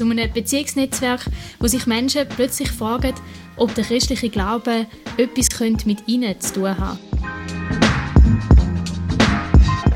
Zu 0.00 0.10
einem 0.10 0.32
Beziehungsnetzwerk, 0.32 1.26
wo 1.58 1.66
sich 1.66 1.86
Menschen 1.86 2.26
plötzlich 2.26 2.70
fragen, 2.70 3.12
ob 3.58 3.74
der 3.74 3.84
christliche 3.84 4.30
Glaube 4.30 4.86
etwas 5.18 5.84
mit 5.84 6.08
ihnen 6.08 6.40
zu 6.40 6.54
tun 6.54 6.78
hat. 6.78 6.98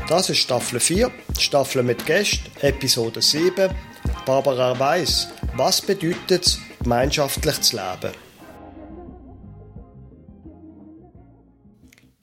Das 0.07 0.29
ist 0.29 0.37
Staffel 0.37 0.79
4, 0.79 1.11
Staffel 1.39 1.81
mit 1.81 2.05
Gästen, 2.05 2.51
Episode 2.61 3.19
7. 3.19 3.71
Barbara 4.27 4.77
weiss, 4.77 5.27
was 5.55 5.81
bedeutet 5.81 6.45
es, 6.45 6.59
gemeinschaftlich 6.83 7.59
zu 7.61 7.77
leben? 7.77 8.13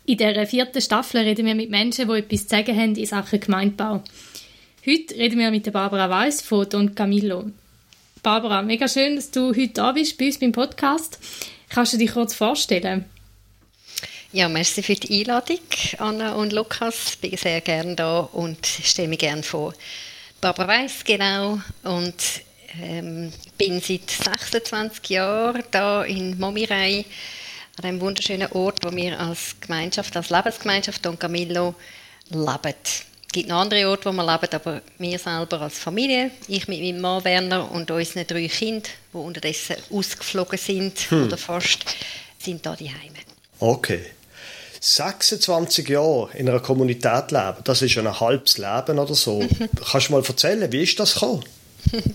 In 0.07 0.19
dieser 0.19 0.47
vierten 0.47 0.81
Staffel 0.81 1.23
reden 1.23 1.47
wir 1.47 1.57
mit 1.57 1.71
Menschen, 1.71 2.07
die 2.07 2.19
etwas 2.19 2.43
zu 2.43 2.49
sagen 2.49 2.77
haben 2.77 2.95
in 2.95 3.07
Sachen 3.07 3.41
Gemeindebau. 3.41 4.05
Heute 4.87 5.17
reden 5.17 5.41
wir 5.41 5.51
mit 5.51 5.67
der 5.67 5.73
Barbara 5.73 6.09
Weiss 6.09 6.43
von 6.43 6.69
Don 6.69 6.95
Camillo. 6.95 7.51
Barbara, 8.23 8.63
mega 8.63 8.87
schön, 8.87 9.17
dass 9.17 9.33
du 9.33 9.49
heute 9.49 9.71
da 9.71 9.91
bist 9.91 10.17
bei 10.17 10.27
uns 10.27 10.39
beim 10.39 10.53
Podcast. 10.53 11.19
Kannst 11.69 11.93
du 11.93 11.99
dich 11.99 12.13
kurz 12.13 12.35
vorstellen? 12.35 13.05
Ja, 14.31 14.49
merci 14.49 14.81
für 14.81 14.95
die 14.95 15.19
Einladung, 15.19 15.59
Anna 15.99 16.35
und 16.35 16.53
Lukas. 16.53 17.15
Ich 17.15 17.19
bin 17.21 17.37
sehr 17.37 17.61
gerne 17.61 17.97
da 17.97 18.21
und 18.21 18.65
stelle 18.65 19.09
mich 19.09 19.19
gerne 19.19 19.43
vor. 19.43 19.75
Barbara 20.41 20.69
Weiss, 20.69 21.03
genau, 21.03 21.59
und 21.83 22.15
ähm, 22.81 23.33
bin 23.59 23.81
seit 23.81 24.09
26 24.09 25.09
Jahren 25.09 25.65
da 25.73 26.05
in 26.05 26.39
Momirei 26.39 27.05
an 27.79 27.85
einem 27.85 28.01
wunderschönen 28.01 28.53
Ort, 28.53 28.85
wo 28.85 28.95
wir 28.95 29.19
als 29.19 29.57
Gemeinschaft, 29.61 30.17
als 30.17 30.31
Lebensgemeinschaft 30.31 31.05
Don 31.05 31.19
Camillo 31.19 31.75
leben. 32.31 32.75
Es 33.33 33.35
gibt 33.35 33.49
noch 33.49 33.61
andere 33.61 33.89
Orte, 33.89 34.11
wo 34.11 34.13
wir 34.13 34.27
leben, 34.27 34.53
aber 34.53 34.83
wir 34.99 35.19
selber 35.19 35.63
als 35.63 35.79
Familie, 35.79 36.33
ich 36.49 36.69
mit 36.69 36.81
meinem 36.81 37.01
Mann 37.01 37.25
Werner 37.25 37.73
und 37.73 37.91
unseren 37.91 38.27
drei 38.27 38.47
Kindern, 38.47 38.93
die 39.11 39.17
unterdessen 39.17 39.77
ausgeflogen 39.91 40.59
sind 40.59 40.99
hm. 41.11 41.25
oder 41.25 41.39
fast, 41.39 41.79
sind 42.39 42.67
da 42.67 42.77
die 42.77 42.91
Heime. 42.91 43.17
Okay. 43.59 44.05
26 44.81 45.89
Jahre 45.89 46.29
in 46.35 46.47
einer 46.47 46.61
Kommunität 46.61 47.31
leben, 47.31 47.57
das 47.65 47.81
ist 47.81 47.97
ein 47.97 48.21
halbes 48.21 48.59
Leben 48.59 48.99
oder 48.99 49.15
so. 49.15 49.43
Kannst 49.91 50.09
du 50.09 50.13
mal 50.13 50.23
erzählen, 50.23 50.71
wie 50.71 50.83
ist 50.83 51.01
das 51.01 51.15
gekommen? 51.15 51.43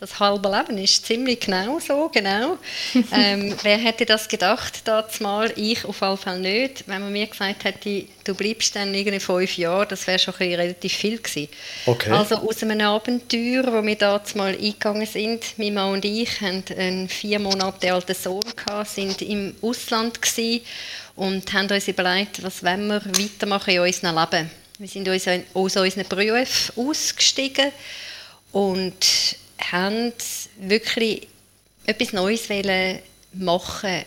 Das 0.00 0.20
halbe 0.20 0.48
Leben 0.48 0.78
ist 0.78 1.04
ziemlich 1.04 1.40
genau 1.40 1.80
so, 1.80 2.08
genau. 2.08 2.56
ähm, 3.12 3.56
wer 3.64 3.78
hätte 3.78 4.06
das 4.06 4.28
gedacht, 4.28 4.82
das 4.84 5.18
mal? 5.18 5.52
Ich 5.56 5.84
auf 5.84 6.00
jeden 6.00 6.16
Fall 6.16 6.38
nicht. 6.38 6.84
Wenn 6.86 7.02
man 7.02 7.12
mir 7.12 7.26
gesagt 7.26 7.64
hätte, 7.64 8.04
du 8.22 8.34
bleibst 8.36 8.76
dann 8.76 8.94
irgendwie 8.94 9.18
fünf 9.18 9.58
Jahre, 9.58 9.88
das 9.88 10.06
wäre 10.06 10.20
schon 10.20 10.34
relativ 10.34 10.92
viel 10.92 11.18
gewesen. 11.18 11.48
Okay. 11.84 12.12
Also 12.12 12.36
aus 12.36 12.62
einem 12.62 12.80
Abenteuer, 12.80 13.64
wo 13.72 13.84
wir 13.84 13.96
da 13.96 14.22
mal 14.36 14.54
eingegangen 14.54 15.04
sind, 15.04 15.42
mein 15.56 15.74
Mann 15.74 15.94
und 15.94 16.04
ich 16.04 16.40
haben 16.40 16.62
einen 16.78 17.08
vier 17.08 17.40
Monate 17.40 17.92
alten 17.92 18.14
Sohn 18.14 18.44
gehabt, 18.54 18.90
sind 18.90 19.20
im 19.20 19.56
Ausland 19.62 20.22
gewesen 20.22 20.64
und 21.16 21.52
haben 21.52 21.68
uns 21.68 21.88
überlegt, 21.88 22.40
was 22.44 22.62
wollen 22.62 22.86
wir 22.86 23.04
weitermachen 23.04 23.74
in 23.74 23.80
unserem 23.80 24.16
Leben. 24.16 24.50
Wir 24.78 24.86
sind 24.86 25.08
aus 25.08 25.76
unseren 25.76 26.06
Berufen 26.08 26.72
ausgestiegen 26.76 27.72
und 28.52 28.94
haben 29.58 30.12
wirklich 30.58 31.28
etwas 31.86 32.12
Neues 32.12 32.48
machen 33.32 34.04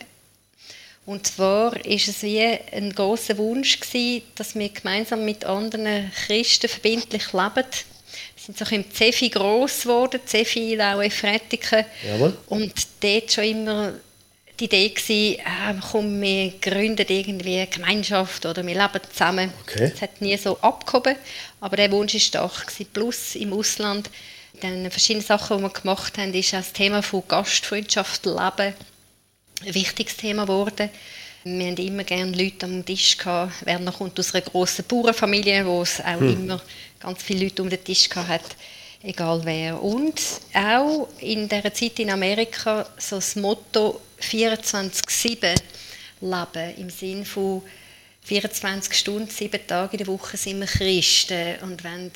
und 1.04 1.26
zwar 1.26 1.84
ist 1.84 2.08
es 2.08 2.22
wie 2.22 2.40
ein 2.40 2.92
großer 2.94 3.36
Wunsch 3.38 3.80
gewesen, 3.80 4.22
dass 4.36 4.54
wir 4.54 4.68
gemeinsam 4.68 5.24
mit 5.24 5.44
anderen 5.44 6.12
Christen 6.26 6.68
verbindlich 6.68 7.32
leben. 7.32 7.66
Wir 7.66 8.54
sind 8.54 8.58
so 8.58 8.64
im 8.74 8.90
Zefi 8.92 9.28
groß 9.28 9.82
geworden, 9.82 10.20
Zefi 10.24 10.80
auch 10.80 11.00
in 11.00 11.10
Frettiken. 11.10 11.84
Und 12.46 12.72
dort 13.00 13.32
schon 13.32 13.44
immer 13.44 13.94
die 14.60 14.64
Idee 14.66 14.90
gewesen, 14.90 15.40
äh, 15.40 15.74
komm, 15.90 16.20
wir 16.20 16.52
gründen 16.60 17.06
irgendwie 17.08 17.56
eine 17.56 17.66
Gemeinschaft 17.66 18.46
oder 18.46 18.64
wir 18.64 18.74
leben 18.74 19.00
zusammen. 19.10 19.52
Okay. 19.62 19.90
Das 19.90 20.02
hat 20.02 20.20
nie 20.20 20.36
so 20.36 20.56
abgehoben, 20.58 21.16
aber 21.60 21.76
der 21.76 21.90
Wunsch 21.90 22.14
war 22.14 22.20
stark 22.20 22.66
gewesen. 22.68 22.90
Plus 22.92 23.34
im 23.34 23.52
Ausland 23.54 24.08
dann 24.62 24.90
verschiedene 24.90 25.24
Sachen, 25.24 25.58
die 25.58 25.62
wir 25.62 25.70
gemacht 25.70 26.18
haben, 26.18 26.32
ist 26.34 26.54
auch 26.54 26.58
das 26.58 26.72
Thema 26.72 27.02
von 27.02 27.22
Gastfreundschaft 27.26 28.26
leben 28.26 28.74
ein 29.64 29.74
wichtiges 29.74 30.16
Thema 30.16 30.42
geworden. 30.42 30.90
Wir 31.44 31.66
haben 31.66 31.76
immer 31.76 32.04
gerne 32.04 32.36
Leute 32.36 32.66
am 32.66 32.84
Tisch 32.84 33.16
gehabt. 33.16 33.66
Werner 33.66 33.92
kommt 33.92 34.18
aus 34.18 34.34
einer 34.34 34.44
grossen 34.44 34.84
Bauernfamilie, 34.86 35.66
wo 35.66 35.82
es 35.82 36.00
auch 36.00 36.20
hm. 36.20 36.32
immer 36.32 36.60
ganz 37.00 37.22
viele 37.22 37.44
Leute 37.44 37.62
um 37.62 37.70
den 37.70 37.82
Tisch 37.82 38.08
gehabt 38.08 38.28
hat, 38.28 38.56
egal 39.02 39.40
wer. 39.44 39.82
Und 39.82 40.20
auch 40.54 41.08
in 41.18 41.48
der 41.48 41.74
Zeit 41.74 41.98
in 41.98 42.10
Amerika 42.10 42.86
so 42.96 43.16
das 43.16 43.34
Motto 43.36 44.00
24/7 44.20 45.56
leben 46.20 46.76
im 46.76 46.90
Sinn 46.90 47.24
von 47.24 47.62
24 48.22 48.94
Stunden, 48.94 49.28
sieben 49.28 49.66
Tage 49.66 49.92
in 49.92 49.98
der 49.98 50.06
Woche 50.06 50.36
sind 50.36 50.60
wir 50.60 50.66
Christen 50.66 51.56
und 51.62 51.82
wenn 51.82 52.12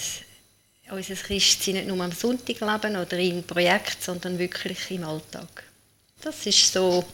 unser 0.90 1.14
Christsein 1.14 1.74
nicht 1.74 1.88
nur 1.88 2.00
am 2.02 2.12
Sonntag 2.12 2.60
leben 2.60 2.96
oder 2.96 3.18
im 3.18 3.42
Projekt, 3.42 4.02
sondern 4.02 4.38
wirklich 4.38 4.90
im 4.90 5.04
Alltag. 5.04 5.64
Das 6.22 6.46
ist 6.46 6.72
so 6.72 7.04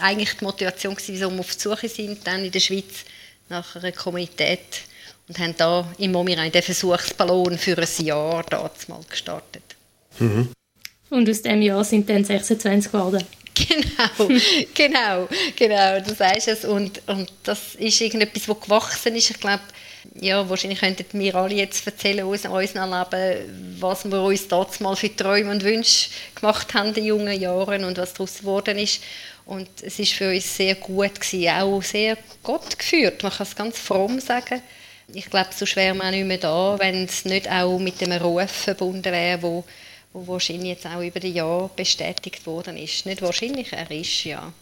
eigentlich 0.00 0.34
die 0.34 0.44
Motivation, 0.44 0.96
wieso 1.06 1.30
wir 1.30 1.40
auf 1.40 1.54
der 1.54 1.60
Suche 1.60 1.88
sind, 1.88 2.26
dann 2.26 2.44
in 2.44 2.50
der 2.50 2.60
Schweiz 2.60 3.04
nach 3.48 3.76
einer 3.76 3.92
Kommunität 3.92 4.82
und 5.28 5.38
haben 5.38 5.54
da 5.56 5.90
im 5.98 6.12
Momirein 6.12 6.52
den 6.52 6.62
Versuchsballon 6.62 7.58
für 7.58 7.78
ein 7.78 8.04
Jahr 8.04 8.44
mal 8.88 9.00
gestartet. 9.08 9.62
Mhm. 10.18 10.50
Und 11.10 11.28
aus 11.30 11.42
diesem 11.42 11.62
Jahr 11.62 11.84
sind 11.84 12.08
dann 12.08 12.24
26 12.24 12.90
geworden. 12.90 13.24
Genau, 13.54 14.48
genau, 14.74 15.28
genau, 15.54 16.00
du 16.00 16.12
sagst 16.12 16.48
es. 16.48 16.64
Und, 16.64 17.00
und 17.06 17.30
das 17.44 17.76
ist 17.76 18.00
irgendetwas, 18.00 18.48
was 18.48 18.60
gewachsen 18.60 19.14
ist. 19.14 19.30
Ich 19.30 19.38
glaube, 19.38 19.62
ja, 20.20 20.48
wahrscheinlich 20.48 20.80
könnten 20.80 21.18
wir 21.18 21.34
alle 21.34 21.54
jetzt 21.54 21.86
erzählen 21.86 22.24
aus 22.24 22.44
unserem 22.44 22.90
Leben, 22.90 23.76
was 23.80 24.04
wir 24.04 24.22
uns 24.22 24.48
damals 24.48 24.80
mal 24.80 24.96
für 24.96 25.14
Träume 25.14 25.50
und 25.50 25.64
Wünsche 25.64 26.10
gemacht 26.34 26.72
haben 26.74 26.94
in 26.94 27.04
jungen 27.04 27.40
Jahren 27.40 27.84
und 27.84 27.98
was 27.98 28.12
daraus 28.14 28.38
geworden 28.38 28.78
ist. 28.78 29.02
Und 29.46 29.68
es 29.82 29.98
ist 29.98 30.12
für 30.12 30.32
uns 30.32 30.56
sehr 30.56 30.74
gut 30.76 31.20
gewesen, 31.20 31.48
auch 31.50 31.82
sehr 31.82 32.16
Gott 32.42 32.78
geführt. 32.78 33.22
Man 33.22 33.32
kann 33.32 33.46
es 33.46 33.56
ganz 33.56 33.78
fromm 33.78 34.20
sagen. 34.20 34.62
Ich 35.12 35.28
glaube, 35.28 35.50
so 35.54 35.66
schwer 35.66 35.94
man 35.94 36.14
nicht 36.14 36.26
mehr 36.26 36.38
da, 36.38 36.78
wenn 36.78 37.04
es 37.04 37.24
nicht 37.26 37.50
auch 37.50 37.78
mit 37.78 38.00
dem 38.00 38.12
Ruf 38.12 38.50
verbunden 38.50 39.04
wäre, 39.12 39.42
wo, 39.42 39.64
wo 40.14 40.26
wahrscheinlich 40.32 40.70
jetzt 40.70 40.86
auch 40.86 41.02
über 41.02 41.20
die 41.20 41.32
Jahre 41.32 41.70
bestätigt 41.76 42.46
worden 42.46 42.78
ist. 42.78 43.04
Nicht 43.04 43.20
wahrscheinlich, 43.20 43.72
er 43.72 43.90
ist 43.90 44.24
ja. 44.24 44.52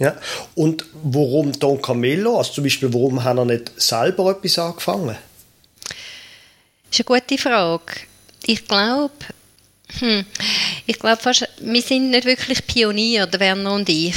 Ja. 0.00 0.16
Und 0.54 0.86
warum 1.04 1.52
Don 1.52 1.80
Camillo? 1.80 2.38
Also 2.38 2.54
zum 2.54 2.64
Beispiel, 2.64 2.92
warum 2.92 3.22
hat 3.22 3.36
er 3.36 3.44
nicht 3.44 3.70
selber 3.76 4.30
etwas 4.30 4.58
angefangen? 4.58 5.16
Das 6.90 6.98
ist 6.98 7.08
eine 7.08 7.20
gute 7.20 7.38
Frage. 7.38 7.92
Ich 8.46 8.66
glaube, 8.66 9.12
hm, 9.98 10.24
ich 10.86 10.98
glaube 10.98 11.20
fast, 11.20 11.46
wir 11.60 11.82
sind 11.82 12.10
nicht 12.10 12.24
wirklich 12.24 12.66
Pionier, 12.66 13.26
der 13.26 13.40
Werner 13.40 13.74
und 13.74 13.88
ich. 13.90 14.16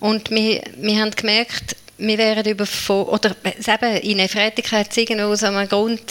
Und 0.00 0.30
wir, 0.30 0.62
wir 0.76 1.00
haben 1.00 1.12
gemerkt, 1.12 1.76
wir 1.96 2.18
wären 2.18 2.44
überfordert, 2.44 3.36
oder 3.36 3.74
eben 3.74 3.96
in 3.98 4.18
der 4.18 4.28
Freitag 4.28 4.90
es 4.90 4.96
irgendwo 4.96 5.32
aus 5.32 5.44
einem 5.44 5.68
Grund 5.68 6.02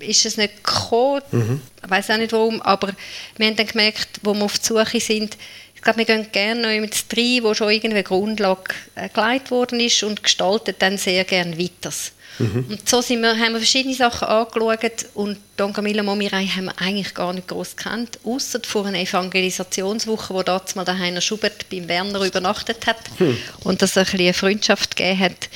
ist 0.00 0.26
es 0.26 0.36
nicht 0.36 0.62
gekommen, 0.62 1.22
mhm. 1.30 1.60
ich 1.82 1.90
weiß 1.90 2.10
auch 2.10 2.18
nicht 2.18 2.32
warum, 2.32 2.60
aber 2.62 2.92
wir 3.36 3.46
haben 3.46 3.56
dann 3.56 3.66
gemerkt, 3.66 4.20
wo 4.22 4.34
wir 4.34 4.44
auf 4.44 4.58
der 4.58 4.84
Suche 4.84 5.00
sind, 5.00 5.38
glaube, 5.82 5.98
wir 5.98 6.04
gehen 6.04 6.26
gerne 6.32 6.60
noch 6.62 6.80
mit 6.80 6.94
rein, 7.16 7.42
wo 7.42 7.54
schon 7.54 7.70
irgendeine 7.70 8.02
Grundlage 8.02 8.74
äh, 8.94 9.08
geleitet 9.08 9.50
worden 9.50 9.80
ist 9.80 10.02
und 10.02 10.22
gestaltet 10.22 10.76
dann 10.80 10.98
sehr 10.98 11.24
gerne 11.24 11.58
weiter. 11.58 11.92
Mhm. 12.38 12.66
Und 12.68 12.88
so 12.88 13.00
sind 13.00 13.22
wir, 13.22 13.30
haben 13.30 13.52
wir 13.52 13.58
verschiedene 13.58 13.94
Sachen 13.94 14.28
angeschaut 14.28 15.06
und 15.14 15.38
Don 15.56 15.72
Camillo 15.72 16.02
Momirei 16.02 16.46
haben 16.46 16.66
wir 16.66 16.78
eigentlich 16.80 17.14
gar 17.14 17.32
nicht 17.32 17.48
groß 17.48 17.76
kennt, 17.76 18.18
außer 18.24 18.60
vor 18.62 18.86
einer 18.86 18.98
Evangelisationswoche, 18.98 20.34
wo 20.34 20.42
dort 20.42 20.76
mal 20.76 20.84
der 20.84 20.98
Heiner 20.98 21.20
Schubert 21.20 21.68
beim 21.70 21.88
Werner 21.88 22.20
übernachtet 22.20 22.86
hat 22.86 22.98
mhm. 23.18 23.38
und 23.64 23.80
das 23.80 23.96
ein 23.96 24.04
bisschen 24.04 24.20
eine 24.20 24.34
Freundschaft 24.34 24.96
gegeben 24.96 25.20
hat 25.20 25.48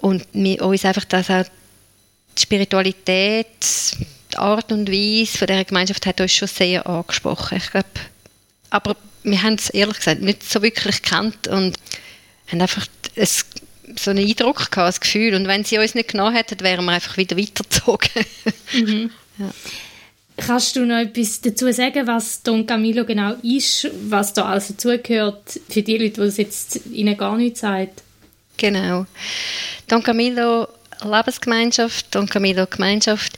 und 0.00 0.26
wir 0.32 0.62
uns 0.62 0.84
einfach 0.84 1.04
das 1.04 1.30
auch 1.30 1.44
die 2.36 2.42
Spiritualität, 2.42 3.46
die 4.32 4.36
Art 4.38 4.72
und 4.72 4.90
Weise 4.90 5.36
von 5.36 5.46
dieser 5.46 5.64
Gemeinschaft 5.64 6.06
hat 6.06 6.20
uns 6.20 6.32
schon 6.32 6.48
sehr 6.48 6.86
angesprochen. 6.86 7.58
Ich 7.58 7.70
glaube, 7.70 7.86
aber 8.70 8.96
wir 9.22 9.42
haben 9.42 9.54
es 9.54 9.70
ehrlich 9.70 9.98
gesagt 9.98 10.22
nicht 10.22 10.48
so 10.48 10.62
wirklich 10.62 11.02
gekannt 11.02 11.48
und 11.48 11.76
haben 12.50 12.60
einfach 12.60 12.86
ein, 13.16 13.28
so 13.96 14.10
einen 14.10 14.26
Eindruck 14.26 14.70
gehabt, 14.70 14.94
ein 14.96 15.00
Gefühl. 15.00 15.34
Und 15.34 15.46
wenn 15.46 15.64
sie 15.64 15.78
uns 15.78 15.94
nicht 15.94 16.10
genommen 16.10 16.34
hätten, 16.34 16.60
wären 16.60 16.84
wir 16.84 16.92
einfach 16.92 17.16
wieder 17.16 17.36
weitergezogen. 17.38 18.24
Mhm. 18.72 19.10
Ja. 19.38 19.50
Kannst 20.36 20.76
du 20.76 20.84
noch 20.86 20.96
etwas 20.96 21.40
dazu 21.40 21.70
sagen, 21.72 22.06
was 22.06 22.42
Don 22.42 22.66
Camillo 22.66 23.04
genau 23.04 23.34
ist, 23.42 23.88
was 24.08 24.32
da 24.32 24.46
alles 24.46 24.68
dazugehört, 24.68 25.60
für 25.68 25.82
die 25.82 25.98
Leute, 25.98 26.22
die 26.22 26.26
es 26.26 26.36
jetzt 26.38 26.80
ihnen 26.90 27.16
gar 27.16 27.36
nicht 27.36 27.58
sagt? 27.58 28.02
Genau. 28.56 29.06
Don 29.88 30.02
Camillo 30.02 30.68
Lebensgemeinschaft, 31.04 32.14
Don 32.14 32.28
Camillo 32.28 32.66
Gemeinschaft, 32.66 33.36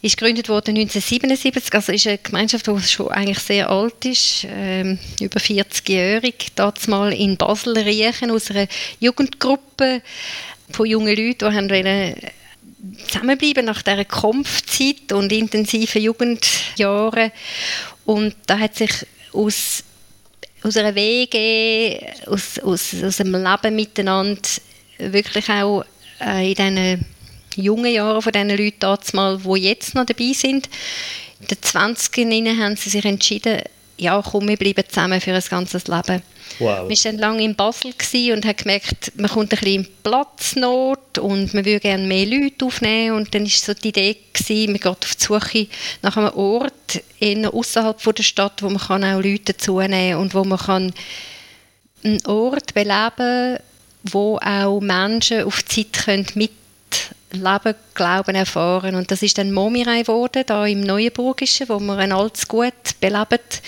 ist 0.00 0.16
gegründet 0.16 0.48
worden 0.48 0.76
1977, 0.76 1.74
also 1.74 1.92
ist 1.92 2.06
eine 2.06 2.18
Gemeinschaft, 2.18 2.66
die 2.66 2.80
schon 2.80 3.08
eigentlich 3.08 3.38
sehr 3.38 3.70
alt 3.70 4.04
ist, 4.04 4.46
ähm, 4.48 4.98
über 5.20 5.40
40-jährig, 5.40 6.52
damals 6.54 6.88
mal 6.88 7.12
in 7.12 7.36
Basel 7.36 7.78
riechen 7.78 8.30
aus 8.30 8.50
einer 8.50 8.66
Jugendgruppe 9.00 10.02
von 10.70 10.86
jungen 10.86 11.16
Leuten, 11.16 11.38
die 11.38 11.56
haben 11.56 11.70
wollen 11.70 12.14
zusammenbleiben 13.06 13.64
nach 13.64 13.82
dieser 13.82 14.04
Kampfzeit 14.04 15.12
und 15.12 15.30
intensiven 15.32 16.02
Jugendjahren. 16.02 17.30
Und 18.04 18.34
da 18.46 18.58
hat 18.58 18.74
sich 18.74 19.06
aus, 19.32 19.84
aus 20.62 20.76
einer 20.76 20.94
Wege, 20.94 22.14
aus, 22.26 22.58
aus, 22.58 22.94
aus 23.02 23.20
einem 23.20 23.34
Leben 23.34 23.76
miteinander 23.76 24.40
wirklich 24.98 25.48
auch 25.48 25.84
äh, 26.24 26.50
in 26.50 26.54
diesen 26.54 27.06
jungen 27.56 27.92
Jahren 27.92 28.22
von 28.22 28.32
diesen 28.32 28.50
Leuten 28.50 28.80
damals, 28.80 29.42
die 29.42 29.62
jetzt 29.62 29.94
noch 29.94 30.06
dabei 30.06 30.32
sind, 30.32 30.68
in 31.40 31.46
den 31.48 31.58
20ern 31.58 32.58
haben 32.58 32.76
sie 32.76 32.90
sich 32.90 33.04
entschieden, 33.04 33.62
ja 33.96 34.22
komm, 34.22 34.48
wir 34.48 34.56
bleiben 34.56 34.84
zusammen 34.88 35.20
für 35.20 35.34
ein 35.34 35.42
ganzes 35.48 35.86
Leben. 35.86 36.22
Wow. 36.58 36.88
Wir 36.88 36.96
waren 36.96 37.02
dann 37.04 37.18
lange 37.18 37.44
in 37.44 37.54
Basel 37.54 37.92
und 38.32 38.44
haben 38.44 38.56
gemerkt, 38.56 39.12
man 39.16 39.30
kommt 39.30 39.52
ein 39.52 39.58
bisschen 39.58 39.84
in 39.84 39.88
Platznot 40.02 41.18
und 41.18 41.54
man 41.54 41.64
würde 41.64 41.80
gerne 41.80 42.06
mehr 42.06 42.26
Leute 42.26 42.64
aufnehmen. 42.64 43.16
Und 43.16 43.34
dann 43.34 43.42
war 43.42 43.50
so 43.50 43.74
die 43.74 43.88
Idee, 43.88 44.16
gewesen, 44.32 44.72
man 44.72 44.80
geht 44.80 44.86
auf 44.86 45.14
die 45.14 45.24
Suche 45.24 45.66
nach 46.02 46.16
einem 46.16 46.34
Ort 46.34 47.02
außerhalb 47.52 48.14
der 48.14 48.22
Stadt, 48.22 48.62
wo 48.62 48.68
man 48.68 48.78
kann 48.78 49.04
auch 49.04 49.22
Leute 49.22 49.52
dazu 49.52 49.80
nehmen 49.80 50.18
und 50.18 50.34
wo 50.34 50.44
man 50.44 50.58
kann 50.58 50.92
einen 52.04 52.26
Ort 52.26 52.74
beleben 52.74 53.58
wo 54.04 54.38
auch 54.38 54.80
Menschen 54.80 55.44
auf 55.44 55.62
die 55.62 55.90
Zeit 55.90 56.04
können 56.04 56.48
Glauben 57.94 58.34
erfahren. 58.34 58.94
Und 58.94 59.10
das 59.10 59.22
ist 59.22 59.38
dann 59.38 59.52
Momirei 59.52 60.02
geworden, 60.02 60.42
da 60.46 60.66
im 60.66 60.82
Neuenburgischen, 60.82 61.68
wo 61.68 61.78
wir 61.78 61.96
ein 61.96 62.12
altes 62.12 62.46
Gut 62.46 62.72
belebt 63.00 63.62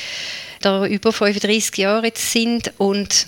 da 0.64 0.86
über 0.86 1.12
35 1.12 1.76
Jahre 1.76 2.06
jetzt 2.06 2.32
sind 2.32 2.72
und 2.78 3.26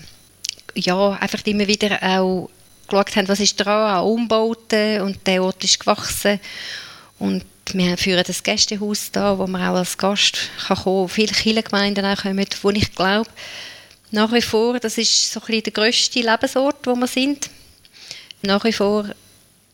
ja, 0.73 1.11
einfach 1.11 1.45
immer 1.45 1.67
wieder 1.67 2.01
auch 2.01 2.49
geschaut 2.87 3.15
haben, 3.15 3.27
was 3.27 3.39
ist 3.39 3.57
dran 3.57 3.95
an 3.95 4.03
Umbauten 4.03 5.01
und 5.01 5.25
der 5.27 5.43
Ort 5.43 5.63
ist 5.63 5.79
gewachsen 5.79 6.39
und 7.19 7.43
wir 7.73 7.97
führen 7.97 8.23
das 8.25 8.43
Gästehaus 8.43 9.11
da, 9.11 9.37
wo 9.37 9.45
man 9.45 9.61
auch 9.61 9.75
als 9.75 9.97
Gast 9.97 10.49
kann 10.67 10.77
kommen. 10.77 11.09
Viele 11.09 11.33
Kirchengemeinden 11.33 12.05
auch 12.05 12.21
kommen, 12.21 12.45
wo 12.61 12.69
ich 12.69 12.95
glaube, 12.95 13.29
nach 14.11 14.31
wie 14.31 14.41
vor, 14.41 14.79
das 14.79 14.97
ist 14.97 15.31
so 15.31 15.41
ein 15.47 15.63
der 15.63 15.73
grösste 15.73 16.19
Lebensort, 16.19 16.85
wo 16.85 16.95
wir 16.95 17.07
sind. 17.07 17.49
Nach 18.41 18.63
wie 18.63 18.73
vor 18.73 19.09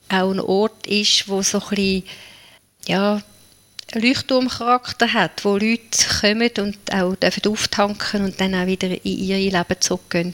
auch 0.10 0.32
ein 0.32 0.40
Ort 0.40 0.88
ist, 0.88 1.28
wo 1.28 1.42
so 1.42 1.60
ein 1.60 1.70
bisschen, 1.70 2.04
ja, 2.88 3.22
Leuchtturmcharakter 3.94 5.14
hat, 5.14 5.46
wo 5.46 5.58
Leute 5.58 5.82
kommen 6.20 6.50
und 6.58 6.78
auch 6.92 7.16
dürfen 7.16 7.52
auftanken 7.52 8.26
und 8.26 8.42
dann 8.42 8.56
auch 8.56 8.66
wieder 8.66 8.90
in 8.90 9.00
ihr 9.04 9.38
Leben 9.38 9.80
zurückgehen. 9.80 10.34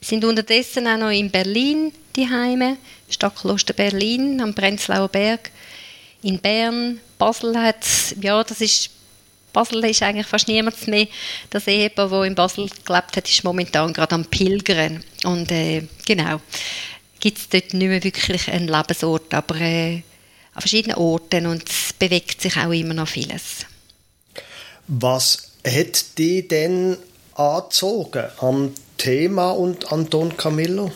Wir 0.00 0.08
sind 0.08 0.24
unterdessen 0.24 0.86
auch 0.86 0.96
noch 0.96 1.10
in 1.10 1.30
Berlin, 1.30 1.92
die 2.16 2.28
Heime, 2.28 2.78
Stadtkloster 3.10 3.74
Berlin 3.74 4.40
am 4.40 4.54
Prenzlauer 4.54 5.08
Berg, 5.08 5.50
in 6.22 6.38
Bern, 6.38 7.00
Basel 7.18 7.58
hat 7.60 7.84
ja, 8.20 8.42
das 8.42 8.60
ist 8.60 8.90
Basel 9.54 9.82
ist 9.84 10.02
eigentlich 10.02 10.26
fast 10.26 10.48
niemand 10.48 10.86
mehr. 10.86 11.06
Das 11.48 11.66
Ehepaar, 11.66 12.10
das 12.10 12.26
in 12.26 12.34
Basel 12.34 12.68
gelebt 12.84 13.16
hat, 13.16 13.30
ist 13.30 13.44
momentan 13.44 13.94
gerade 13.94 14.14
am 14.14 14.26
Pilgern. 14.26 15.02
Und 15.24 15.50
äh, 15.50 15.84
genau, 16.04 16.40
gibt 17.20 17.38
es 17.38 17.48
dort 17.48 17.72
nicht 17.72 17.88
mehr 17.88 18.04
wirklich 18.04 18.50
einen 18.50 18.68
Lebensort, 18.68 19.32
aber 19.32 19.54
äh, 19.58 20.02
an 20.54 20.60
verschiedenen 20.60 20.98
Orten 20.98 21.46
und 21.46 21.68
es 21.68 21.92
bewegt 21.94 22.42
sich 22.42 22.56
auch 22.56 22.72
immer 22.72 22.94
noch 22.94 23.08
vieles. 23.08 23.64
Was 24.88 25.52
hat 25.66 26.18
die 26.18 26.46
denn 26.46 26.98
angezogen 27.34 28.24
am 28.40 28.74
Thema 28.98 29.52
und 29.52 29.90
an 29.90 30.10
Don 30.10 30.36
Camillo? 30.36 30.92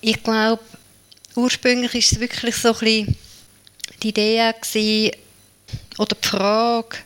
Ich 0.00 0.22
glaube, 0.22 0.62
ursprünglich 1.34 1.94
war 1.94 2.00
es 2.00 2.20
wirklich 2.20 2.56
so 2.56 2.68
ein 2.68 2.78
bisschen 2.78 3.16
die 4.02 4.08
Idee 4.08 4.52
gewesen, 4.60 5.12
oder 5.98 6.16
die 6.20 6.28
Frage, 6.28 6.96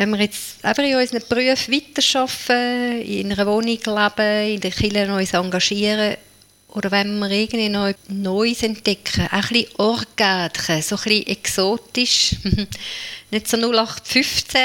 wenn 0.00 0.12
wir 0.12 0.20
jetzt 0.20 0.64
einfach 0.64 0.82
in 0.82 0.96
unseren 0.96 1.22
Berufen 1.28 1.74
weiterarbeiten, 1.74 3.02
in 3.02 3.32
einer 3.32 3.46
Wohnung 3.46 3.66
leben, 3.66 4.54
in 4.54 4.60
der 4.62 4.70
Kirche 4.70 5.12
uns 5.12 5.34
engagieren, 5.34 6.16
oder 6.68 6.90
wenn 6.90 7.18
wir 7.18 7.30
irgendwie 7.30 7.68
noch 7.68 7.92
Neues 8.08 8.62
entdecken, 8.62 9.26
auch 9.26 9.32
ein 9.32 9.48
bisschen 9.50 9.76
Organe, 9.76 10.80
so 10.80 10.96
ein 10.96 11.02
bisschen 11.02 11.26
exotisch, 11.26 12.36
nicht 13.30 13.46
so 13.46 13.58
0815, 13.58 14.60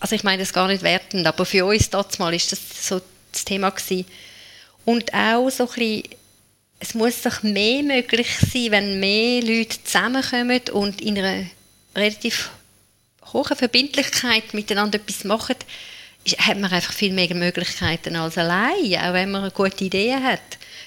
also 0.00 0.16
ich 0.16 0.24
meine 0.24 0.42
das 0.42 0.52
gar 0.52 0.66
nicht 0.66 0.82
wertend, 0.82 1.28
aber 1.28 1.46
für 1.46 1.64
uns 1.64 1.88
damals 1.88 2.18
war 2.18 2.32
das 2.32 2.58
so 2.80 3.00
das 3.30 3.44
Thema 3.44 3.70
gewesen. 3.70 4.04
Und 4.84 5.14
auch 5.14 5.48
so 5.50 5.68
ein 5.68 5.74
bisschen, 5.76 6.02
es 6.80 6.94
muss 6.94 7.22
doch 7.22 7.44
mehr 7.44 7.84
möglich 7.84 8.26
sein, 8.52 8.72
wenn 8.72 8.98
mehr 8.98 9.42
Leute 9.44 9.80
zusammenkommen 9.84 10.60
und 10.72 11.00
in 11.00 11.18
einer 11.18 11.46
relativ 11.94 12.50
hohen 13.32 13.56
Verbindlichkeit 13.56 14.54
miteinander 14.54 14.98
etwas 14.98 15.24
machen, 15.24 15.56
hat 16.38 16.58
man 16.58 16.72
einfach 16.72 16.92
viel 16.92 17.12
mehr 17.12 17.34
Möglichkeiten 17.34 18.16
als 18.16 18.36
allein, 18.38 18.96
auch 18.96 19.12
wenn 19.14 19.30
man 19.30 19.42
eine 19.42 19.50
gute 19.50 19.84
Idee 19.84 20.14
hat 20.14 20.40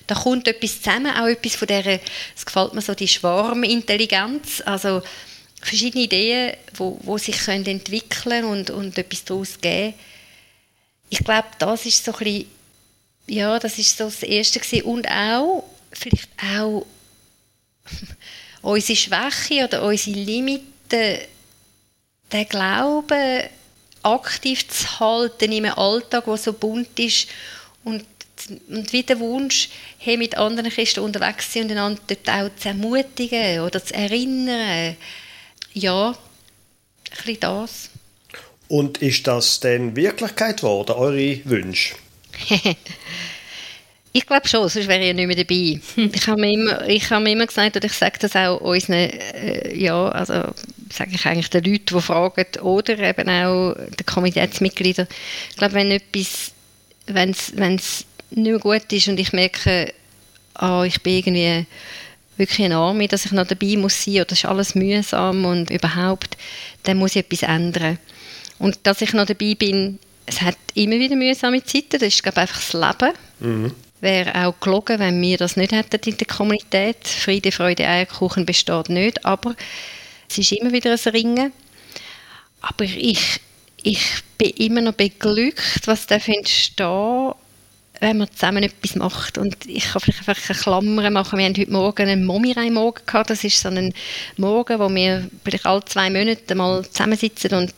da 0.08 0.16
kommt 0.16 0.48
etwas 0.48 0.82
zusammen, 0.82 1.16
auch 1.16 1.28
etwas 1.28 1.56
von 1.56 1.68
dieser, 1.68 2.00
es 2.36 2.46
gefällt 2.46 2.74
mir 2.74 2.82
so, 2.82 2.94
die 2.94 3.08
Schwarmintelligenz, 3.08 4.62
also 4.66 5.02
verschiedene 5.62 6.04
Ideen, 6.04 6.58
wo, 6.76 7.00
wo 7.04 7.18
sich 7.18 7.38
können 7.38 7.66
entwickeln 7.66 8.46
und, 8.46 8.70
und 8.70 8.98
etwas 8.98 9.24
daraus 9.24 9.60
geben. 9.62 9.94
Ich 11.10 11.20
glaube, 11.20 11.48
das 11.60 11.86
ist 11.86 12.04
so 12.04 12.12
ein 12.12 12.18
bisschen, 12.18 12.46
ja, 13.28 13.60
das 13.60 13.78
ist 13.78 13.98
so 13.98 14.06
das 14.06 14.24
Erste 14.24 14.60
gewesen. 14.60 14.84
und 14.86 15.08
auch, 15.08 15.64
vielleicht 15.92 16.30
auch 16.54 16.86
unsere 18.62 18.98
Schwäche 18.98 19.66
oder 19.66 19.84
unsere 19.84 20.18
Limiten, 20.18 21.18
den 22.34 22.50
Glauben 22.50 23.44
aktiv 24.02 24.68
zu 24.68 25.00
halten 25.00 25.52
in 25.52 25.66
einem 25.66 25.78
Alltag, 25.78 26.26
der 26.26 26.38
so 26.38 26.54
bunt 26.54 27.00
ist 27.00 27.28
und 27.84 28.06
und 28.70 28.92
wie 28.92 29.04
der 29.04 29.20
Wunsch, 29.20 29.70
hey, 29.98 30.18
mit 30.18 30.38
anderen 30.38 30.70
Christen 30.70 31.02
unterwegs 31.02 31.52
zu 31.52 31.60
sein 31.60 31.64
und 31.64 31.72
einander 31.72 32.02
dort 32.08 32.30
auch 32.30 32.50
zu 32.58 32.70
ermutigen 32.70 33.62
oder 33.62 33.84
zu 33.84 33.94
erinnern. 33.94 34.98
Ja, 35.74 36.10
ein 36.10 36.16
bisschen 37.12 37.40
das. 37.40 37.90
Und 38.68 38.98
ist 39.00 39.28
das 39.28 39.60
denn 39.60 39.96
Wirklichkeit 39.96 40.58
geworden, 40.58 40.92
eure 40.92 41.40
Wünsche? 41.46 41.96
ich 44.14 44.26
glaube 44.26 44.48
schon, 44.48 44.68
sonst 44.68 44.88
wäre 44.88 45.02
ich 45.02 45.08
ja 45.08 45.14
nicht 45.14 45.28
mehr 45.28 45.36
dabei. 45.36 45.80
ich 46.16 46.28
habe 46.28 46.42
mir 46.42 46.52
immer, 46.52 46.88
ich 46.88 47.10
habe 47.10 47.24
mir 47.24 47.32
immer 47.32 47.48
gesagt, 47.48 47.76
und 47.76 47.86
ich 47.86 47.94
sage 47.94 48.20
das 48.20 48.36
auch 48.36 48.60
unseren, 48.62 49.10
äh, 49.10 49.76
ja, 49.76 50.10
also 50.10 50.54
sage 50.94 51.12
ich 51.14 51.26
eigentlich 51.26 51.50
den 51.50 51.64
Leuten, 51.64 51.96
die 51.96 52.02
fragen, 52.02 52.46
oder 52.62 53.00
eben 53.00 53.30
auch 53.30 53.74
den 53.76 54.06
Komiteemitgliedern. 54.06 55.08
Ich 55.50 55.58
glaube, 55.58 55.74
wenn 55.74 55.92
etwas, 55.92 56.52
wenn 57.08 57.32
es 57.32 57.54
nicht 57.54 58.06
mehr 58.32 58.60
gut 58.60 58.92
ist 58.92 59.08
und 59.08 59.20
ich 59.20 59.34
merke, 59.34 59.94
oh, 60.62 60.84
ich 60.86 61.02
bin 61.02 61.18
irgendwie 61.18 61.66
wirklich 62.38 62.66
eine 62.66 62.78
Arme, 62.78 63.08
dass 63.08 63.26
ich 63.26 63.32
noch 63.32 63.48
dabei 63.48 63.76
muss 63.78 64.04
sein 64.04 64.16
oder 64.16 64.26
das 64.26 64.40
ist 64.40 64.46
alles 64.46 64.76
mühsam 64.76 65.46
und 65.46 65.70
überhaupt, 65.70 66.38
dann 66.84 66.98
muss 66.98 67.16
ich 67.16 67.26
etwas 67.26 67.44
ändern. 67.44 68.00
Und 68.60 68.80
dass 68.84 69.02
ich 69.02 69.14
noch 69.14 69.26
dabei 69.26 69.56
bin, 69.56 70.00
es 70.26 70.42
hat 70.42 70.58
immer 70.74 71.00
wieder 71.00 71.16
mühsame 71.16 71.64
Zeiten, 71.64 72.00
das 72.00 72.04
ist 72.04 72.24
glaube 72.24 72.36
ich, 72.36 72.42
einfach 72.42 72.62
das 72.62 72.74
Leben. 72.74 73.14
Mhm. 73.40 73.72
Wäre 74.02 74.46
auch 74.46 74.60
gelogen, 74.60 75.00
wenn 75.00 75.22
wir 75.22 75.38
das 75.38 75.56
nicht 75.56 75.72
hätten 75.72 76.10
in 76.10 76.18
der 76.18 76.28
Kommunität. 76.28 77.08
Friede, 77.08 77.52
Freude, 77.52 77.88
Eierkuchen 77.88 78.46
besteht 78.46 78.90
nicht, 78.90 79.26
aber 79.26 79.56
es 80.40 80.52
ist 80.52 80.60
immer 80.60 80.72
wieder 80.72 80.92
ein 80.92 81.12
Ringen. 81.12 81.54
Aber 82.62 82.86
ich, 82.86 83.40
ich 83.82 84.02
bin 84.38 84.50
immer 84.52 84.82
noch 84.82 84.94
beglückt, 84.94 85.86
was 85.86 86.08
da 86.08 86.16
entstehen 86.16 87.34
wenn 88.00 88.18
man 88.18 88.30
zusammen 88.32 88.64
etwas 88.64 88.96
macht. 88.96 89.38
Und 89.38 89.66
ich 89.66 89.86
kann 89.86 90.02
vielleicht 90.02 90.28
einfach 90.28 90.50
eine 90.50 90.60
Klammer 90.60 91.10
machen. 91.10 91.40
Wir 91.40 91.46
haben 91.46 91.56
heute 91.56 91.72
Morgen 91.72 92.10
einen 92.10 92.26
Momirei-Morgen 92.26 93.06
gehabt. 93.06 93.30
Das 93.30 93.44
ist 93.46 93.62
so 93.62 93.70
ein 93.70 93.94
Morgen, 94.36 94.80
wo 94.80 94.94
wir 94.94 95.30
vielleicht 95.46 95.66
alle 95.66 95.86
zwei 95.86 96.10
Monate 96.10 96.54
mal 96.56 96.84
zusammensitzen 96.84 97.54
und 97.54 97.74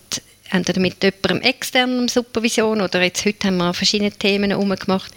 entweder 0.50 0.80
mit 0.80 1.04
jemandem 1.04 1.42
externen 1.42 2.08
Supervision 2.08 2.82
oder 2.82 3.04
jetzt 3.04 3.24
heute 3.26 3.48
haben 3.48 3.58
wir 3.58 3.74
verschiedene 3.74 4.12
Themen 4.12 4.54
umgemacht. 4.54 5.12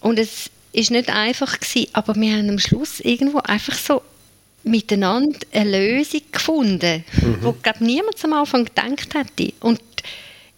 Und 0.00 0.18
es 0.18 0.50
ist 0.72 0.90
nicht 0.90 1.10
einfach 1.10 1.60
gewesen, 1.60 1.88
aber 1.92 2.16
wir 2.16 2.32
haben 2.32 2.48
am 2.50 2.58
Schluss 2.58 2.98
irgendwo 3.00 3.38
einfach 3.38 3.74
so 3.74 4.02
miteinander 4.68 5.38
eine 5.52 5.78
Lösung 5.78 6.22
gefunden, 6.30 7.04
mhm. 7.20 7.38
wo 7.40 7.52
glaube 7.52 7.84
niemand 7.84 8.22
am 8.24 8.32
Anfang 8.32 8.64
gedacht 8.64 9.14
hätte. 9.14 9.52
Und 9.60 9.80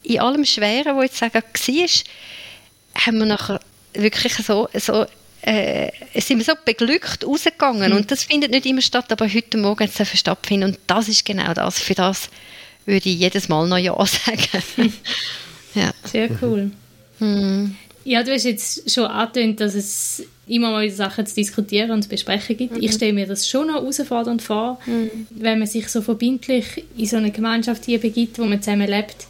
in 0.02 0.21
allem 0.21 0.45
Schweren, 0.45 0.97
was 0.97 1.12
ich 1.12 1.17
sagen 1.17 1.43
war, 1.43 3.05
haben 3.05 3.19
wir 3.19 3.26
nachher 3.26 3.61
wirklich 3.95 4.35
so, 4.35 4.69
so 4.75 5.07
äh, 5.43 5.90
sind 6.14 6.38
wir 6.38 6.45
so 6.45 6.52
beglückt 6.64 7.25
rausgegangen. 7.25 7.90
Mhm. 7.90 7.97
Und 7.97 8.11
das 8.11 8.25
findet 8.25 8.50
nicht 8.50 8.67
immer 8.67 8.83
statt, 8.83 9.11
aber 9.11 9.26
heute 9.33 9.59
Morgen 9.59 9.85
hat 9.85 9.99
es 9.99 10.19
stattfinden. 10.19 10.71
Und 10.71 10.79
das 10.87 11.09
ist 11.09 11.25
genau 11.25 11.52
das. 11.55 11.79
Für 11.79 11.95
das 11.95 12.29
würde 12.87 13.09
ich 13.09 13.19
jedes 13.19 13.49
Mal 13.49 13.67
noch 13.69 13.79
Ja 13.79 13.95
sagen. 14.07 14.62
ja. 15.75 15.93
Sehr 16.05 16.31
cool. 16.43 16.71
Mhm. 17.19 17.76
Ja, 18.04 18.23
du 18.23 18.33
hast 18.33 18.45
jetzt 18.45 18.90
schon 18.90 19.04
angetönt, 19.04 19.61
dass 19.61 19.75
es 19.75 20.25
immer 20.47 20.71
mal 20.71 20.90
Sachen 20.90 21.26
zu 21.26 21.35
diskutieren 21.35 21.90
und 21.90 22.02
zu 22.02 22.09
besprechen 22.09 22.57
gibt. 22.57 22.76
Mhm. 22.76 22.83
Ich 22.83 22.92
stelle 22.92 23.12
mir 23.12 23.26
das 23.26 23.49
schon 23.49 23.69
noch 23.69 23.75
herausfordernd 23.75 24.42
vor, 24.42 24.80
mhm. 24.87 25.26
wenn 25.30 25.59
man 25.59 25.69
sich 25.69 25.88
so 25.88 26.02
verbindlich 26.02 26.85
in 26.97 27.07
so 27.07 27.16
eine 27.16 27.30
Gemeinschaft 27.30 27.85
hier 27.85 28.00
begibt, 28.00 28.38
wo 28.38 28.45
man 28.45 28.62
zusammen 28.62 28.88
lebt. 28.88 29.26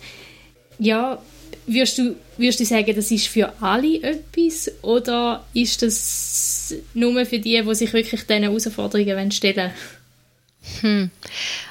Ja, 0.78 1.20
würdest 1.66 1.98
du, 1.98 2.16
würdest 2.36 2.60
du 2.60 2.64
sagen, 2.64 2.94
das 2.94 3.10
ist 3.10 3.26
für 3.26 3.52
alle 3.60 4.02
etwas 4.02 4.70
oder 4.82 5.44
ist 5.52 5.82
das 5.82 6.74
nur 6.94 7.26
für 7.26 7.38
die, 7.38 7.62
die 7.62 7.74
sich 7.74 7.92
wirklich 7.92 8.22
diesen 8.22 8.42
Herausforderungen 8.42 9.30
stellen 9.30 9.72
hm. 10.80 11.10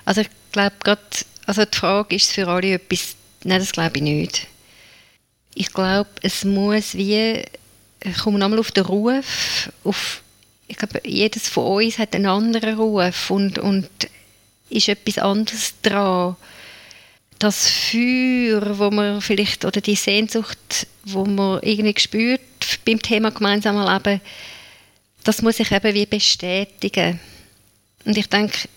Also 0.05 0.21
ich 0.21 0.29
glaube 0.51 0.75
gerade, 0.83 1.01
also 1.45 1.63
die 1.65 1.77
Frage 1.77 2.15
ist 2.15 2.31
für 2.31 2.47
alle 2.47 2.73
etwas, 2.73 3.15
nein, 3.43 3.59
das 3.59 3.71
glaube 3.71 3.97
ich 3.97 4.03
nicht. 4.03 4.47
Ich 5.55 5.73
glaube, 5.73 6.09
es 6.21 6.45
muss 6.45 6.95
wie, 6.95 7.43
ich 8.03 8.17
komme 8.17 8.39
nochmal 8.39 8.59
auf 8.59 8.71
den 8.71 8.85
Ruf, 8.85 9.71
auf, 9.83 10.21
ich 10.67 10.77
glaube, 10.77 11.01
jedes 11.05 11.49
von 11.49 11.83
uns 11.83 11.97
hat 11.97 12.15
einen 12.15 12.27
anderen 12.27 12.77
Ruf 12.77 13.29
und, 13.29 13.59
und 13.59 13.89
ist 14.69 14.87
etwas 14.87 15.17
anderes 15.17 15.73
dran 15.81 16.35
das 17.39 17.69
Feuer, 17.69 18.77
wo 18.77 18.91
man 18.91 19.21
vielleicht, 19.21 19.63
oder 19.63 19.79
die 19.79 19.95
Sehnsucht, 19.95 20.87
wo 21.05 21.25
man 21.25 21.63
irgendwie 21.63 21.99
spürt 21.99 22.41
beim 22.85 23.01
Thema 23.01 23.31
gemeinsamer 23.31 23.93
Leben, 23.93 24.21
das 25.23 25.41
muss 25.41 25.57
sich 25.57 25.71
eben 25.71 25.93
wie 25.93 26.05
bestätigen. 26.05 27.19
Und 28.05 28.17
ich 28.17 28.27
denke, 28.27 28.67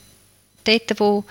dort, 0.65 1.01
wo, 1.01 1.25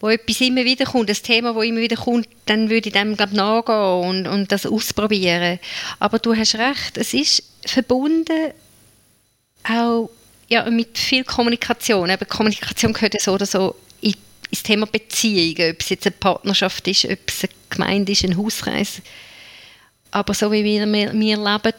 wo 0.00 0.08
etwas 0.08 0.40
immer 0.40 0.64
wieder 0.64 0.84
kommt, 0.84 1.08
das 1.08 1.22
Thema, 1.22 1.54
wo 1.54 1.62
immer 1.62 1.80
wieder 1.80 1.96
kommt, 1.96 2.28
dann 2.46 2.68
würde 2.68 2.88
ich 2.88 2.92
dem, 2.92 3.16
glaube 3.16 3.34
nachgehen 3.34 4.08
und, 4.08 4.26
und 4.26 4.52
das 4.52 4.66
ausprobieren. 4.66 5.58
Aber 5.98 6.18
du 6.18 6.36
hast 6.36 6.56
recht, 6.56 6.96
es 6.96 7.14
ist 7.14 7.42
verbunden 7.64 8.52
auch 9.64 10.10
ja, 10.48 10.68
mit 10.68 10.98
viel 10.98 11.24
Kommunikation. 11.24 12.10
Eben, 12.10 12.28
Kommunikation 12.28 12.92
gehört 12.92 13.14
ja 13.14 13.20
so 13.20 13.32
oder 13.32 13.46
so 13.46 13.76
in 14.00 14.14
ins 14.50 14.62
Thema 14.62 14.86
Beziehungen, 14.86 15.72
ob 15.72 15.80
es 15.80 15.88
jetzt 15.88 16.06
eine 16.06 16.14
Partnerschaft 16.18 16.86
ist, 16.86 17.04
ob 17.06 17.18
es 17.26 17.42
eine 17.42 17.52
Gemeinde 17.70 18.12
ist, 18.12 18.24
ein 18.24 18.36
Hauskreis. 18.36 19.02
Aber 20.12 20.32
so 20.32 20.52
wie 20.52 20.62
wir, 20.62 20.86
wir, 20.86 21.12
wir 21.12 21.36
leben 21.36 21.74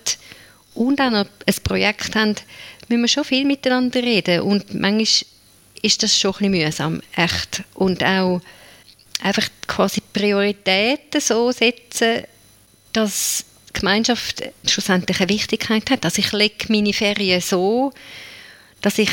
und 0.74 1.00
auch 1.00 1.10
noch 1.10 1.26
ein 1.46 1.56
Projekt 1.64 2.16
haben, 2.16 2.36
müssen 2.90 3.02
wir 3.02 3.08
schon 3.08 3.24
viel 3.24 3.46
miteinander 3.46 4.04
reden. 4.04 4.42
Und 4.42 4.74
manchmal 4.74 5.30
ist 5.86 6.04
das 6.04 6.20
schon 6.20 6.34
ein 6.40 6.52
bisschen 6.52 6.66
mühsam, 6.66 7.02
echt. 7.16 7.64
Und 7.76 8.04
auch 8.04 8.42
einfach 9.22 9.48
quasi 9.68 10.02
Prioritäten 10.02 11.22
so 11.22 11.52
setzen, 11.52 12.24
dass 12.94 13.46
die 13.70 13.80
Gemeinschaft 13.80 14.44
schlussendlich 14.66 15.20
eine 15.20 15.30
Wichtigkeit 15.30 15.90
hat. 15.90 16.06
Also 16.06 16.20
ich 16.20 16.32
lege 16.32 16.66
meine 16.70 16.94
Ferien 16.94 17.42
so, 17.42 17.94
dass 18.82 18.98
ich 18.98 19.10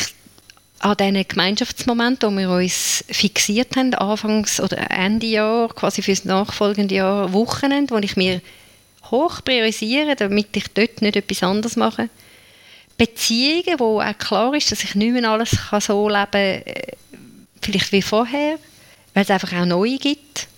an 0.79 0.97
diesen 0.97 1.29
Gemeinschaftsmomenten, 1.29 2.33
wo 2.33 2.39
wir 2.39 2.51
uns 2.51 3.05
fixiert 3.09 3.77
haben, 3.77 3.95
Anfangs- 3.95 4.61
oder 4.61 4.91
Ende 4.91 5.27
Jahr, 5.27 5.69
quasi 5.69 6.03
für 6.03 6.11
das 6.11 6.25
nachfolgende 6.25 6.95
Jahr, 6.95 7.33
Wochenende, 7.33 7.95
wo 7.95 7.99
ich 7.99 8.17
mir 8.17 8.41
hoch 9.11 9.43
priorisiere, 9.45 10.17
damit 10.17 10.57
ich 10.57 10.69
dort 10.75 11.03
nicht 11.03 11.17
etwas 11.17 11.43
anderes 11.43 11.77
mache. 11.77 12.09
Beziehungen, 12.97 13.79
wo 13.79 14.01
auch 14.01 14.19
klar 14.19 14.55
ist, 14.55 14.71
dass 14.71 14.85
ich 14.85 14.95
nicht 14.95 15.13
mehr 15.13 15.29
alles 15.31 15.51
kann 15.71 15.81
so 15.81 16.09
leben 16.09 16.31
kann, 16.31 16.41
äh, 16.41 16.93
vielleicht 17.61 17.93
wie 17.93 18.03
vorher, 18.03 18.59
weil 19.15 19.25
es 19.25 19.31
einfach 19.31 19.53
auch 19.53 19.65
neue 19.65 19.99
gibt. 19.99 20.49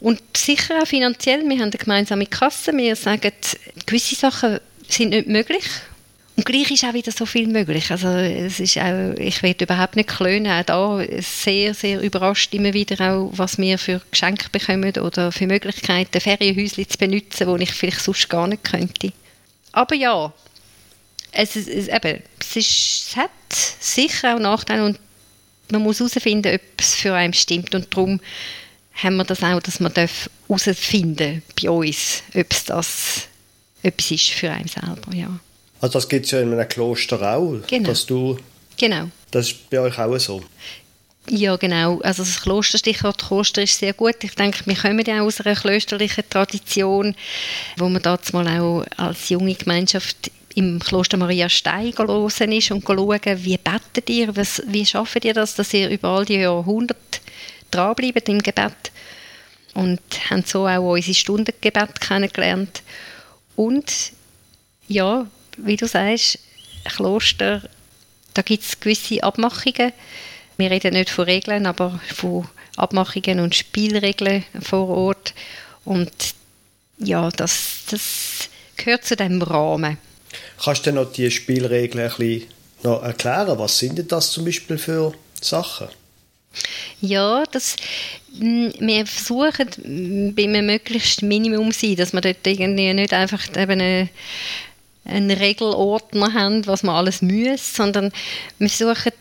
Und 0.00 0.20
sicher 0.36 0.82
auch 0.82 0.86
finanziell, 0.86 1.48
wir 1.48 1.56
haben 1.56 1.62
eine 1.62 1.70
gemeinsame 1.70 2.26
Kasse, 2.26 2.76
wir 2.76 2.96
sagen, 2.96 3.32
gewisse 3.86 4.16
Sachen 4.16 4.58
sind 4.88 5.10
nicht 5.10 5.28
möglich 5.28 5.64
und 6.36 6.44
gleich 6.44 6.70
ist 6.70 6.84
auch 6.84 6.94
wieder 6.94 7.12
so 7.12 7.26
viel 7.26 7.46
möglich. 7.46 7.90
Also 7.92 8.08
es 8.08 8.58
ist 8.58 8.76
auch, 8.78 9.14
ich 9.16 9.42
werde 9.42 9.64
überhaupt 9.64 9.94
nicht 9.94 10.08
klönen, 10.08 10.50
auch 10.50 10.64
da 10.64 11.04
sehr, 11.20 11.74
sehr 11.74 12.00
überrascht 12.00 12.52
immer 12.54 12.74
wieder 12.74 13.12
auch, 13.12 13.30
was 13.32 13.56
wir 13.58 13.78
für 13.78 14.00
Geschenke 14.10 14.48
bekommen 14.50 14.92
oder 14.98 15.30
für 15.30 15.46
Möglichkeiten, 15.46 16.20
Ferienhäuschen 16.20 16.88
zu 16.88 16.98
benutzen, 16.98 17.56
die 17.56 17.62
ich 17.62 17.72
vielleicht 17.72 18.00
sonst 18.00 18.28
gar 18.28 18.48
nicht 18.48 18.64
könnte. 18.64 19.12
Aber 19.70 19.94
ja, 19.94 20.32
es, 21.34 21.56
es, 21.56 21.88
eben, 21.88 22.22
es, 22.40 22.56
ist, 22.56 23.08
es 23.08 23.16
hat 23.16 23.30
sicher 23.80 24.34
auch 24.34 24.40
Nachteile 24.40 24.84
und 24.84 24.98
man 25.70 25.82
muss 25.82 25.98
herausfinden, 25.98 26.54
ob 26.54 26.60
es 26.78 26.94
für 26.94 27.14
einen 27.14 27.34
stimmt 27.34 27.74
und 27.74 27.94
darum 27.94 28.20
haben 28.94 29.16
wir 29.16 29.24
das 29.24 29.42
auch, 29.42 29.60
dass 29.60 29.80
man 29.80 29.92
herausfinden 29.94 31.42
bei 31.60 31.70
uns, 31.70 32.22
ob 32.34 32.52
es 32.52 32.64
das 32.64 33.28
etwas 33.82 34.10
ist 34.10 34.30
für 34.30 34.50
einen 34.50 34.68
selber, 34.68 35.14
ja. 35.14 35.38
Also 35.80 35.94
das 35.94 36.08
gibt 36.08 36.26
es 36.26 36.30
ja 36.30 36.40
in 36.40 36.52
einem 36.52 36.68
Kloster 36.68 37.20
auch, 37.36 37.58
genau. 37.66 37.88
dass 37.88 38.06
du... 38.06 38.38
Genau. 38.78 39.08
Das 39.30 39.48
ist 39.48 39.68
bei 39.70 39.80
euch 39.80 39.98
auch 39.98 40.16
so? 40.18 40.42
Ja, 41.28 41.56
genau. 41.56 42.00
Also 42.00 42.22
das 42.22 42.40
Klosterstichwort 42.42 43.26
Kloster 43.26 43.62
ist 43.62 43.78
sehr 43.78 43.94
gut. 43.94 44.16
Ich 44.22 44.34
denke, 44.34 44.66
wir 44.66 44.76
kommen 44.76 45.04
ja 45.06 45.22
aus 45.22 45.40
einer 45.40 45.54
klösterlichen 45.54 46.24
Tradition, 46.28 47.14
wo 47.78 47.88
man 47.88 48.02
dort 48.02 48.30
mal 48.32 48.46
auch 48.60 48.84
als 48.96 49.30
junge 49.30 49.54
Gemeinschaft 49.54 50.30
im 50.54 50.78
Kloster 50.78 51.16
Maria 51.16 51.48
Stein 51.48 51.90
gelesen 51.92 52.52
ist 52.52 52.70
und 52.70 52.84
schauen, 52.84 53.20
wie 53.44 53.58
betet 53.58 54.08
ihr, 54.08 54.36
was, 54.36 54.62
wie 54.66 54.86
schafft 54.86 55.24
ihr 55.24 55.34
das, 55.34 55.54
dass 55.54 55.74
ihr 55.74 55.90
über 55.90 56.08
all 56.08 56.24
die 56.24 56.36
Jahrhunderte 56.36 57.20
dranbleibt 57.70 58.28
im 58.28 58.40
Gebet 58.40 58.92
und 59.74 60.00
haben 60.30 60.44
so 60.46 60.66
auch 60.66 60.92
unsere 60.92 61.14
Stundengebet 61.14 62.00
kennengelernt. 62.00 62.82
Und 63.56 64.12
ja, 64.86 65.26
wie 65.56 65.76
du 65.76 65.88
sagst, 65.88 66.38
Kloster, 66.84 67.62
da 68.34 68.42
gibt 68.42 68.64
es 68.64 68.78
gewisse 68.78 69.22
Abmachungen. 69.22 69.92
Wir 70.56 70.70
reden 70.70 70.94
nicht 70.94 71.10
von 71.10 71.24
Regeln, 71.24 71.66
aber 71.66 72.00
von 72.14 72.46
Abmachungen 72.76 73.40
und 73.40 73.54
Spielregeln 73.54 74.44
vor 74.60 74.88
Ort. 74.88 75.34
Und 75.84 76.12
ja, 76.98 77.28
das, 77.30 77.82
das 77.90 78.48
gehört 78.76 79.04
zu 79.04 79.16
dem 79.16 79.42
Rahmen. 79.42 79.98
Kannst 80.62 80.86
du 80.86 80.92
noch 80.92 81.12
die 81.12 81.30
Spielregeln 81.30 82.04
ein 82.04 82.16
bisschen 82.16 82.48
noch 82.82 83.02
erklären? 83.02 83.58
Was 83.58 83.78
sind 83.78 83.98
denn 83.98 84.08
das 84.08 84.30
zum 84.30 84.44
Beispiel 84.44 84.78
für 84.78 85.12
Sachen? 85.40 85.88
Ja, 87.00 87.44
das, 87.50 87.76
wir 88.38 89.06
versuchen 89.06 90.32
bei 90.34 90.44
einem 90.44 90.66
möglichst 90.66 91.22
Minimum 91.22 91.72
sein, 91.72 91.96
dass 91.96 92.12
man 92.12 92.22
dort 92.22 92.46
irgendwie 92.46 92.92
nicht 92.94 93.12
einfach 93.12 93.48
eben 93.56 93.80
eine 93.80 94.08
einen 95.04 95.30
Regelordner 95.30 96.32
haben, 96.32 96.66
was 96.66 96.82
man 96.82 96.96
alles 96.96 97.22
muss, 97.22 97.74
sondern 97.74 98.10
wir 98.58 98.68
versuchen, 98.68 99.12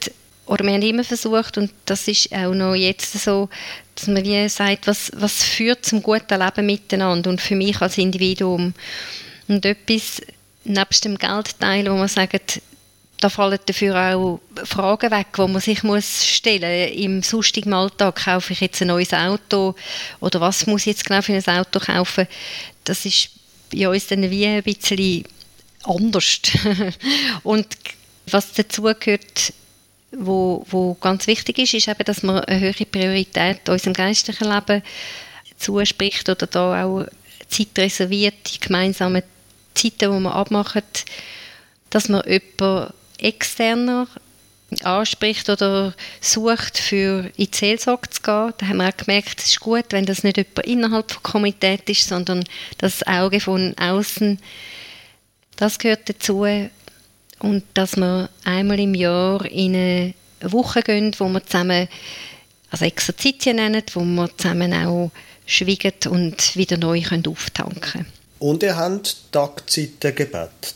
oder 0.45 0.65
wir 0.65 0.73
haben 0.73 0.81
immer 0.81 1.03
versucht, 1.03 1.57
und 1.57 1.71
das 1.85 2.07
ist 2.07 2.33
auch 2.33 2.53
noch 2.53 2.75
jetzt 2.75 3.13
so, 3.13 3.49
dass 3.95 4.07
man 4.07 4.23
wie 4.23 4.47
sagt, 4.49 4.87
was, 4.87 5.11
was 5.15 5.43
führt 5.43 5.85
zum 5.85 6.01
guten 6.01 6.39
Leben 6.39 6.65
miteinander 6.65 7.29
und 7.29 7.41
für 7.41 7.55
mich 7.55 7.81
als 7.81 7.97
Individuum. 7.97 8.73
Und 9.47 9.65
etwas, 9.65 10.21
nebst 10.63 11.05
dem 11.05 11.17
Geldteil, 11.17 11.85
wo 11.89 11.95
man 11.95 12.07
sagt, 12.07 12.61
da 13.19 13.29
fallen 13.29 13.59
dafür 13.65 13.95
auch 13.95 14.39
Fragen 14.65 15.11
weg, 15.11 15.27
die 15.37 15.47
man 15.47 15.61
sich 15.61 15.83
muss 15.83 16.25
stellen 16.25 16.91
im 16.93 17.23
sonstigen 17.23 17.73
Alltag. 17.73 18.25
Kaufe 18.25 18.51
ich 18.51 18.59
jetzt 18.59 18.81
ein 18.81 18.89
neues 18.89 19.13
Auto 19.13 19.75
oder 20.19 20.41
was 20.41 20.67
muss 20.67 20.81
ich 20.81 20.87
jetzt 20.87 21.05
genau 21.05 21.21
für 21.21 21.33
ein 21.33 21.57
Auto 21.57 21.79
kaufen? 21.79 22.27
Das 22.83 23.05
ist 23.05 23.29
bei 23.71 23.87
uns 23.87 24.07
dann 24.07 24.29
wie 24.29 24.45
ein 24.45 24.63
bisschen 24.63 25.23
anders. 25.83 26.41
und 27.43 27.67
was 28.29 28.51
dazu 28.53 28.83
gehört, 28.83 29.53
wo, 30.11 30.65
wo 30.69 30.93
ganz 30.95 31.25
wichtig 31.27 31.59
ist, 31.59 31.73
ist 31.73 31.87
eben, 31.87 32.03
dass 32.03 32.23
man 32.23 32.41
eine 32.41 32.59
höhere 32.59 32.85
Priorität 32.85 33.67
unserem 33.69 33.93
geistlichen 33.93 34.51
Leben 34.51 34.83
zuspricht 35.57 36.27
oder 36.29 36.45
da 36.45 36.83
auch 36.83 37.05
Zeit 37.47 37.69
reserviert, 37.77 38.53
die 38.53 38.59
gemeinsamen 38.59 39.23
Zeiten, 39.73 40.11
die 40.11 40.19
man 40.19 40.33
abmacht, 40.33 41.05
dass 41.89 42.09
man 42.09 42.23
jemanden 42.27 42.93
externer 43.19 44.07
anspricht 44.83 45.49
oder 45.49 45.93
sucht, 46.19 46.77
für 46.77 47.29
in 47.37 47.47
die 47.51 47.55
Seelsorge 47.55 48.09
zu 48.09 48.21
gehen. 48.21 48.53
Da 48.57 48.67
haben 48.67 48.77
wir 48.77 48.89
auch 48.89 48.97
gemerkt, 48.97 49.39
es 49.39 49.47
ist 49.47 49.59
gut, 49.59 49.85
wenn 49.89 50.05
das 50.05 50.23
nicht 50.23 50.37
jemand 50.37 50.65
innerhalb 50.65 51.07
der 51.09 51.17
Kommunität 51.21 51.89
ist, 51.89 52.07
sondern 52.07 52.43
das 52.79 53.05
Auge 53.05 53.39
von 53.39 53.75
außen. 53.77 54.39
Das 55.55 55.77
gehört 55.77 56.09
dazu. 56.09 56.45
Und 57.39 57.63
dass 57.73 57.97
wir 57.97 58.29
einmal 58.43 58.79
im 58.79 58.95
Jahr 58.95 59.45
in 59.45 59.75
eine 59.75 60.13
Woche 60.41 60.81
gehen, 60.81 61.13
wo 61.19 61.27
wir 61.29 61.45
zusammen 61.45 61.87
also 62.71 62.85
Exerzitien 62.85 63.57
nennen, 63.57 63.83
wo 63.93 64.01
wir 64.01 64.35
zusammen 64.37 64.73
auch 64.73 65.11
schwiegen 65.45 65.93
und 66.09 66.55
wieder 66.55 66.77
neu 66.77 67.03
auftanken 67.27 67.81
können. 67.81 68.22
Und 68.39 68.63
ihr 68.63 68.75
habt 68.75 69.31
Tagzeitengebet? 69.31 70.75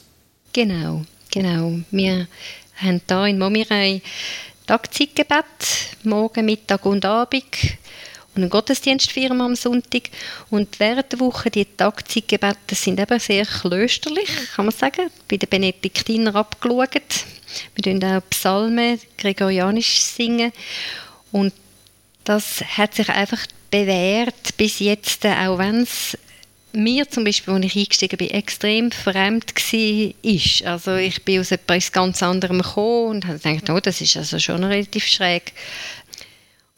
Genau, 0.53 1.03
genau. 1.31 1.79
Wir 1.91 2.27
haben 2.75 3.01
hier 3.07 3.25
in 3.25 3.39
Momirei 3.39 4.01
Tagzeitgebet, 4.65 5.45
morgen, 6.03 6.45
Mittag 6.45 6.85
und 6.85 7.05
Abend 7.05 7.45
und 8.35 8.43
einen 8.43 8.49
Gottesdienst 8.49 9.17
am 9.17 9.55
Sonntag. 9.55 10.09
Und 10.49 10.79
während 10.79 11.11
der 11.11 11.19
Woche, 11.19 11.49
die 11.49 11.65
Tagzeitgebete 11.65 12.75
sind 12.75 12.99
eben 12.99 13.19
sehr 13.19 13.45
klösterlich, 13.45 14.29
kann 14.55 14.65
man 14.65 14.75
sagen, 14.75 15.09
bei 15.27 15.37
den 15.37 15.49
Benediktiner 15.49 16.35
abgeschaut. 16.35 16.91
Wir 17.75 17.83
singen 17.83 18.03
auch 18.03 18.21
Psalmen, 18.29 18.99
gregorianisch 19.17 20.01
singen 20.01 20.51
und 21.31 21.53
das 22.23 22.61
hat 22.77 22.93
sich 22.93 23.09
einfach 23.09 23.39
bewährt 23.71 24.57
bis 24.57 24.79
jetzt, 24.79 25.25
auch 25.25 25.57
wenn 25.57 25.81
es 25.81 26.17
mir 26.73 27.09
zum 27.09 27.23
Beispiel, 27.23 27.53
als 27.53 27.65
ich 27.65 27.75
eingestiegen 27.75 28.17
bin, 28.17 28.29
extrem 28.29 28.91
fremd 28.91 29.53
war. 29.55 30.71
Also 30.71 30.95
ich 30.95 31.23
bin 31.23 31.39
aus 31.39 31.51
etwas 31.51 31.91
ganz 31.91 32.21
anderem 32.21 32.61
gekommen 32.61 33.09
und 33.09 33.27
habe 33.27 33.39
gedacht, 33.39 33.69
oh, 33.69 33.79
das 33.79 34.01
ist 34.01 34.17
also 34.17 34.39
schon 34.39 34.63
relativ 34.63 35.05
schräg. 35.05 35.53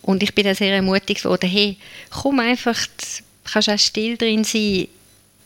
Und 0.02 0.24
ich 0.24 0.34
bin 0.34 0.46
dann 0.46 0.56
sehr 0.56 0.74
ermutigt 0.74 1.26
worden, 1.26 1.50
hey, 1.50 1.78
komm 2.10 2.40
einfach, 2.40 2.78
kannst 3.44 3.70
auch 3.70 3.80
still 3.80 4.18
drin 4.18 4.44
sein 4.44 4.88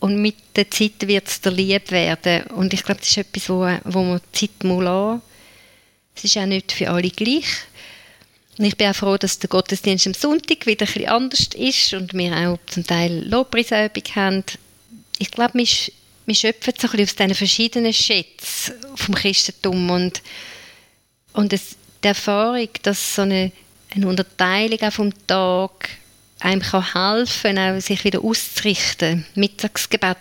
und 0.00 0.20
mit 0.20 0.36
der 0.54 0.70
Zeit 0.70 1.06
wird 1.06 1.28
es 1.28 1.40
dir 1.40 1.50
lieb 1.50 1.90
werden. 1.90 2.44
Und 2.48 2.72
ich 2.74 2.84
glaube, 2.84 3.00
das 3.00 3.08
ist 3.08 3.16
etwas, 3.16 3.48
wo, 3.48 3.66
wo 3.84 4.02
man 4.02 4.20
die 4.34 4.38
Zeit 4.38 4.64
muss 4.64 4.84
lassen. 4.84 5.22
Es 6.14 6.24
ist 6.24 6.36
auch 6.36 6.46
nicht 6.46 6.72
für 6.72 6.90
alle 6.90 7.10
gleich. 7.10 7.46
Und 8.58 8.64
ich 8.64 8.76
bin 8.76 8.88
auch 8.88 8.94
froh, 8.94 9.16
dass 9.16 9.38
der 9.38 9.48
Gottesdienst 9.48 10.06
am 10.06 10.14
Sonntag 10.14 10.66
wieder 10.66 10.86
bisschen 10.86 11.08
anders 11.08 11.48
ist 11.56 11.92
und 11.92 12.14
wir 12.14 12.32
auch 12.36 12.58
zum 12.66 12.86
Teil 12.86 13.24
Lobpreisübung 13.28 14.04
haben. 14.14 14.44
Ich 15.18 15.30
glaube, 15.30 15.58
wir, 15.58 15.66
wir 16.26 16.34
schöpfen 16.34 16.72
so 16.78 16.86
ein 16.86 16.90
bisschen 16.92 17.04
aus 17.04 17.16
diesen 17.16 17.34
verschiedenen 17.34 17.92
Schätzen 17.92 18.74
vom 18.94 19.14
Christentum 19.14 19.90
und, 19.90 20.22
und 21.32 21.52
es, 21.52 21.76
die 22.02 22.08
Erfahrung, 22.08 22.68
dass 22.82 23.16
so 23.16 23.22
eine, 23.22 23.50
eine 23.94 24.06
Unterteilung 24.06 24.80
auch 24.82 24.92
vom 24.92 25.26
Tag 25.26 25.88
einem 26.38 26.60
kann 26.60 26.94
helfen 26.94 27.56
kann, 27.56 27.80
sich 27.80 28.04
wieder 28.04 28.22
auszurichten, 28.22 29.24
Mittagsgebet 29.34 30.18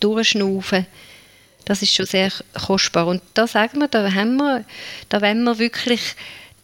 durchschnaufen, 0.00 0.86
das 1.64 1.82
ist 1.82 1.94
schon 1.94 2.06
sehr 2.06 2.30
kostbar. 2.66 3.06
Und 3.06 3.22
da 3.34 3.46
sagen 3.46 3.78
wir, 3.78 3.88
da 3.88 4.12
haben 4.12 4.36
wir, 4.36 4.64
da 5.08 5.22
wollen 5.22 5.44
wir 5.44 5.58
wirklich 5.58 6.00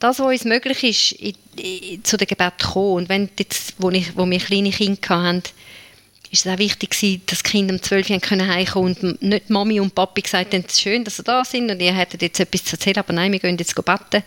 das, 0.01 0.19
was 0.19 0.27
uns 0.27 0.45
möglich 0.45 0.83
ist, 0.83 1.13
in, 1.13 1.35
in, 1.57 2.05
zu 2.05 2.17
dem 2.17 2.27
Gebet 2.27 2.59
kommen. 2.59 2.95
Und 2.95 3.09
wenn 3.09 3.29
jetzt, 3.39 3.75
wo, 3.79 3.91
ich, 3.91 4.17
wo 4.17 4.29
wir 4.29 4.39
kleine 4.39 4.71
Kinder 4.71 5.09
hatten, 5.09 5.43
ist 6.33 6.47
es 6.47 6.53
auch 6.53 6.59
wichtig 6.59 6.91
gewesen, 6.91 7.23
dass 7.27 7.43
die 7.43 7.51
Kinder 7.51 7.75
um 7.75 7.83
12 7.83 8.11
Uhr 8.11 8.47
heimkommen 8.47 8.97
und 8.97 9.23
nicht 9.23 9.51
Mami 9.51 9.81
und 9.81 9.95
Papi 9.95 10.23
gesagt 10.23 10.55
haben, 10.55 10.65
es 10.67 10.75
ist 10.75 10.81
schön, 10.81 11.05
dass 11.05 11.17
sie 11.17 11.23
da 11.23 11.45
sind 11.45 11.71
und 11.71 11.81
ihr 11.81 11.93
hättet 11.95 12.23
jetzt 12.23 12.41
etwas 12.41 12.65
zu 12.65 12.77
erzählen, 12.77 12.99
aber 12.99 13.13
nein, 13.13 13.33
wir 13.33 13.41
gehen 13.41 13.59
jetzt 13.59 13.75
beten. 13.75 14.25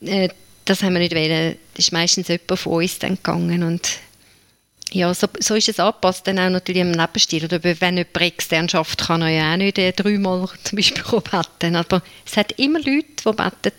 Äh, 0.00 0.28
das 0.64 0.82
haben 0.82 0.92
wir 0.92 1.00
nicht 1.00 1.14
wollen. 1.14 1.56
Das 1.74 1.86
ist 1.86 1.92
meistens 1.92 2.28
jemand 2.28 2.58
von 2.58 2.72
uns 2.74 2.98
dann 2.98 3.16
gegangen 3.16 3.62
und 3.62 3.88
ja, 4.92 5.12
so, 5.12 5.26
so 5.38 5.54
ist 5.54 5.68
es 5.68 5.80
angepasst, 5.80 6.26
dann 6.26 6.38
auch 6.38 6.48
natürlich 6.48 6.80
im 6.80 6.94
Lebensstil. 6.94 7.44
Oder 7.44 7.62
wenn 7.62 7.98
jemand 7.98 8.20
extern 8.20 8.68
schafft, 8.68 9.06
kann 9.06 9.20
er 9.20 9.28
ja 9.28 9.52
auch 9.52 9.56
nicht 9.56 9.78
äh, 9.78 9.92
dreimal 9.92 10.48
zum 10.64 10.76
Beispiel 10.76 11.02
beten. 11.02 11.76
Aber 11.76 12.02
es 12.24 12.36
hat 12.36 12.52
immer 12.52 12.78
Leute, 12.78 13.04
die 13.18 13.32
beten, 13.32 13.72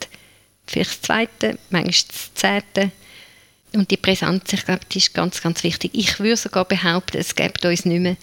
vielleicht 0.69 0.91
das 0.91 1.01
zweite, 1.01 1.57
manchmal 1.69 1.93
das 2.07 2.33
zehnte. 2.33 2.91
Und 3.73 3.91
die 3.91 3.97
Präsenz, 3.97 4.51
ich 4.51 4.65
glaube, 4.65 4.81
die 4.91 4.97
ist 4.97 5.13
ganz, 5.13 5.41
ganz 5.41 5.63
wichtig. 5.63 5.91
Ich 5.93 6.19
würde 6.19 6.37
sogar 6.37 6.65
behaupten, 6.65 7.17
es 7.17 7.35
gibt 7.35 7.63
uns 7.65 7.85
nicht 7.85 8.01
mehr, 8.01 8.17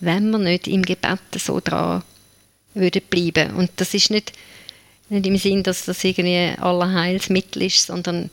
wenn 0.00 0.30
wir 0.30 0.38
nicht 0.38 0.66
im 0.66 0.82
Gebet 0.82 1.20
so 1.38 1.60
dran 1.60 2.02
würden 2.74 3.02
bleiben. 3.08 3.54
Und 3.54 3.70
das 3.76 3.94
ist 3.94 4.10
nicht, 4.10 4.32
nicht 5.08 5.26
im 5.26 5.36
Sinn, 5.36 5.62
dass 5.62 5.84
das 5.84 6.02
irgendwie 6.02 6.52
Heilsmittel 6.60 7.62
ist, 7.62 7.86
sondern 7.86 8.30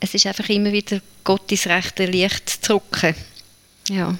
es 0.00 0.14
ist 0.14 0.26
einfach 0.26 0.48
immer 0.48 0.72
wieder 0.72 1.00
Gottes 1.24 1.66
rechte 1.66 2.06
Licht 2.06 2.48
zu 2.48 2.60
drücken. 2.60 3.14
Ja. 3.88 4.16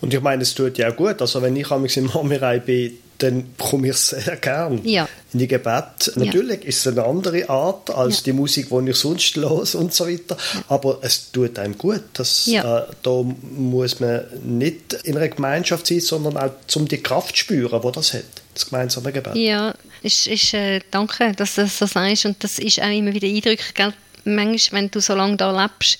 Und 0.00 0.14
ich 0.14 0.20
meine, 0.20 0.42
es 0.42 0.54
tut 0.54 0.76
ja 0.78 0.90
auch 0.90 0.96
gut. 0.96 1.20
Also 1.20 1.40
wenn 1.40 1.56
ich 1.56 1.70
am 1.70 1.86
Mamirei 2.14 2.58
bin, 2.58 2.98
dann 3.18 3.56
komme 3.58 3.88
ich 3.88 3.96
sehr 3.96 4.36
gern 4.36 4.80
ja. 4.84 5.08
in 5.32 5.40
die 5.40 5.48
Gebet. 5.48 6.12
Natürlich 6.14 6.62
ja. 6.62 6.68
ist 6.68 6.86
es 6.86 6.92
eine 6.92 7.04
andere 7.04 7.48
Art 7.48 7.90
als 7.90 8.18
ja. 8.18 8.22
die 8.26 8.32
Musik, 8.32 8.68
die 8.70 8.90
ich 8.90 8.96
sonst 8.96 9.36
los 9.36 9.74
und 9.74 9.92
so 9.92 10.06
weiter. 10.06 10.36
Aber 10.68 10.98
es 11.02 11.32
tut 11.32 11.58
einem 11.58 11.76
gut. 11.76 12.02
Das, 12.12 12.46
äh, 12.46 12.62
da 12.62 13.24
muss 13.56 13.98
man 13.98 14.24
nicht 14.44 14.92
in 15.04 15.16
einer 15.16 15.28
Gemeinschaft 15.28 15.88
sein, 15.88 16.00
sondern 16.00 16.36
auch 16.36 16.52
um 16.76 16.86
die 16.86 17.02
Kraft 17.02 17.36
zu 17.36 17.42
spüren, 17.42 17.82
die 17.82 17.92
das 17.92 18.14
hat, 18.14 18.24
das 18.54 18.66
gemeinsame 18.66 19.12
Gebet. 19.12 19.34
Ja, 19.34 19.74
ist, 20.02 20.28
ist, 20.28 20.54
äh, 20.54 20.80
danke, 20.90 21.32
dass 21.32 21.56
du 21.56 21.62
das 21.62 21.76
so 21.76 21.86
sagst. 21.86 22.24
Und 22.24 22.42
das 22.44 22.60
ist 22.60 22.80
auch 22.80 22.90
immer 22.90 23.12
wieder 23.12 23.26
eindrücklich. 23.26 23.92
Manchmal, 24.24 24.82
wenn 24.82 24.90
du 24.90 25.00
so 25.00 25.14
lange 25.14 25.36
da 25.36 25.62
lebst, 25.62 25.98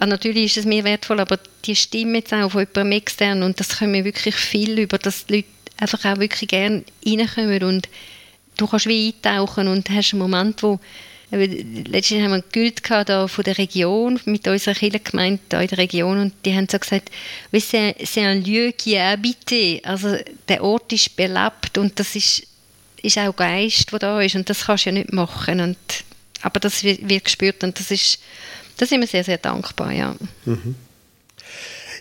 Ah, 0.00 0.06
natürlich 0.06 0.44
ist 0.44 0.58
es 0.58 0.64
mir 0.64 0.84
wertvoll, 0.84 1.18
aber 1.18 1.40
die 1.64 1.74
Stimme 1.74 2.18
jetzt 2.18 2.32
auch 2.32 2.52
von 2.52 2.60
jemandem 2.60 2.92
extern 2.92 3.42
und 3.42 3.58
das 3.58 3.78
können 3.78 3.94
wir 3.94 4.04
wirklich 4.04 4.36
viel 4.36 4.78
über, 4.78 4.96
dass 4.96 5.26
die 5.26 5.34
Leute 5.34 5.48
einfach 5.78 6.04
auch 6.04 6.18
wirklich 6.18 6.48
gerne 6.48 6.84
reinkommen 7.06 7.62
und 7.62 7.88
du 8.56 8.66
kannst 8.66 8.86
wie 8.86 9.14
eintauchen 9.14 9.68
und 9.68 9.88
hast 9.88 10.12
einen 10.12 10.22
Moment, 10.22 10.62
wo 10.62 10.78
letztens 11.30 12.22
haben 12.22 12.32
wir 12.32 12.42
Bild 12.42 12.80
da 12.88 13.28
von 13.28 13.44
der 13.44 13.58
Region, 13.58 14.18
mit 14.24 14.48
unserer 14.48 14.74
Kirchengemeinde 14.74 15.40
da 15.48 15.60
in 15.60 15.68
der 15.68 15.78
Region 15.78 16.18
und 16.18 16.32
die 16.44 16.54
haben 16.54 16.68
so 16.70 16.78
gesagt, 16.78 17.10
c'est 17.52 18.26
un 18.26 18.42
lieu 18.42 18.72
qui 18.72 18.94
est 18.94 19.86
also 19.86 20.16
der 20.48 20.64
Ort 20.64 20.92
ist 20.92 21.16
belebt 21.16 21.76
und 21.76 21.98
das 21.98 22.16
ist, 22.16 22.46
ist 23.02 23.18
auch 23.18 23.36
Geist, 23.36 23.92
der 23.92 23.98
da 23.98 24.20
ist 24.20 24.36
und 24.36 24.48
das 24.48 24.64
kannst 24.64 24.86
du 24.86 24.90
ja 24.90 24.94
nicht 24.94 25.12
machen 25.12 25.60
und, 25.60 25.76
aber 26.42 26.60
das 26.60 26.82
wird, 26.82 27.06
wird 27.08 27.24
gespürt 27.24 27.62
und 27.62 27.78
das 27.78 27.90
ist, 27.90 28.18
da 28.78 28.86
sind 28.86 29.00
wir 29.00 29.08
sehr, 29.08 29.24
sehr 29.24 29.38
dankbar, 29.38 29.92
ja. 29.92 30.16
Mhm. 30.46 30.76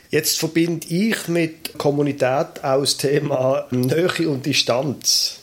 Jetzt 0.10 0.40
verbinde 0.40 0.88
ich 0.88 1.28
mit 1.28 1.78
Kommunität 1.78 2.64
auch 2.64 2.80
das 2.80 2.98
Thema 2.98 3.68
Nähe 3.72 4.30
und 4.30 4.46
Distanz. 4.46 5.40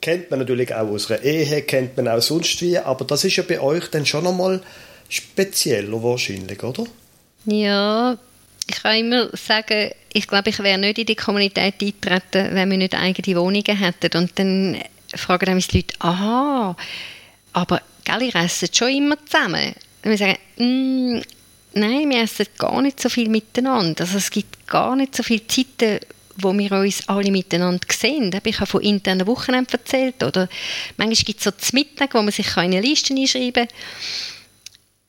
Kennt 0.00 0.30
man 0.30 0.40
natürlich 0.40 0.74
auch 0.74 0.88
aus 0.88 1.10
einer 1.10 1.22
Ehe, 1.22 1.62
kennt 1.62 1.96
man 1.96 2.08
auch 2.08 2.20
sonst 2.20 2.60
wie, 2.60 2.76
aber 2.76 3.04
das 3.04 3.24
ist 3.24 3.36
ja 3.36 3.44
bei 3.46 3.60
euch 3.60 3.88
dann 3.88 4.04
schon 4.04 4.26
einmal 4.26 4.60
spezieller 5.08 6.02
wahrscheinlich, 6.02 6.62
oder? 6.62 6.84
Ja, 7.46 8.18
ich 8.68 8.82
kann 8.82 8.96
immer 8.96 9.28
sagen, 9.36 9.90
ich 10.12 10.26
glaube, 10.26 10.50
ich 10.50 10.58
wäre 10.58 10.78
nicht 10.78 10.98
in 10.98 11.06
die 11.06 11.14
Kommunität 11.14 11.74
eingetreten, 11.80 12.54
wenn 12.54 12.70
wir 12.70 12.78
nicht 12.78 12.94
eigene 12.94 13.38
Wohnungen 13.38 13.76
hätten. 13.76 14.16
Und 14.16 14.38
dann 14.38 14.78
fragen 15.14 15.46
dann 15.46 15.58
die 15.58 15.76
Leute, 15.76 15.94
aha, 16.00 16.76
aber 17.52 17.82
gell, 18.04 18.22
ihr 18.22 18.34
esst 18.36 18.76
schon 18.76 18.88
immer 18.88 19.16
zusammen. 19.24 19.74
Und 20.04 20.10
wir 20.10 20.18
sagen, 20.18 20.38
mm, 20.56 21.20
Nein, 21.74 22.10
wir 22.10 22.22
essen 22.22 22.46
gar 22.58 22.82
nicht 22.82 23.00
so 23.00 23.08
viel 23.08 23.28
miteinander. 23.28 24.04
Also 24.04 24.18
es 24.18 24.30
gibt 24.30 24.66
gar 24.66 24.94
nicht 24.94 25.14
so 25.14 25.22
viele 25.22 25.46
Zeiten, 25.46 26.00
wo 26.36 26.52
wir 26.52 26.72
uns 26.72 27.08
alle 27.08 27.30
miteinander 27.30 27.86
sehen. 27.90 28.34
Ich 28.44 28.60
habe 28.60 28.66
von 28.66 28.82
internen 28.82 29.26
Wochenenden 29.26 29.72
erzählt. 29.72 30.22
Oder 30.22 30.48
manchmal 30.96 31.24
gibt 31.24 31.38
es 31.38 31.44
so 31.44 31.52
Mittag, 31.72 32.14
wo 32.14 32.22
man 32.22 32.32
sich 32.32 32.48
in 32.56 32.62
eine 32.62 32.80
Liste 32.80 33.14
einschreiben 33.14 33.68
kann. 33.68 33.78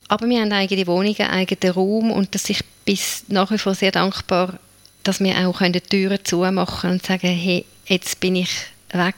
Aber 0.07 0.27
wir 0.27 0.41
haben 0.41 0.51
eigene 0.51 0.87
Wohnungen, 0.87 1.21
eigenen 1.21 1.73
Raum 1.73 2.11
und 2.11 2.35
das 2.35 2.49
ich 2.49 2.61
bis 2.85 3.23
nach 3.27 3.51
wie 3.51 3.57
vor 3.57 3.73
sehr 3.73 3.91
dankbar, 3.91 4.59
dass 5.03 5.19
wir 5.19 5.47
auch 5.47 5.61
die 5.61 5.81
Türen 5.81 6.19
zumachen 6.23 6.91
und 6.91 7.05
sagen, 7.05 7.27
hey, 7.27 7.65
jetzt 7.87 8.19
bin 8.19 8.35
ich 8.35 8.51
weg. 8.91 9.15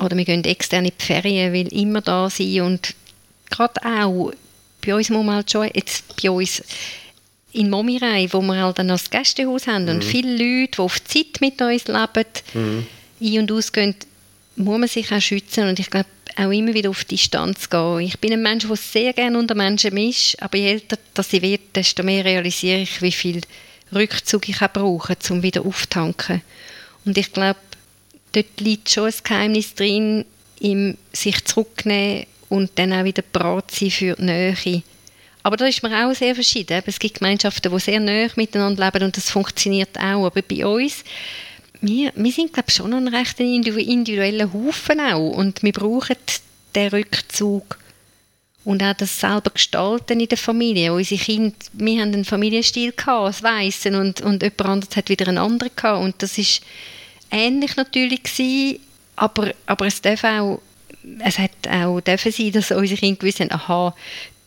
Oder 0.00 0.16
wir 0.16 0.24
gehen 0.24 0.44
extern 0.44 0.84
in 0.84 0.92
die 0.98 1.04
Ferien, 1.04 1.52
weil 1.52 1.72
immer 1.72 2.00
da 2.00 2.30
sein 2.30 2.60
und 2.62 2.94
gerade 3.50 3.80
auch 3.84 4.32
bei 4.84 4.94
uns 4.94 5.10
muss 5.10 5.24
man 5.24 5.36
halt 5.36 5.50
schon, 5.50 5.68
jetzt 5.74 6.04
bei 6.22 6.30
uns 6.30 6.62
in 7.52 7.70
Momirei, 7.70 8.28
wo 8.30 8.40
wir 8.42 8.62
halt 8.62 8.78
dann 8.78 8.88
das 8.88 9.10
Gästehaus 9.10 9.66
haben 9.66 9.84
mhm. 9.84 9.90
und 9.90 10.04
viele 10.04 10.32
Leute, 10.32 10.72
die 10.76 10.78
auf 10.78 11.02
Zeit 11.04 11.40
mit 11.40 11.60
uns 11.60 11.86
leben, 11.88 12.28
mhm. 12.54 12.86
ein- 13.20 13.38
und 13.38 13.52
ausgehen, 13.52 13.94
muss 14.56 14.78
man 14.78 14.88
sich 14.88 15.10
auch 15.12 15.20
schützen 15.20 15.68
und 15.68 15.78
ich 15.78 15.90
glaube, 15.90 16.08
auch 16.36 16.50
immer 16.50 16.72
wieder 16.72 16.90
auf 16.90 17.04
Distanz 17.04 17.68
gehen. 17.68 18.00
Ich 18.00 18.18
bin 18.18 18.32
ein 18.32 18.42
Mensch, 18.42 18.66
der 18.66 18.76
sehr 18.76 19.12
gerne 19.12 19.38
unter 19.38 19.54
Menschen 19.54 19.96
ist, 19.96 20.40
aber 20.40 20.56
je 20.56 20.72
älter 20.72 20.98
dass 21.14 21.32
ich 21.32 21.42
werde, 21.42 21.64
desto 21.74 22.02
mehr 22.04 22.24
realisiere 22.24 22.80
ich, 22.82 23.02
wie 23.02 23.12
viel 23.12 23.40
Rückzug 23.92 24.48
ich 24.48 24.62
auch 24.62 24.72
brauche, 24.72 25.16
um 25.30 25.42
wieder 25.42 25.64
auftanken. 25.64 26.42
Und 27.04 27.18
ich 27.18 27.32
glaube, 27.32 27.58
dort 28.32 28.60
liegt 28.60 28.90
schon 28.90 29.06
ein 29.06 29.14
Geheimnis 29.24 29.74
drin, 29.74 30.24
im 30.60 30.96
sich 31.12 31.44
zurücknehmen 31.44 32.26
und 32.48 32.70
dann 32.76 32.92
auch 32.92 33.04
wieder 33.04 33.22
bereit 33.22 33.70
sein 33.70 33.90
für 33.90 34.14
die 34.14 34.22
Nähe. 34.22 34.82
Aber 35.42 35.56
da 35.56 35.66
ist 35.66 35.82
man 35.82 35.94
auch 35.94 36.14
sehr 36.14 36.34
verschieden. 36.34 36.82
Es 36.84 36.98
gibt 36.98 37.18
Gemeinschaften, 37.20 37.72
die 37.72 37.80
sehr 37.80 38.00
nah 38.00 38.28
miteinander 38.36 38.84
leben 38.84 39.04
und 39.04 39.16
das 39.16 39.30
funktioniert 39.30 39.96
auch. 39.98 40.26
Aber 40.26 40.42
bei 40.42 40.66
uns, 40.66 41.04
wir, 41.80 42.12
wir 42.14 42.32
sind 42.32 42.52
glaube 42.52 42.68
ich 42.68 42.74
schon 42.74 42.92
ein 42.92 43.08
recht 43.08 43.38
individueller 43.40 44.52
Haufen 44.52 45.00
auch 45.00 45.30
und 45.30 45.62
wir 45.62 45.72
brauchen 45.72 46.16
den 46.74 46.88
Rückzug 46.88 47.78
und 48.64 48.82
auch 48.82 48.94
das 48.94 49.18
selber 49.18 49.50
gestalten 49.50 50.20
in 50.20 50.28
der 50.28 50.36
Familie. 50.36 50.92
Unsere 50.92 51.22
Kinder, 51.22 51.56
wir 51.72 52.02
haben 52.02 52.12
einen 52.12 52.24
Familienstil 52.24 52.92
das 52.92 53.42
Weissen 53.42 53.94
und, 53.94 54.20
und 54.20 54.42
jemand 54.42 54.60
anderes 54.66 54.96
hat 54.96 55.08
wieder 55.08 55.28
einen 55.28 55.38
anderen 55.38 55.74
gehabt 55.74 56.02
und 56.02 56.22
das 56.22 56.36
ist 56.36 56.60
ähnlich 57.30 57.76
natürlich 57.76 58.22
gewesen, 58.22 58.80
aber, 59.16 59.54
aber 59.66 59.86
es 59.86 60.02
darf 60.02 60.24
auch 60.24 60.60
es 61.24 61.38
hat 61.38 61.50
auch 61.70 62.00
dürfen 62.00 62.32
sein, 62.32 62.52
dass 62.52 62.70
unsere 62.70 63.00
Kinder 63.00 63.18
gewusst 63.18 63.40
haben, 63.40 63.52
aha, 63.52 63.94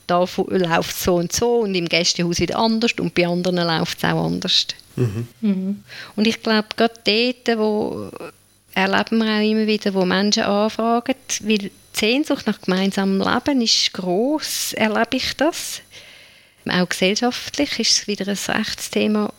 da 0.08 0.20
läuft 0.20 0.92
es 0.92 1.04
so 1.04 1.16
und 1.16 1.32
so 1.32 1.60
und 1.60 1.76
im 1.76 1.88
Gästehaus 1.88 2.40
wieder 2.40 2.58
anders 2.58 2.92
und 3.00 3.14
bei 3.14 3.28
anderen 3.28 3.58
läuft 3.58 3.98
es 3.98 4.04
auch 4.04 4.26
anders. 4.26 4.68
Mhm. 4.96 5.28
Mhm. 5.42 5.84
Und 6.16 6.28
ich 6.28 6.42
glaube, 6.42 6.68
gerade 6.76 6.94
dort, 7.04 7.58
wo 7.58 8.12
erleben 8.74 9.18
wir 9.20 9.38
auch 9.38 9.52
immer 9.52 9.68
wieder, 9.68 9.94
wo 9.94 10.06
Menschen 10.06 10.44
anfragen, 10.44 11.16
weil 11.42 11.58
die 11.58 11.72
Sehnsucht 11.94 12.48
nach 12.48 12.62
gemeinsamem 12.62 13.20
Leben 13.20 13.62
ist 13.62 13.94
groß, 13.94 14.74
erlebe 14.74 15.18
ich 15.18 15.36
das. 15.36 15.82
Auch 16.70 16.88
gesellschaftlich 16.88 17.80
ist 17.80 18.00
es 18.00 18.08
wieder 18.08 18.28
ein 18.28 18.56
Rechtsthema. 18.56 19.34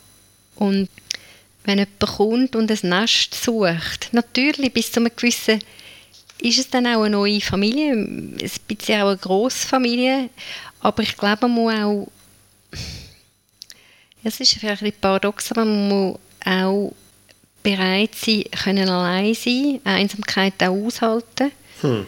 Und 0.55 0.89
wenn 1.63 1.79
jemand 1.79 1.99
kommt 1.99 2.55
und 2.55 2.69
ein 2.69 2.89
Nest 2.89 3.33
sucht, 3.33 4.09
natürlich 4.11 4.73
bis 4.73 4.91
zu 4.91 4.99
einem 4.99 5.11
gewissen 5.15 5.59
ist 6.43 6.59
es 6.59 6.69
dann 6.69 6.85
auch 6.87 7.03
eine 7.03 7.11
neue 7.11 7.39
Familie, 7.39 7.93
ein 7.93 8.37
bisschen 8.67 9.01
auch 9.01 9.07
eine 9.07 9.17
Grossfamilie, 9.17 10.29
aber 10.81 11.01
ich 11.01 11.15
glaube, 11.15 11.47
man 11.47 11.51
muss 11.51 11.73
auch, 11.73 12.07
es 14.25 14.39
ist 14.41 14.53
vielleicht 14.55 14.81
ein 14.81 14.89
bisschen 14.89 15.01
paradox, 15.01 15.51
aber 15.51 15.63
man 15.63 15.87
muss 15.87 16.19
auch 16.45 16.93
bereit 17.63 18.13
sein, 18.15 18.43
können 18.61 18.89
allein 18.89 19.33
sein, 19.33 19.79
Einsamkeit 19.85 20.61
auch 20.61 20.85
aushalten, 20.85 21.51
hm. 21.79 22.05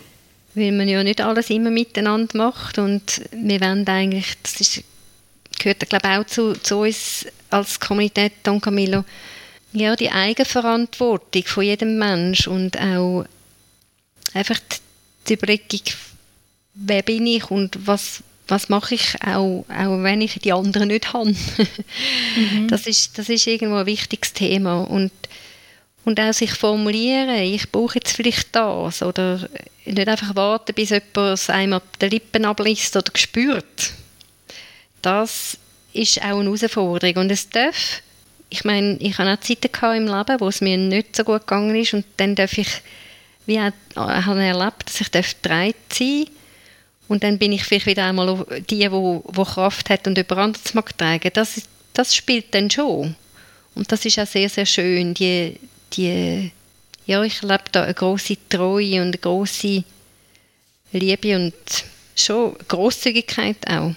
weil 0.53 0.71
man 0.73 0.89
ja 0.89 1.01
nicht 1.01 1.21
alles 1.21 1.49
immer 1.49 1.71
miteinander 1.71 2.37
macht 2.37 2.77
und 2.77 3.21
wir 3.31 3.61
wollen 3.61 3.87
eigentlich, 3.87 4.35
das 4.43 4.59
ist, 4.59 4.83
gehört 5.57 5.89
glaube 5.89 6.09
ich 6.09 6.17
auch 6.17 6.25
zu, 6.25 6.53
zu 6.61 6.79
uns 6.79 7.25
als 7.51 7.79
Kommunität 7.79 8.33
Don 8.43 8.59
Camillo, 8.59 9.05
ja, 9.71 9.95
die 9.95 10.11
Eigenverantwortung 10.11 11.43
von 11.45 11.63
jedem 11.63 11.97
Mensch 11.97 12.47
und 12.47 12.77
auch 12.77 13.25
einfach 14.35 14.59
die 15.27 15.33
Überlegung, 15.33 15.81
wer 16.73 17.01
bin 17.01 17.25
ich 17.25 17.49
und 17.49 17.87
was, 17.87 18.21
was 18.47 18.69
mache 18.69 18.95
ich, 18.95 19.15
auch, 19.25 19.65
auch 19.69 20.03
wenn 20.03 20.21
ich 20.21 20.39
die 20.39 20.53
anderen 20.53 20.89
nicht 20.89 21.13
habe. 21.13 21.29
mhm. 22.35 22.67
das, 22.67 22.85
ist, 22.85 23.17
das 23.17 23.29
ist 23.29 23.47
irgendwo 23.47 23.77
ein 23.77 23.85
wichtiges 23.85 24.33
Thema. 24.33 24.81
Und, 24.81 25.11
und 26.03 26.19
auch 26.19 26.33
sich 26.33 26.51
formulieren, 26.51 27.29
ich 27.29 27.71
brauche 27.71 27.95
jetzt 27.95 28.15
vielleicht 28.15 28.55
das. 28.55 29.01
Oder 29.01 29.49
nicht 29.85 30.07
einfach 30.07 30.35
warten, 30.35 30.75
bis 30.75 30.89
jemand 30.89 31.17
es 31.17 31.49
einmal 31.49 31.81
den 32.01 32.11
Lippen 32.11 32.45
abliest 32.45 32.95
oder 32.95 33.11
spürt. 33.15 33.93
Das 35.01 35.57
ist 35.93 36.21
auch 36.21 36.39
eine 36.39 36.45
Herausforderung. 36.45 37.23
Und 37.23 37.31
es 37.31 37.49
darf, 37.49 38.01
ich 38.49 38.63
meine, 38.65 38.97
ich 38.97 39.17
habe 39.17 39.31
auch 39.31 39.39
Zeiten 39.39 39.69
im 39.95 40.07
Leben, 40.07 40.39
wo 40.39 40.47
es 40.49 40.61
mir 40.61 40.77
nicht 40.77 41.15
so 41.15 41.23
gut 41.23 41.41
gegangen 41.41 41.75
ist 41.75 41.93
und 41.93 42.05
dann 42.17 42.35
darf 42.35 42.57
ich 42.57 42.67
wie 43.45 43.59
auch, 43.59 43.71
habe 43.95 44.43
erlebt, 44.43 44.87
dass 44.87 45.01
ich 45.01 45.35
bereit 45.41 45.75
sein 45.91 46.25
und 47.07 47.23
dann 47.23 47.37
bin 47.37 47.51
ich 47.51 47.63
vielleicht 47.63 47.85
wieder 47.85 48.05
einmal 48.05 48.45
die, 48.69 48.77
die, 48.77 48.89
die 48.89 49.43
Kraft 49.43 49.89
hat 49.89 50.07
und 50.07 50.17
über 50.17 50.37
anderes 50.37 50.73
mag 50.73 50.97
tragen. 50.97 51.29
Das, 51.33 51.61
das 51.93 52.15
spielt 52.15 52.53
dann 52.53 52.71
schon. 52.71 53.15
Und 53.75 53.91
das 53.91 54.05
ist 54.05 54.19
auch 54.19 54.27
sehr, 54.27 54.49
sehr 54.49 54.65
schön. 54.65 55.13
Die, 55.13 55.59
die, 55.93 56.51
ja, 57.05 57.23
ich 57.23 57.43
erlebe 57.43 57.65
da 57.71 57.83
eine 57.83 57.93
große 57.93 58.37
Treue 58.49 59.01
und 59.01 59.07
eine 59.09 59.17
große 59.17 59.83
Liebe 60.93 61.35
und 61.35 61.53
schon 62.15 62.55
Großzügigkeit 62.67 63.57
auch. 63.67 63.93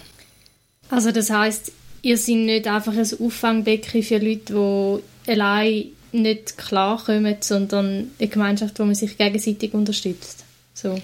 Also 0.89 1.11
das 1.11 1.29
heißt, 1.29 1.71
ihr 2.01 2.17
seid 2.17 2.35
nicht 2.35 2.67
einfach 2.67 2.93
ein 2.93 3.07
Auffangbecken 3.19 4.03
für 4.03 4.17
Leute, 4.17 5.01
die 5.25 5.31
allein 5.31 5.85
nicht 6.11 6.57
klarkommen, 6.57 7.37
sondern 7.39 8.11
eine 8.19 8.27
Gemeinschaft, 8.27 8.79
wo 8.79 8.85
man 8.85 8.95
sich 8.95 9.17
gegenseitig 9.17 9.73
unterstützt. 9.73 10.43
So. 10.73 10.99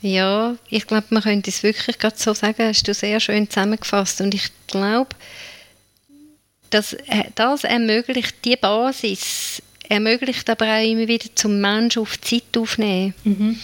Ja, 0.00 0.56
ich 0.68 0.86
glaube, 0.86 1.06
man 1.10 1.22
könnte 1.22 1.50
es 1.50 1.62
wirklich 1.62 1.98
gerade 1.98 2.16
so 2.16 2.32
sagen, 2.32 2.64
hast 2.64 2.86
du 2.86 2.94
sehr 2.94 3.18
schön 3.20 3.48
zusammengefasst. 3.48 4.20
Und 4.20 4.34
ich 4.34 4.50
glaube, 4.66 5.10
dass 6.70 6.92
äh, 6.92 7.24
das 7.34 7.64
ermöglicht, 7.64 8.36
die 8.44 8.56
Basis 8.56 9.62
ermöglicht 9.88 10.48
aber 10.50 10.66
auch 10.66 10.84
immer 10.84 11.08
wieder 11.08 11.28
zum 11.34 11.60
Menschen 11.60 12.02
auf 12.02 12.20
Zeit 12.20 12.56
aufnehmen. 12.56 13.14
Mhm. 13.24 13.58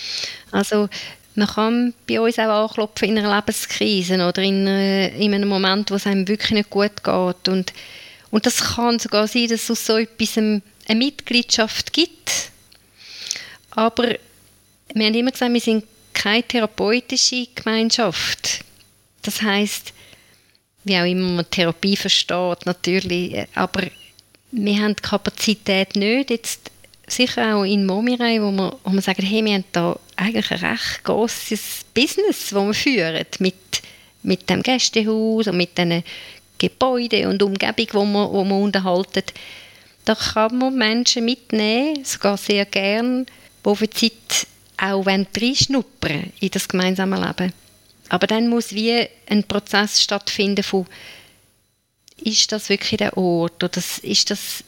Also 0.50 0.88
man 1.34 1.48
kann 1.48 1.94
bei 2.08 2.20
uns 2.20 2.38
auch 2.38 2.68
anklopfen 2.68 3.08
in 3.08 3.18
einer 3.18 3.36
Lebenskrise 3.36 4.14
oder 4.14 4.42
in, 4.42 4.66
in 4.66 5.34
einem 5.34 5.48
Moment, 5.48 5.90
wo 5.90 5.96
es 5.96 6.06
einem 6.06 6.26
wirklich 6.28 6.52
nicht 6.52 6.70
gut 6.70 7.02
geht. 7.02 7.48
Und, 7.48 7.72
und 8.30 8.46
das 8.46 8.74
kann 8.76 8.98
sogar 8.98 9.26
sein, 9.26 9.48
dass 9.48 9.70
aus 9.70 9.86
so 9.86 9.98
etwas 9.98 10.38
eine 10.86 10.98
Mitgliedschaft 10.98 11.92
gibt. 11.92 12.50
Aber 13.70 14.16
wir 14.94 15.06
haben 15.06 15.14
immer 15.14 15.32
gesagt, 15.32 15.52
wir 15.52 15.60
sind 15.60 15.84
keine 16.12 16.42
therapeutische 16.42 17.46
Gemeinschaft. 17.54 18.64
Das 19.22 19.42
heißt, 19.42 19.92
wie 20.84 20.96
auch 20.96 21.04
immer 21.04 21.28
man 21.30 21.50
Therapie 21.50 21.96
versteht, 21.96 22.66
natürlich, 22.66 23.46
aber 23.54 23.82
wir 24.52 24.78
haben 24.78 24.94
die 24.94 25.02
Kapazität 25.02 25.96
nicht, 25.96 26.30
jetzt 26.30 26.70
sicher 27.06 27.56
auch 27.56 27.64
in 27.64 27.86
Momirei, 27.86 28.40
wo 28.40 28.50
wir, 28.52 28.78
wo 28.84 28.92
wir 28.92 29.02
sagen, 29.02 29.22
hey, 29.22 29.44
wir 29.44 29.54
haben 29.54 29.64
da 29.72 29.98
eigentlich 30.16 30.50
ein 30.50 30.64
recht 30.64 31.04
grosses 31.04 31.84
Business, 31.92 32.50
das 32.50 32.52
wir 32.52 32.74
führen, 32.74 33.26
mit, 33.40 33.54
mit 34.22 34.48
dem 34.48 34.62
Gästehaus 34.62 35.48
und 35.48 35.56
mit 35.56 35.76
den 35.76 36.02
Gebäuden 36.58 37.26
und 37.26 37.42
Umgebung, 37.42 37.86
wo 37.92 38.04
wir, 38.04 38.32
wo 38.32 38.44
wir 38.44 38.56
unterhalten. 38.56 39.24
Da 40.04 40.14
kann 40.14 40.58
man 40.58 40.76
Menschen 40.76 41.24
mitnehmen, 41.24 42.04
sogar 42.04 42.36
sehr 42.36 42.66
gern, 42.66 43.26
die 43.64 43.76
für 43.76 43.86
die 43.86 44.10
Zeit 44.10 44.46
auch 44.76 45.06
reinschnuppern 45.06 46.32
in 46.40 46.50
das 46.50 46.68
gemeinsame 46.68 47.16
Leben. 47.16 47.52
Aber 48.08 48.26
dann 48.26 48.48
muss 48.48 48.72
wie 48.72 49.06
ein 49.28 49.44
Prozess 49.44 50.02
stattfinden 50.02 50.62
von 50.62 50.86
ist 52.22 52.52
das 52.52 52.68
wirklich 52.68 52.98
der 52.98 53.16
Ort 53.16 53.62
oder 53.64 53.82
ist 54.02 54.30
das 54.30 54.64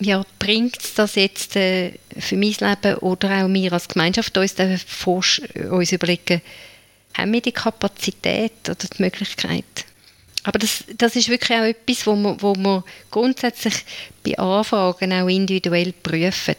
ja, 0.00 0.24
bringt 0.38 0.78
das 0.96 1.14
jetzt 1.14 1.56
äh, 1.56 1.92
für 2.18 2.36
mein 2.36 2.54
Leben 2.58 2.96
oder 2.98 3.44
auch 3.44 3.48
wir 3.48 3.72
als 3.72 3.88
Gemeinschaft 3.88 4.36
uns, 4.36 4.56
uns 5.70 5.92
überlegen, 5.92 6.42
haben 7.16 7.32
wir 7.32 7.40
die 7.40 7.52
Kapazität 7.52 8.68
oder 8.68 8.74
die 8.74 9.02
Möglichkeit? 9.02 9.84
Aber 10.44 10.58
das, 10.58 10.84
das 10.96 11.16
ist 11.16 11.28
wirklich 11.28 11.58
auch 11.58 11.64
etwas, 11.64 12.06
wo 12.06 12.14
man, 12.14 12.40
wo 12.40 12.54
man 12.54 12.84
grundsätzlich 13.10 13.84
bei 14.24 14.38
Anfragen 14.38 15.12
auch 15.12 15.28
individuell 15.28 15.92
prüfen. 15.92 16.56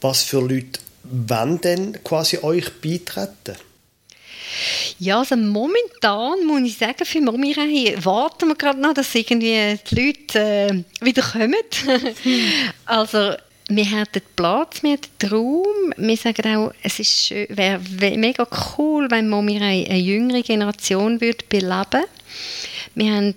Was 0.00 0.24
für 0.24 0.40
Leute 0.40 0.80
wollen 1.04 1.60
denn 1.60 2.02
quasi 2.02 2.38
euch 2.38 2.70
beitreten? 2.80 3.56
Ja, 4.98 5.18
also 5.18 5.36
momentan 5.36 6.44
muss 6.46 6.62
ich 6.62 6.78
sagen, 6.78 7.04
für 7.04 7.20
Momirei 7.20 7.94
warten 8.02 8.48
wir 8.48 8.54
gerade 8.54 8.80
noch, 8.80 8.94
dass 8.94 9.14
irgendwie 9.14 9.78
die 9.90 9.94
Leute 9.94 10.38
äh, 10.38 11.04
wieder 11.04 11.22
kommen. 11.22 11.54
also 12.86 13.34
wir 13.68 13.84
hätten 13.84 14.22
Platz, 14.36 14.82
wir 14.82 14.92
hätten 14.92 15.28
Raum. 15.28 15.94
Wir 15.96 16.16
sagen 16.16 16.56
auch, 16.56 16.72
es 16.82 17.30
wäre 17.30 17.80
mega 18.16 18.46
cool, 18.76 19.10
wenn 19.10 19.28
Momirei 19.28 19.86
eine 19.88 19.98
jüngere 19.98 20.42
Generation 20.42 21.20
würde 21.20 21.44
beleben 21.48 22.04
Wir 22.94 23.12
haben 23.12 23.34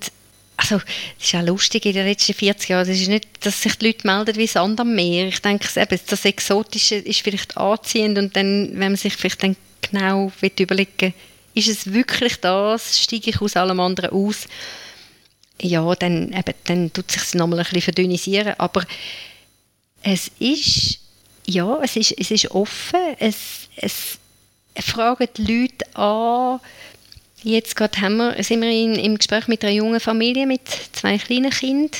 also, 0.59 0.81
es 1.19 1.27
ist 1.27 1.35
auch 1.35 1.45
lustig 1.45 1.85
in 1.85 1.93
den 1.93 2.07
letzten 2.07 2.33
40 2.33 2.69
Jahren. 2.69 2.89
Es 2.89 2.99
ist 2.99 3.09
nicht, 3.09 3.27
dass 3.41 3.61
sich 3.61 3.75
die 3.75 3.87
Leute 3.87 4.07
melden 4.07 4.35
wie 4.37 4.47
Sand 4.47 4.79
am 4.79 4.95
Meer. 4.95 5.27
Ich 5.27 5.39
denke, 5.39 5.67
das 5.73 6.25
Exotische 6.25 6.95
ist 6.95 7.21
vielleicht 7.21 7.55
anziehend 7.57 8.17
und 8.17 8.35
dann, 8.35 8.71
wenn 8.71 8.91
man 8.91 8.95
sich 8.95 9.13
vielleicht 9.15 9.43
dann 9.43 9.55
genau 9.81 10.31
überlegen 10.41 11.13
ist 11.57 11.69
es 11.69 11.91
wirklich 11.91 12.35
das? 12.37 13.01
Steige 13.01 13.31
ich 13.31 13.41
aus 13.41 13.55
allem 13.55 13.79
anderen 13.79 14.11
aus? 14.11 14.47
Ja, 15.59 15.95
dann, 15.95 16.31
eben, 16.31 16.53
dann 16.65 16.93
tut 16.93 17.05
es 17.09 17.29
sich 17.29 17.33
nochmal 17.33 17.59
ein 17.59 17.63
bisschen 17.63 17.81
verdünnisieren. 17.81 18.53
Aber 18.59 18.83
es 20.03 20.29
ist, 20.37 20.99
ja, 21.47 21.79
es 21.81 21.95
ist, 21.95 22.11
es 22.11 22.29
ist 22.29 22.51
offen. 22.51 22.99
Es, 23.17 23.69
es 23.75 24.19
fragen 24.79 25.27
die 25.35 25.61
Leute 25.61 25.97
an. 25.97 26.59
Jetzt 27.47 27.77
gerade 27.77 28.01
haben 28.01 28.17
wir, 28.17 28.43
sind 28.43 28.61
wir 28.61 28.69
in, 28.69 28.95
im 28.95 29.17
Gespräch 29.17 29.47
mit 29.47 29.63
einer 29.63 29.71
jungen 29.71 30.01
Familie 30.01 30.45
mit 30.45 30.67
zwei 30.91 31.17
kleinen 31.17 31.49
Kindern. 31.49 31.91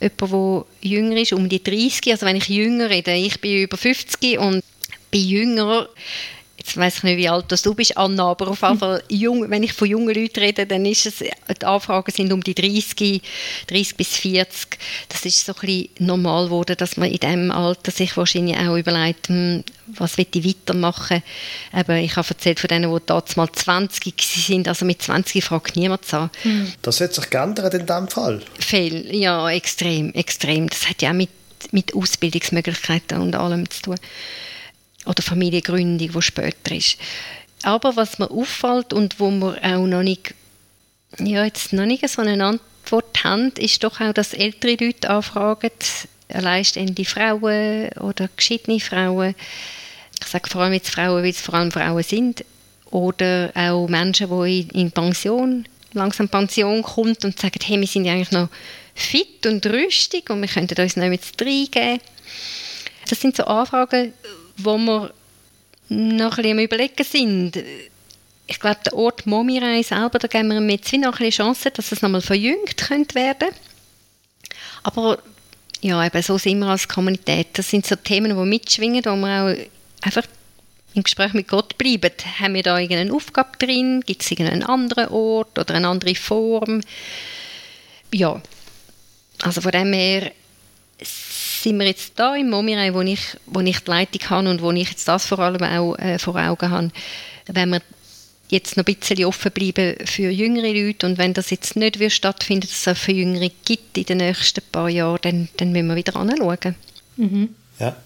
Jemand, 0.00 0.22
der 0.32 0.64
jünger 0.80 1.16
ist, 1.18 1.34
um 1.34 1.46
die 1.46 1.62
30. 1.62 2.10
Also 2.10 2.24
wenn 2.24 2.36
ich 2.36 2.48
jünger 2.48 2.88
rede, 2.88 3.12
ich 3.12 3.38
bin 3.38 3.64
über 3.64 3.76
50 3.76 4.38
und 4.38 4.64
bin 5.10 5.28
jünger, 5.28 5.90
jetzt 6.68 6.76
weiß 6.76 6.96
ich 6.98 7.02
nicht, 7.04 7.16
wie 7.16 7.28
alt 7.28 7.46
du 7.50 7.74
bist, 7.74 7.96
Anna, 7.96 8.30
aber 8.30 8.48
auf 8.48 8.62
jeden 8.62 8.78
Fall, 8.78 9.02
jung, 9.08 9.48
wenn 9.50 9.62
ich 9.62 9.72
von 9.72 9.88
jungen 9.88 10.14
Leuten 10.14 10.40
rede, 10.40 10.66
dann 10.66 10.84
ist 10.84 11.06
es, 11.06 11.18
die 11.18 11.64
Anfragen 11.64 12.12
sind 12.12 12.32
um 12.32 12.42
die 12.42 12.54
30, 12.54 13.22
30 13.66 13.96
bis 13.96 14.16
40. 14.16 14.78
Das 15.08 15.24
ist 15.24 15.44
so 15.44 15.52
ein 15.52 15.60
bisschen 15.60 15.88
normal 15.98 16.46
geworden, 16.46 16.76
dass 16.78 16.96
man 16.96 17.10
in 17.10 17.18
diesem 17.18 17.50
Alter 17.50 17.90
sich 17.90 18.16
wahrscheinlich 18.16 18.56
auch 18.56 18.76
überlegt, 18.76 19.28
hm, 19.28 19.64
was 19.86 20.18
will 20.18 20.26
ich 20.32 20.44
weitermachen. 20.44 21.22
Aber 21.72 21.96
ich 21.96 22.16
habe 22.16 22.28
erzählt 22.28 22.60
von 22.60 22.68
denen, 22.68 22.94
die 22.94 23.00
damals 23.06 23.36
mal 23.36 23.50
20 23.50 24.14
sind, 24.20 24.68
also 24.68 24.84
mit 24.84 25.02
20 25.02 25.42
fragt 25.42 25.76
niemand 25.76 26.12
an. 26.12 26.30
Hm. 26.42 26.72
Das 26.82 27.00
hat 27.00 27.14
sich 27.14 27.30
geändert 27.30 27.74
in 27.74 27.86
diesem 27.86 28.08
Fall? 28.08 28.42
Viel, 28.58 29.14
ja, 29.14 29.50
extrem, 29.50 30.12
extrem. 30.12 30.68
Das 30.68 30.88
hat 30.88 31.00
ja 31.02 31.10
auch 31.10 31.14
mit, 31.14 31.30
mit 31.72 31.94
Ausbildungsmöglichkeiten 31.94 33.20
und 33.20 33.34
allem 33.34 33.68
zu 33.70 33.82
tun 33.82 33.96
oder 35.08 35.22
Familiengründung, 35.22 36.12
die 36.12 36.22
später 36.22 36.74
ist. 36.74 36.98
Aber 37.62 37.96
was 37.96 38.18
mir 38.18 38.30
auffällt 38.30 38.92
und 38.92 39.18
wo 39.18 39.30
wir 39.30 39.58
auch 39.64 39.86
noch 39.86 40.02
nicht, 40.02 40.34
ja, 41.18 41.44
jetzt 41.44 41.72
noch 41.72 41.86
nicht 41.86 42.08
so 42.08 42.22
eine 42.22 42.44
Antwort 42.44 43.24
haben, 43.24 43.52
ist 43.58 43.82
doch 43.82 44.00
auch, 44.00 44.12
dass 44.12 44.34
ältere 44.34 44.84
Leute 44.84 45.10
anfragen, 45.10 45.70
alleinstehende 46.28 47.04
Frauen 47.04 47.88
oder 48.00 48.28
geschiedene 48.36 48.80
Frauen, 48.80 49.34
ich 50.20 50.26
sage 50.26 50.50
vor 50.50 50.62
allem 50.62 50.74
jetzt 50.74 50.90
Frauen, 50.90 51.22
weil 51.22 51.30
es 51.30 51.40
vor 51.40 51.54
allem 51.54 51.72
Frauen 51.72 52.02
sind, 52.02 52.44
oder 52.90 53.50
auch 53.54 53.88
Menschen, 53.88 54.30
die 54.30 54.68
in 54.72 54.92
Pension, 54.92 55.66
langsam 55.92 56.28
Pension 56.28 56.82
kommen 56.82 57.16
und 57.22 57.38
sagen, 57.38 57.60
hey, 57.62 57.80
wir 57.80 57.86
sind 57.86 58.04
ja 58.04 58.12
eigentlich 58.12 58.30
noch 58.30 58.48
fit 58.94 59.46
und 59.46 59.64
rüstig 59.66 60.30
und 60.30 60.40
wir 60.40 60.48
könnten 60.48 60.80
uns 60.80 60.96
noch 60.96 61.08
mit 61.08 61.20
reingeben. 61.40 62.00
Das 63.08 63.20
sind 63.20 63.36
so 63.36 63.44
Anfragen, 63.44 64.12
wo 64.58 64.76
wir 64.76 65.12
noch 65.88 66.36
ein 66.38 66.42
bisschen 66.42 66.58
überlegen 66.58 67.04
sind. 67.04 67.62
Ich 68.46 68.60
glaube, 68.60 68.80
der 68.84 68.94
Ort 68.94 69.26
Momirei 69.26 69.82
selber, 69.82 70.18
da 70.18 70.28
geben 70.28 70.48
wir 70.48 70.74
jetzt 70.74 70.92
noch 70.94 71.20
eine 71.20 71.30
Chance, 71.30 71.70
dass 71.70 71.92
es 71.92 72.02
nochmal 72.02 72.22
verjüngt 72.22 72.76
könnte 72.76 73.14
werden. 73.14 73.48
Aber 74.82 75.18
ja, 75.80 76.04
eben 76.04 76.22
so 76.22 76.38
sind 76.38 76.58
wir 76.60 76.68
als 76.68 76.88
Kommunität. 76.88 77.48
Das 77.52 77.70
sind 77.70 77.86
so 77.86 77.96
Themen, 77.96 78.36
die 78.36 78.48
mitschwingen, 78.48 79.04
wo 79.04 79.16
wir 79.16 79.44
auch 79.44 80.04
einfach 80.04 80.26
im 80.94 81.02
Gespräch 81.02 81.34
mit 81.34 81.48
Gott 81.48 81.76
bleiben. 81.78 82.10
Haben 82.40 82.54
wir 82.54 82.62
da 82.62 82.78
irgendeine 82.78 83.12
Aufgabe 83.12 83.56
drin? 83.58 84.02
Gibt 84.04 84.22
es 84.22 84.30
irgendeinen 84.30 84.64
anderen 84.64 85.08
Ort 85.08 85.58
oder 85.58 85.74
eine 85.74 85.88
andere 85.88 86.14
Form? 86.14 86.80
Ja, 88.12 88.40
also 89.42 89.60
von 89.60 89.72
dem 89.72 89.92
her 89.92 90.32
sind 91.62 91.78
wir 91.78 91.86
jetzt 91.86 92.12
da 92.16 92.34
im 92.34 92.50
Momirei, 92.50 92.92
wo 92.94 93.00
ich, 93.00 93.20
wo 93.46 93.60
ich 93.60 93.80
die 93.80 93.90
Leitung 93.90 94.30
habe 94.30 94.50
und 94.50 94.62
wo 94.62 94.70
ich 94.72 94.88
jetzt 94.88 95.08
das 95.08 95.26
vor 95.26 95.38
allem 95.38 95.62
auch 95.62 95.96
äh, 95.96 96.18
vor 96.18 96.36
Augen 96.36 96.70
habe, 96.70 96.90
wenn 97.46 97.70
wir 97.70 97.82
jetzt 98.50 98.76
noch 98.76 98.86
ein 98.86 98.94
bisschen 98.94 99.24
offen 99.24 99.52
bleiben 99.52 99.96
für 100.06 100.30
jüngere 100.30 100.72
Leute 100.72 101.06
und 101.06 101.18
wenn 101.18 101.34
das 101.34 101.50
jetzt 101.50 101.76
nicht 101.76 101.98
wird 101.98 102.12
stattfinden, 102.12 102.66
dass 102.66 102.78
es 102.78 102.88
auch 102.88 102.96
für 102.96 103.12
Jüngere 103.12 103.50
gibt 103.64 103.98
in 103.98 104.04
den 104.04 104.18
nächsten 104.18 104.62
paar 104.72 104.88
Jahren, 104.88 105.18
dann, 105.22 105.48
dann 105.56 105.72
müssen 105.72 105.88
wir 105.88 105.96
wieder 105.96 106.16
anschauen. 106.16 106.74
Mhm. 107.16 107.54
Ja. 107.78 107.96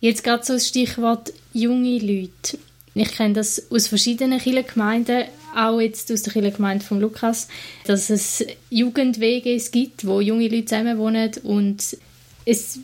Jetzt 0.00 0.22
gerade 0.22 0.44
so 0.44 0.54
das 0.54 0.68
Stichwort 0.68 1.32
junge 1.52 1.98
Leute. 1.98 2.58
Ich 2.94 3.10
kenne 3.12 3.34
das 3.34 3.70
aus 3.70 3.88
verschiedenen 3.88 4.38
Kirchengemeinden, 4.38 5.24
auch 5.56 5.80
jetzt 5.80 6.12
aus 6.12 6.22
der 6.22 6.32
Kirchengemeinde 6.32 6.84
von 6.84 7.00
Lukas, 7.00 7.48
dass 7.86 8.10
es 8.10 8.44
Jugendwege 8.70 9.56
gibt, 9.70 10.06
wo 10.06 10.20
junge 10.20 10.48
Leute 10.48 10.66
zusammenwohnen 10.66 11.32
und 11.42 11.96
es 12.44 12.78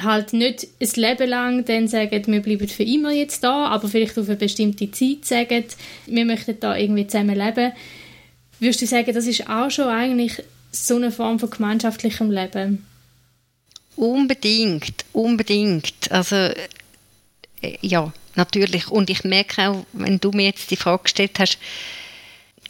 halt 0.00 0.32
nicht 0.32 0.66
ein 0.80 0.88
Leben 0.94 1.28
lang 1.28 1.64
dann 1.64 1.88
sagen, 1.88 2.26
wir 2.26 2.40
bleiben 2.40 2.68
für 2.68 2.84
immer 2.84 3.12
jetzt 3.12 3.42
da, 3.44 3.66
aber 3.66 3.88
vielleicht 3.88 4.18
auf 4.18 4.28
eine 4.28 4.36
bestimmte 4.36 4.90
Zeit 4.90 5.24
sagen, 5.24 5.64
wir 6.06 6.24
möchten 6.24 6.58
da 6.60 6.76
irgendwie 6.76 7.06
zusammen 7.06 7.36
leben. 7.36 7.72
Würdest 8.60 8.82
du 8.82 8.86
sagen, 8.86 9.12
das 9.12 9.26
ist 9.26 9.48
auch 9.48 9.70
schon 9.70 9.88
eigentlich 9.88 10.42
so 10.70 10.96
eine 10.96 11.10
Form 11.10 11.38
von 11.38 11.50
gemeinschaftlichem 11.50 12.30
Leben? 12.30 12.86
Unbedingt, 13.96 15.04
unbedingt. 15.12 16.10
Also 16.10 16.36
äh, 16.36 17.76
ja, 17.80 18.12
natürlich. 18.36 18.88
Und 18.88 19.10
ich 19.10 19.24
merke 19.24 19.68
auch, 19.68 19.86
wenn 19.92 20.18
du 20.18 20.30
mir 20.30 20.46
jetzt 20.46 20.70
die 20.70 20.76
Frage 20.76 21.02
gestellt 21.04 21.38
hast, 21.38 21.58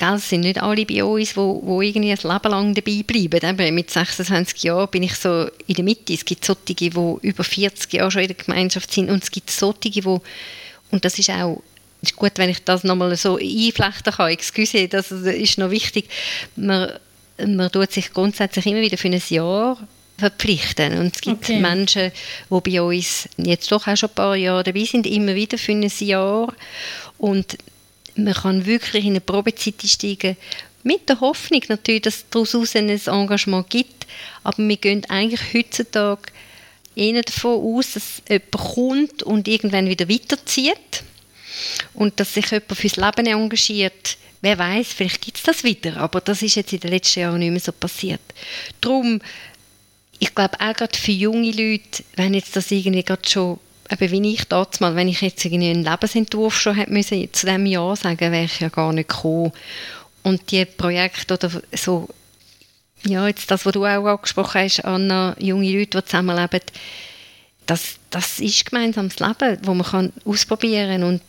Gell, 0.02 0.14
es 0.14 0.28
sind 0.28 0.40
nicht 0.40 0.60
alle 0.60 0.84
bei 0.84 1.04
uns, 1.04 1.30
die 1.30 1.36
wo, 1.36 1.62
wo 1.62 1.80
irgendwie 1.80 2.10
ein 2.10 2.18
Leben 2.20 2.50
lang 2.50 2.74
dabei 2.74 3.04
bleiben. 3.06 3.60
Eben 3.60 3.74
mit 3.76 3.88
26 3.88 4.64
Jahren 4.64 4.88
bin 4.90 5.04
ich 5.04 5.14
so 5.14 5.48
in 5.68 5.76
der 5.76 5.84
Mitte. 5.84 6.12
Es 6.12 6.24
gibt 6.24 6.44
solche, 6.44 6.74
die 6.74 6.88
über 6.88 7.44
40 7.44 7.92
Jahre 7.92 8.10
schon 8.10 8.22
in 8.22 8.26
der 8.26 8.36
Gemeinschaft 8.36 8.92
sind 8.92 9.10
und 9.10 9.22
es 9.22 9.30
gibt 9.30 9.48
solche, 9.48 9.90
die, 9.90 10.02
und 10.02 11.04
das 11.04 11.20
ist 11.20 11.30
auch 11.30 11.62
ist 12.00 12.16
gut, 12.16 12.32
wenn 12.34 12.50
ich 12.50 12.64
das 12.64 12.82
nochmal 12.82 13.14
so 13.16 13.36
einflechten 13.36 14.12
kann. 14.12 14.30
Excuse, 14.30 14.88
das 14.88 15.12
ist 15.12 15.58
noch 15.58 15.70
wichtig. 15.70 16.08
Man, 16.56 16.90
man 17.38 17.70
tut 17.70 17.92
sich 17.92 18.12
grundsätzlich 18.12 18.66
immer 18.66 18.80
wieder 18.80 18.98
für 18.98 19.06
ein 19.06 19.22
Jahr 19.28 19.78
verpflichten. 20.18 20.98
Und 20.98 21.14
es 21.14 21.20
gibt 21.20 21.44
okay. 21.44 21.60
Menschen, 21.60 22.10
die 22.50 22.70
bei 22.70 22.82
uns 22.82 23.28
jetzt 23.36 23.70
doch 23.70 23.86
auch 23.86 23.96
schon 23.96 24.08
ein 24.08 24.14
paar 24.16 24.34
Jahre 24.34 24.64
dabei 24.64 24.84
sind, 24.84 25.06
immer 25.06 25.36
wieder 25.36 25.58
für 25.58 25.70
ein 25.70 25.88
Jahr. 26.00 26.52
Und 27.18 27.56
man 28.16 28.34
kann 28.34 28.66
wirklich 28.66 29.04
in 29.04 29.12
eine 29.12 29.20
Probezeit 29.20 29.74
einsteigen, 29.82 30.36
mit 30.82 31.08
der 31.08 31.20
Hoffnung 31.20 31.62
natürlich, 31.68 32.02
dass 32.02 32.16
es 32.16 32.24
daraus 32.30 32.74
ein 32.74 32.88
Engagement 32.88 33.70
gibt, 33.70 34.06
aber 34.42 34.58
wir 34.66 34.76
gehen 34.76 35.04
eigentlich 35.08 35.54
heutzutage 35.54 36.32
eher 36.96 37.22
davon 37.22 37.60
aus, 37.60 37.92
dass 37.92 38.22
jemand 38.28 38.50
kommt 38.52 39.22
und 39.22 39.48
irgendwann 39.48 39.88
wieder 39.88 40.08
weiterzieht 40.08 41.04
und 41.94 42.18
dass 42.18 42.34
sich 42.34 42.50
jemand 42.50 42.76
fürs 42.76 42.96
Leben 42.96 43.26
engagiert. 43.26 44.18
Wer 44.40 44.58
weiß, 44.58 44.88
vielleicht 44.88 45.20
gibt 45.20 45.38
es 45.38 45.44
das 45.44 45.62
wieder, 45.62 45.96
aber 45.98 46.20
das 46.20 46.42
ist 46.42 46.56
jetzt 46.56 46.72
in 46.72 46.80
den 46.80 46.90
letzten 46.90 47.20
Jahren 47.20 47.38
nicht 47.38 47.50
mehr 47.52 47.60
so 47.60 47.70
passiert. 47.70 48.20
Darum, 48.80 49.20
ich 50.18 50.34
glaube 50.34 50.58
auch 50.60 50.74
gerade 50.74 50.98
für 50.98 51.12
junge 51.12 51.52
Leute, 51.52 52.02
wenn 52.16 52.34
jetzt 52.34 52.56
das 52.56 52.70
irgendwie 52.72 53.04
gerade 53.04 53.28
schon 53.28 53.60
eben 53.92 54.10
wie 54.10 54.34
ich 54.34 54.44
damals 54.44 54.80
mal, 54.80 54.96
wenn 54.96 55.08
ich 55.08 55.20
jetzt 55.20 55.44
einen 55.44 55.84
Lebensentwurf 55.84 56.58
schon 56.58 56.74
hätte 56.76 56.92
müssen, 56.92 57.32
zu 57.32 57.46
dem 57.46 57.66
Ja 57.66 57.94
sagen, 57.96 58.32
wäre 58.32 58.44
ich 58.44 58.60
ja 58.60 58.68
gar 58.68 58.92
nicht 58.92 59.08
gekommen. 59.08 59.52
Und 60.22 60.50
die 60.50 60.64
Projekte 60.64 61.34
oder 61.34 61.50
so, 61.72 62.08
ja, 63.04 63.26
jetzt 63.26 63.50
das, 63.50 63.66
was 63.66 63.72
du 63.72 63.84
auch 63.84 64.06
angesprochen 64.06 64.60
hast, 64.62 64.84
Anna, 64.84 65.34
junge 65.38 65.70
Leute, 65.72 66.00
die 66.00 66.04
zusammenleben, 66.04 66.60
das, 67.66 67.96
das 68.10 68.38
ist 68.38 68.66
gemeinsames 68.66 69.18
Leben, 69.18 69.34
das 69.38 69.66
man 69.66 69.82
kann 69.82 70.12
ausprobieren. 70.24 71.02
Und 71.02 71.22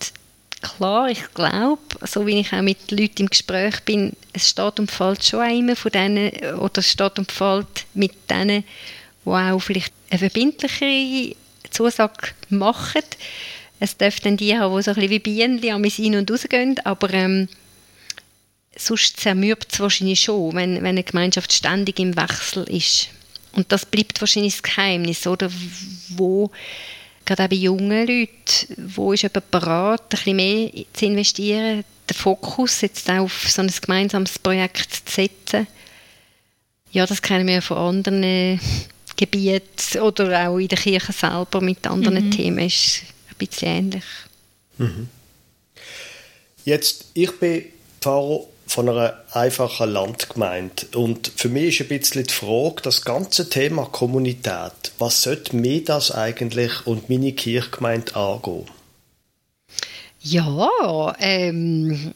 klar, 0.62 1.10
ich 1.10 1.34
glaube, 1.34 1.82
so 2.02 2.26
wie 2.26 2.40
ich 2.40 2.54
auch 2.54 2.62
mit 2.62 2.92
Leuten 2.92 3.24
im 3.24 3.30
Gespräch 3.30 3.82
bin, 3.82 4.14
es 4.34 4.50
steht 4.50 4.80
und 4.80 4.92
fällt 4.92 5.24
schon 5.24 5.50
immer 5.50 5.76
von 5.76 5.92
denen, 5.92 6.32
oder 6.56 6.80
es 6.80 6.90
steht 6.90 7.20
und 7.20 7.32
fällt 7.32 7.86
mit 7.94 8.14
denen, 8.30 8.64
die 9.26 9.30
auch 9.30 9.60
vielleicht 9.60 9.94
eine 10.10 10.20
verbindlichere 10.20 11.36
Zusage 11.74 12.30
machen. 12.50 13.02
Es 13.80 13.98
dürften 13.98 14.38
die 14.38 14.58
haben, 14.58 14.76
die 14.76 14.84
so 14.84 14.92
ein 14.92 14.96
bisschen 14.96 15.10
wie 15.10 15.20
Bienen 15.20 15.70
am 15.72 15.84
Ein- 15.84 16.16
und 16.16 16.32
Rausgehen, 16.32 16.80
aber 16.86 17.14
ähm, 17.14 17.50
sonst 18.76 19.20
zermürbt 19.20 19.74
es 19.74 19.80
wahrscheinlich 19.80 20.22
schon, 20.22 20.56
wenn, 20.56 20.76
wenn 20.78 20.86
eine 20.86 21.04
Gemeinschaft 21.04 21.52
ständig 21.52 22.00
im 22.00 22.16
Wechsel 22.16 22.64
ist. 22.70 23.10
Und 23.54 23.72
das 23.72 23.86
bleibt 23.86 24.20
wahrscheinlich 24.20 24.54
das 24.54 24.64
Geheimnis, 24.64 25.28
oder? 25.28 25.50
Wo, 26.10 26.50
gerade 27.26 27.44
auch 27.44 27.50
bei 27.50 27.56
jungen 27.56 28.08
Leuten, 28.08 28.96
wo 28.96 29.14
ist 29.14 29.24
jemand 29.24 29.52
bereit, 29.52 30.02
ein 30.02 30.10
bisschen 30.10 30.36
mehr 30.36 30.72
zu 30.94 31.06
investieren, 31.06 31.84
den 32.10 32.16
Fokus 32.16 32.82
jetzt 32.82 33.10
auf 33.10 33.50
so 33.50 33.62
ein 33.62 33.72
gemeinsames 33.82 34.40
Projekt 34.40 34.92
zu 35.08 35.14
setzen. 35.14 35.68
Ja, 36.92 37.06
das 37.06 37.22
kennen 37.22 37.48
wir 37.48 37.62
von 37.62 37.78
anderen 37.78 38.60
Gebiet 39.16 39.98
oder 40.02 40.50
auch 40.50 40.58
in 40.58 40.68
der 40.68 40.78
Kirche 40.78 41.12
selber 41.12 41.62
mit 41.62 41.86
anderen 41.88 42.26
mhm. 42.26 42.32
Themen 42.32 42.66
ist 42.66 43.02
ein 43.30 43.36
bisschen 43.38 43.68
ähnlich. 43.68 44.04
Mhm. 44.78 45.08
Jetzt, 46.66 47.06
ich 47.14 47.32
bin 47.40 47.66
Pfarrer 48.02 48.42
von 48.66 48.90
einer 48.90 49.22
einfachen 49.32 49.92
Landgemeinde 49.92 50.88
und 50.96 51.32
für 51.36 51.50
mich 51.50 51.80
ist 51.80 51.82
ein 51.82 52.00
bisschen 52.00 52.24
die 52.24 52.34
Frage, 52.34 52.82
das 52.82 53.04
ganze 53.04 53.50
Thema 53.50 53.86
Kommunität, 53.86 54.94
was 54.98 55.22
sollte 55.24 55.56
mir 55.56 55.84
das 55.84 56.12
eigentlich 56.12 56.88
und 56.88 57.10
meine 57.10 57.34
Kirchgemeinde 57.34 58.16
angehen? 58.16 58.66
Ja, 60.22 61.16
ähm, 61.20 62.14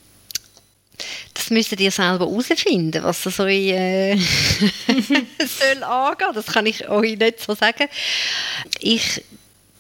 das 1.33 1.49
müsstet 1.49 1.79
ihr 1.79 1.91
selber 1.91 2.25
herausfinden, 2.25 3.01
was 3.03 3.23
das 3.23 3.39
euch 3.39 3.69
äh, 3.69 4.17
soll 5.39 5.83
angehen. 5.83 6.31
Das 6.33 6.47
kann 6.47 6.65
ich 6.65 6.89
euch 6.89 7.17
nicht 7.17 7.39
so 7.41 7.55
sagen. 7.55 7.87
Ich, 8.79 9.23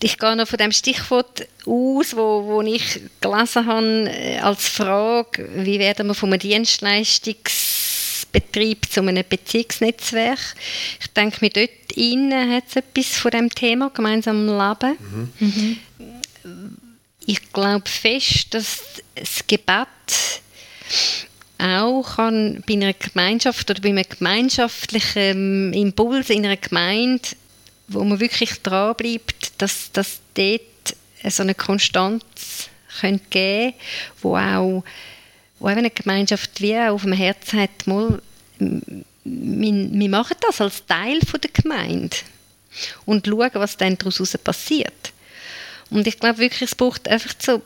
ich 0.01 0.17
gehe 0.17 0.35
noch 0.35 0.47
von 0.47 0.57
dem 0.57 0.71
Stichwort 0.71 1.45
aus, 1.65 2.15
wo, 2.15 2.45
wo 2.45 2.61
ich 2.61 3.01
gelesen 3.19 3.65
habe, 3.65 4.09
äh, 4.09 4.39
als 4.39 4.69
Frage, 4.69 5.49
wie 5.55 5.79
werden 5.79 6.07
wir 6.07 6.13
von 6.13 6.29
einem 6.29 6.39
Dienstleistungsbetrieb 6.39 8.89
zu 8.91 9.01
einem 9.01 9.25
Beziehungsnetzwerk. 9.27 10.39
Ich 10.99 11.07
denke, 11.07 11.39
mit 11.41 11.57
dort 11.57 11.71
innen 11.95 12.53
hat 12.53 12.65
es 12.69 12.75
etwas 12.75 13.17
von 13.17 13.31
dem 13.31 13.49
Thema 13.49 13.89
gemeinsam 13.89 14.45
Leben. 14.45 15.31
Mhm. 15.39 15.39
Mhm 15.39 15.79
ich 17.27 17.51
glaube 17.51 17.87
fest, 17.87 18.53
dass 18.53 18.79
das 19.13 19.45
Gebet 19.45 19.87
auch 21.59 22.03
kann 22.15 22.63
bei 22.67 22.73
einer 22.73 22.93
Gemeinschaft 22.93 23.69
oder 23.69 23.81
bei 23.81 23.89
einem 23.89 24.05
gemeinschaftlichen 24.07 25.73
Impuls 25.73 26.29
in 26.29 26.45
einer 26.45 26.57
Gemeinde, 26.57 27.29
wo 27.87 28.03
man 28.03 28.19
wirklich 28.19 28.61
dranbleibt, 28.61 29.53
dass, 29.57 29.91
dass 29.91 30.19
dort 30.35 30.61
so 31.29 31.43
eine 31.43 31.55
Konstanz 31.55 32.23
könnte 32.99 33.25
geben 33.29 33.73
wo 34.21 34.37
auch 34.37 34.83
wo 35.59 35.67
eine 35.67 35.89
Gemeinschaft 35.89 36.61
wie 36.61 36.77
auf 36.77 37.01
dem 37.01 37.13
Herz 37.13 37.53
hat, 37.53 37.87
mal, 37.87 38.21
wir, 38.59 38.93
wir 39.23 40.09
machen 40.09 40.37
das 40.41 40.61
als 40.61 40.85
Teil 40.85 41.19
der 41.19 41.49
Gemeinde 41.51 42.15
und 43.05 43.25
schauen, 43.25 43.51
was 43.53 43.77
dann 43.77 43.97
daraus 43.97 44.37
passiert. 44.43 45.13
Und 45.89 46.05
ich 46.05 46.19
glaube 46.19 46.39
wirklich, 46.39 46.69
es 46.69 46.75
braucht 46.75 47.07
einfach 47.07 47.33
so 47.39 47.61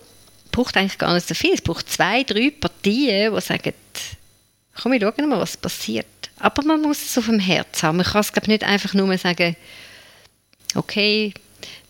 braucht 0.52 0.78
eigentlich 0.78 0.98
gar 0.98 1.14
nicht 1.14 1.28
so 1.28 1.34
viel. 1.34 1.54
Es 1.54 1.62
braucht 1.62 1.90
zwei, 1.90 2.24
drei 2.24 2.52
Partien, 2.52 3.34
die 3.34 3.42
sagen, 3.42 3.74
komm, 4.82 4.92
wir 4.92 5.00
schauen 5.00 5.30
mal, 5.30 5.40
was 5.40 5.58
passiert. 5.58 6.06
Aber 6.40 6.64
man 6.64 6.82
muss 6.82 7.02
es 7.02 7.18
auf 7.18 7.26
dem 7.26 7.40
Herz 7.40 7.84
haben. 7.84 7.98
Man 7.98 8.06
kann 8.06 8.22
es, 8.22 8.34
glaube 8.34 8.50
nicht 8.50 8.64
einfach 8.64 8.94
nur 8.94 9.16
sagen, 9.18 9.56
okay, 10.76 11.34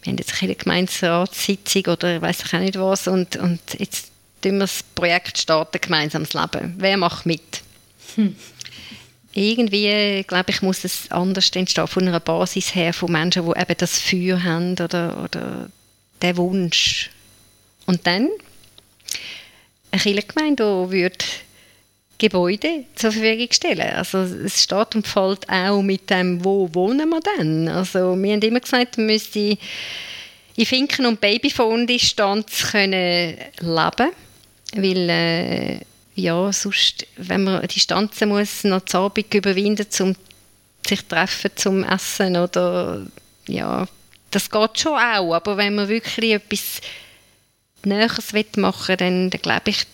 wir 0.01 0.11
haben 0.11 0.17
jetzt 0.17 0.41
eine 0.41 0.55
Gemeinsratssitzung 0.55 1.85
oder 1.85 2.15
ich 2.15 2.21
weiß 2.21 2.43
auch 2.45 2.59
nicht 2.59 2.79
was 2.79 3.07
und, 3.07 3.35
und 3.37 3.61
jetzt 3.77 4.11
tun 4.41 4.53
wir 4.53 4.59
das 4.61 4.83
Projekt 4.95 5.37
starten, 5.37 5.79
gemeinsames 5.79 6.33
Leben. 6.33 6.75
Wer 6.77 6.97
macht 6.97 7.25
mit? 7.25 7.61
Hm. 8.15 8.35
Irgendwie, 9.33 10.23
glaube 10.27 10.51
ich, 10.51 10.61
muss 10.61 10.83
es 10.83 11.09
anders 11.09 11.51
entstehen, 11.51 11.87
von 11.87 12.07
einer 12.07 12.19
Basis 12.19 12.75
her, 12.75 12.93
von 12.93 13.11
Menschen, 13.11 13.45
die 13.45 13.59
eben 13.59 13.77
das 13.77 13.99
Feuer 13.99 14.43
haben 14.43 14.73
oder, 14.73 15.23
oder 15.23 15.69
den 16.21 16.37
Wunsch. 16.37 17.09
Und 17.85 18.05
dann 18.05 18.27
eine 19.91 20.01
Kirchengemeinde, 20.01 20.87
die 20.87 20.91
würde 20.91 21.25
Gebäude 22.17 22.85
zur 22.95 23.11
Verfügung 23.11 23.47
stellen. 23.51 23.95
Also 23.95 24.19
es 24.19 24.63
steht 24.63 24.95
und 24.95 25.07
fällt 25.07 25.49
auch 25.49 25.81
mit 25.81 26.09
dem, 26.09 26.43
wo 26.45 26.69
wohnen 26.73 27.09
wir 27.09 27.19
denn? 27.19 27.67
Also 27.67 28.15
wir 28.15 28.33
haben 28.33 28.41
immer 28.41 28.59
gesagt, 28.59 28.97
man 28.97 29.07
müsste 29.07 29.57
in 30.55 30.65
Finken- 30.65 31.07
und 31.07 31.19
Babyphone-Distanz 31.19 32.71
können 32.71 33.37
leben, 33.59 34.11
weil 34.75 35.09
äh, 35.09 35.79
ja, 36.13 36.53
sonst, 36.53 37.07
wenn 37.17 37.45
man 37.45 37.67
Distanzen 37.67 38.29
muss, 38.29 38.63
noch 38.63 38.85
zu 38.85 38.99
Abend 38.99 39.33
überwinden, 39.33 39.87
um 40.01 40.15
sich 40.85 41.03
treffen 41.05 41.51
zum 41.55 41.83
Essen 41.83 42.37
oder 42.37 43.05
ja, 43.47 43.87
das 44.29 44.49
geht 44.49 44.79
schon 44.79 44.93
auch, 44.93 45.33
aber 45.33 45.57
wenn 45.57 45.75
man 45.75 45.89
wirklich 45.89 46.33
etwas 46.33 46.81
Näheres 47.89 48.33
machen 48.57 48.87
will, 48.87 48.97
dann, 48.97 49.29
glaube 49.29 49.69
ich, 49.71 49.85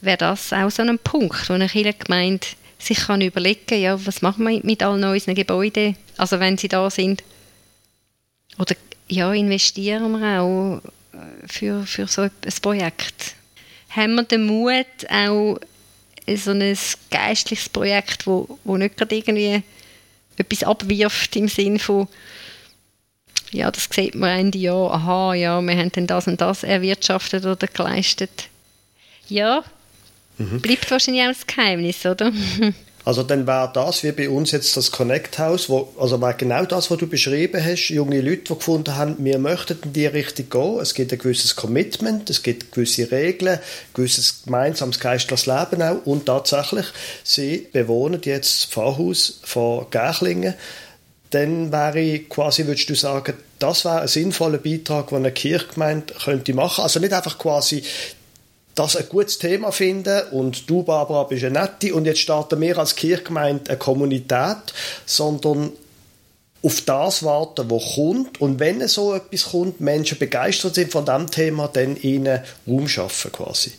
wäre 0.00 0.16
das 0.16 0.52
auch 0.52 0.70
so 0.70 0.82
ein 0.82 0.98
Punkt, 0.98 1.48
wo 1.48 1.54
eine 1.54 1.68
Kirchengemeinde 1.68 2.46
sich 2.78 2.98
kann 2.98 3.20
überlegen 3.20 3.78
ja, 3.78 4.04
was 4.06 4.22
machen 4.22 4.46
wir 4.48 4.60
mit 4.62 4.82
all 4.82 5.02
unseren 5.04 5.34
Gebäuden, 5.34 5.96
also 6.16 6.40
wenn 6.40 6.56
sie 6.56 6.68
da 6.68 6.88
sind. 6.88 7.22
Oder 8.58 8.74
ja, 9.08 9.32
investieren 9.32 10.18
wir 10.18 10.40
auch 10.40 10.80
für, 11.46 11.86
für 11.86 12.06
so 12.06 12.22
ein 12.22 12.30
Projekt. 12.62 13.34
Haben 13.90 14.14
wir 14.14 14.22
den 14.22 14.46
Mut, 14.46 14.86
auch 15.10 15.58
so 16.36 16.52
ein 16.52 16.78
geistliches 17.10 17.68
Projekt, 17.68 18.26
wo, 18.26 18.58
wo 18.64 18.76
nicht 18.76 18.96
gerade 18.96 19.16
irgendwie 19.16 19.62
etwas 20.36 20.64
abwirft 20.64 21.36
im 21.36 21.48
Sinn 21.48 21.78
von 21.78 22.08
ja, 23.50 23.70
das 23.70 23.88
sieht 23.90 24.14
man 24.14 24.38
Ende 24.38 24.58
Jahr, 24.58 24.92
aha, 24.92 25.34
ja, 25.34 25.60
wir 25.60 25.76
haben 25.76 25.92
dann 25.92 26.06
das 26.06 26.26
und 26.26 26.40
das 26.40 26.62
erwirtschaftet 26.62 27.44
oder 27.44 27.66
geleistet. 27.66 28.48
Ja, 29.28 29.64
mhm. 30.38 30.60
bleibt 30.60 30.90
wahrscheinlich 30.90 31.22
auch 31.24 31.28
das 31.28 31.46
Geheimnis, 31.46 32.04
oder? 32.06 32.32
Also 33.02 33.22
dann 33.22 33.46
wäre 33.46 33.70
das 33.72 34.04
wie 34.04 34.12
bei 34.12 34.28
uns 34.28 34.50
jetzt 34.50 34.76
das 34.76 34.90
Connect 34.90 35.38
House, 35.38 35.70
wo, 35.70 35.92
also 35.98 36.20
wäre 36.20 36.34
genau 36.34 36.66
das, 36.66 36.90
was 36.90 36.98
du 36.98 37.06
beschrieben 37.06 37.64
hast, 37.64 37.88
junge 37.88 38.20
Leute, 38.20 38.42
die 38.42 38.54
gefunden 38.54 38.94
haben, 38.94 39.16
wir 39.18 39.38
möchten 39.38 39.78
in 39.84 39.92
die 39.94 40.06
Richtung 40.06 40.50
gehen, 40.50 40.80
es 40.80 40.92
gibt 40.92 41.12
ein 41.12 41.18
gewisses 41.18 41.56
Commitment, 41.56 42.28
es 42.28 42.42
gibt 42.42 42.72
gewisse 42.72 43.10
Regeln, 43.10 43.54
ein 43.54 43.60
gewisses 43.94 44.42
gemeinsames 44.44 45.00
geistliches 45.00 45.46
Leben 45.46 45.82
auch 45.82 46.04
und 46.04 46.26
tatsächlich, 46.26 46.86
sie 47.24 47.68
bewohnen 47.72 48.20
jetzt 48.22 48.62
das 48.62 48.70
Pfarrhaus 48.70 49.40
von 49.44 49.86
Gärchlingen 49.90 50.54
dann 51.30 51.72
wäre 51.72 52.18
quasi, 52.20 52.66
würdest 52.66 52.88
du 52.90 52.94
sagen, 52.94 53.34
das 53.58 53.84
wäre 53.84 54.02
ein 54.02 54.08
sinnvoller 54.08 54.58
Beitrag, 54.58 55.08
den 55.08 55.18
eine 55.18 55.32
Kirchgemeinde 55.32 56.14
könnte 56.14 56.54
machen. 56.54 56.82
Also 56.82 56.98
nicht 56.98 57.12
einfach 57.12 57.38
quasi 57.38 57.82
das 58.74 58.96
ein 58.96 59.08
gutes 59.08 59.38
Thema 59.38 59.72
finden 59.72 60.22
und 60.30 60.68
du, 60.68 60.82
Barbara, 60.82 61.24
bist 61.24 61.44
eine 61.44 61.60
nette 61.60 61.94
und 61.94 62.04
jetzt 62.04 62.20
starten 62.20 62.60
wir 62.60 62.78
als 62.78 62.96
Kirchgemeinde 62.96 63.70
eine 63.70 63.78
Kommunität, 63.78 64.72
sondern 65.06 65.72
auf 66.62 66.80
das 66.82 67.22
warten, 67.22 67.70
was 67.70 67.94
kommt 67.94 68.40
und 68.40 68.58
wenn 68.60 68.86
so 68.86 69.14
etwas 69.14 69.50
kommt, 69.50 69.80
Menschen 69.80 70.18
begeistert 70.18 70.74
sind 70.74 70.92
von 70.92 71.04
dem 71.04 71.30
Thema, 71.30 71.68
dann 71.68 71.96
ihnen 71.96 72.40
Raum 72.66 72.88
schaffen 72.88 73.32
quasi. 73.32 73.72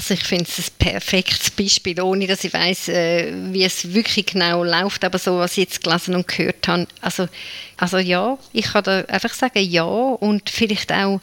Also 0.00 0.14
ich 0.14 0.24
finde 0.24 0.44
es 0.44 0.58
ein 0.58 0.78
perfektes 0.78 1.50
Beispiel, 1.50 2.00
ohne 2.00 2.26
dass 2.26 2.42
ich 2.42 2.54
weiß, 2.54 2.88
äh, 2.88 3.34
wie 3.52 3.64
es 3.64 3.92
wirklich 3.92 4.24
genau 4.24 4.64
läuft, 4.64 5.04
aber 5.04 5.18
so, 5.18 5.36
was 5.36 5.58
ich 5.58 5.64
jetzt 5.64 5.84
gelesen 5.84 6.14
und 6.14 6.26
gehört 6.26 6.66
habe, 6.68 6.86
also, 7.02 7.28
also 7.76 7.98
ja, 7.98 8.38
ich 8.54 8.64
kann 8.64 8.84
da 8.84 9.02
einfach 9.02 9.34
sagen 9.34 9.62
ja 9.62 9.84
und 9.84 10.48
vielleicht 10.48 10.90
auch 10.90 11.20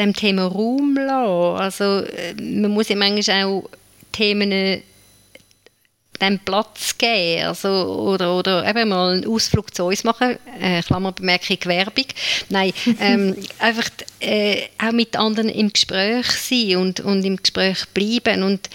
dem 0.00 0.14
Thema 0.14 0.46
Raum 0.46 0.96
lassen. 0.96 1.62
Also 1.62 1.84
äh, 2.06 2.34
man 2.34 2.72
muss 2.72 2.88
ja 2.88 2.96
manchmal 2.96 3.44
auch 3.44 3.70
Themen 4.10 4.82
dem 6.20 6.38
Platz 6.40 6.96
geben, 6.98 7.46
also, 7.46 7.68
oder, 7.68 8.36
oder 8.36 8.68
eben 8.68 8.88
mal 8.88 9.12
einen 9.12 9.26
Ausflug 9.26 9.74
zu 9.74 9.84
uns 9.84 10.04
machen, 10.04 10.38
äh, 10.60 10.82
Klammerbemerkung 10.82 11.58
Werbung, 11.64 12.06
nein, 12.48 12.72
ähm, 13.00 13.36
einfach 13.58 13.88
äh, 14.20 14.62
auch 14.78 14.92
mit 14.92 15.16
anderen 15.16 15.48
im 15.48 15.72
Gespräch 15.72 16.26
sein 16.30 16.76
und, 16.76 17.00
und 17.00 17.24
im 17.24 17.36
Gespräch 17.36 17.86
bleiben 17.94 18.42
und 18.42 18.68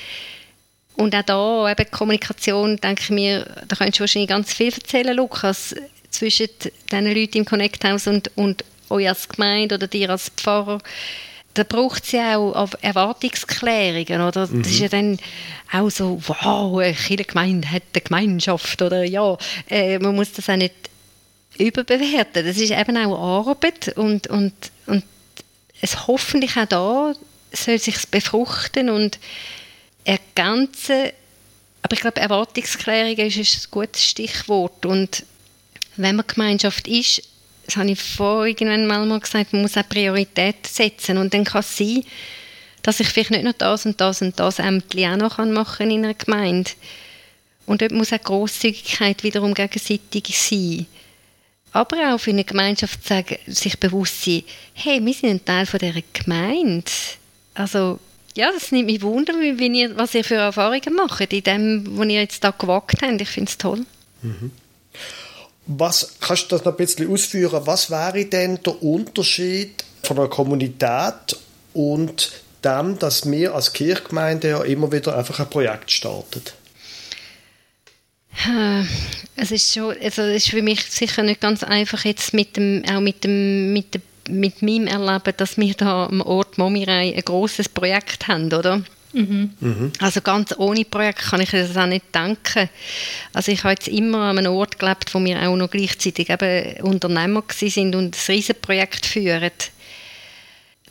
und 0.95 1.15
auch 1.15 1.23
da, 1.23 1.71
eben 1.71 1.89
Kommunikation, 1.89 2.77
denke 2.77 3.01
ich 3.01 3.09
mir, 3.09 3.45
da 3.67 3.75
könntest 3.75 3.97
du 3.97 4.01
wahrscheinlich 4.01 4.29
ganz 4.29 4.53
viel 4.53 4.71
erzählen, 4.71 5.15
Lukas, 5.15 5.75
zwischen 6.11 6.49
den 6.91 7.05
Leuten 7.05 7.39
im 7.39 7.45
Connect 7.45 7.83
House 7.83 8.05
und, 8.05 8.29
und 8.35 8.63
euch 8.89 9.09
als 9.09 9.27
Gemeinde 9.27 9.75
oder 9.75 9.87
dir 9.87 10.11
als 10.11 10.29
Pfarrer 10.29 10.79
da 11.53 11.63
braucht 11.63 12.03
es 12.03 12.11
ja 12.13 12.37
auch 12.37 12.71
Erwartungsklärungen, 12.81 14.21
oder? 14.21 14.47
Mhm. 14.47 14.63
Das 14.63 14.71
ist 14.71 14.79
ja 14.79 14.87
dann 14.87 15.19
auch 15.71 15.89
so, 15.89 16.21
wow, 16.25 16.79
eine 16.79 17.23
Gemeinde 17.23 17.71
hat 17.71 17.83
eine 17.93 18.01
Gemeinschaft, 18.01 18.81
oder 18.81 19.03
ja, 19.03 19.37
äh, 19.69 19.99
man 19.99 20.15
muss 20.15 20.31
das 20.31 20.49
auch 20.49 20.55
nicht 20.55 20.73
überbewerten. 21.57 22.45
Das 22.45 22.57
ist 22.57 22.71
eben 22.71 22.97
auch 22.97 23.47
Arbeit 23.47 23.95
und, 23.97 24.27
und, 24.27 24.53
und 24.87 25.03
es 25.81 26.07
hoffentlich 26.07 26.57
auch 26.57 26.65
da 26.65 27.13
soll 27.51 27.77
sich 27.77 28.07
befruchten 28.09 28.89
und 28.89 29.19
ergänzen. 30.05 31.11
Aber 31.83 31.93
ich 31.93 31.99
glaube, 31.99 32.21
Erwartungsklärung 32.21 33.17
ist 33.17 33.37
ein 33.37 33.71
gutes 33.71 34.03
Stichwort 34.03 34.85
und 34.85 35.25
wenn 35.95 36.15
man 36.15 36.25
Gemeinschaft 36.25 36.87
ist, 36.87 37.21
das 37.65 37.77
habe 37.77 37.91
ich 37.91 38.01
vorher 38.01 38.47
irgendwann 38.47 39.07
mal 39.07 39.19
gesagt, 39.19 39.53
man 39.53 39.61
muss 39.61 39.77
auch 39.77 39.87
Prioritäten 39.87 40.69
setzen 40.69 41.17
und 41.17 41.33
dann 41.33 41.43
kann 41.43 41.61
es 41.61 41.77
sein, 41.77 42.03
dass 42.81 42.99
ich 42.99 43.07
vielleicht 43.07 43.31
nicht 43.31 43.45
noch 43.45 43.53
das 43.53 43.85
und 43.85 43.99
das 43.99 44.21
und 44.21 44.37
das 44.39 44.59
Ämtli 44.59 45.07
auch 45.07 45.15
noch 45.15 45.37
machen 45.37 45.89
in 45.89 46.03
einer 46.03 46.13
Gemeinde. 46.13 46.71
Und 47.65 47.81
dort 47.81 47.93
muss 47.93 48.11
auch 48.11 48.21
Grosszügigkeit 48.21 49.23
wiederum 49.23 49.53
gegenseitig 49.53 50.37
sein. 50.37 50.85
Aber 51.71 52.13
auch 52.13 52.19
für 52.19 52.31
eine 52.31 52.43
Gemeinschaft 52.43 53.05
sagen, 53.05 53.37
sich 53.47 53.79
bewusst 53.79 54.23
sein, 54.23 54.43
hey, 54.73 55.03
wir 55.03 55.13
sind 55.13 55.29
ein 55.29 55.45
Teil 55.45 55.65
von 55.65 55.79
dieser 55.79 56.01
Gemeinde. 56.11 56.91
Also, 57.53 57.99
ja, 58.35 58.51
das 58.51 58.71
nimmt 58.71 58.87
mich 58.87 59.01
wunder, 59.01 59.33
wie 59.33 59.79
ihr, 59.79 59.95
was 59.97 60.13
ihr 60.13 60.23
für 60.23 60.35
Erfahrungen 60.35 60.93
macht 60.95 61.31
in 61.33 61.43
dem, 61.43 61.97
was 61.97 62.07
ihr 62.07 62.21
jetzt 62.21 62.43
da 62.43 62.51
gewagt 62.51 63.01
habt. 63.01 63.21
Ich 63.21 63.29
finde 63.29 63.49
es 63.49 63.57
toll. 63.57 63.85
Mhm. 64.21 64.51
Was, 65.65 66.15
kannst 66.19 66.43
du 66.43 66.55
das 66.55 66.65
noch 66.65 66.73
ein 66.73 66.77
bisschen 66.77 67.11
ausführen? 67.11 67.61
Was 67.65 67.89
wäre 67.89 68.25
denn 68.25 68.59
der 68.63 68.83
Unterschied 68.83 69.83
von 70.03 70.19
einer 70.19 70.27
Kommunität 70.27 71.37
und 71.73 72.31
dem, 72.63 72.99
dass 72.99 73.29
wir 73.29 73.55
als 73.55 73.73
Kirchgemeinde 73.73 74.49
ja 74.49 74.63
immer 74.63 74.91
wieder 74.91 75.17
einfach 75.17 75.39
ein 75.39 75.49
Projekt 75.49 75.91
starten? 75.91 76.41
Es 79.35 79.51
ist 79.51 79.73
schon, 79.73 79.95
also 80.01 80.23
es 80.23 80.43
ist 80.43 80.49
für 80.49 80.61
mich 80.61 80.83
sicher 80.83 81.23
nicht 81.23 81.39
ganz 81.41 81.63
einfach 81.63 82.03
jetzt 82.03 82.33
mit 82.33 82.57
dem, 82.57 82.83
auch 82.89 82.99
mit 82.99 83.23
dem, 83.23 83.73
mit 83.73 83.93
dem, 83.93 84.01
mit 84.29 84.61
meinem 84.61 84.87
Erleben, 84.87 85.33
dass 85.37 85.57
wir 85.57 85.73
da 85.75 86.07
am 86.07 86.21
Ort 86.21 86.57
Momirei 86.57 87.13
ein 87.15 87.21
großes 87.21 87.69
Projekt 87.69 88.27
haben, 88.27 88.51
oder? 88.51 88.81
Mhm. 89.13 89.91
Also 89.99 90.21
ganz 90.21 90.53
ohne 90.57 90.85
Projekt 90.85 91.19
kann 91.19 91.39
ich 91.39 91.51
das 91.51 91.77
auch 91.77 91.85
nicht 91.85 92.13
denken. 92.13 92.69
Also 93.31 93.51
ich 93.51 93.63
habe 93.63 93.73
jetzt 93.73 93.87
immer 93.87 94.29
an 94.29 94.39
einem 94.39 94.53
Ort 94.53 94.79
gelebt, 94.79 95.13
wo 95.13 95.23
wir 95.23 95.47
auch 95.47 95.55
noch 95.55 95.69
gleichzeitig 95.69 96.29
eben 96.29 96.81
Unternehmer 96.81 97.43
sind 97.51 97.95
und 97.95 98.15
ein 98.15 98.21
Riesenprojekt 98.27 99.05
führen. 99.05 99.51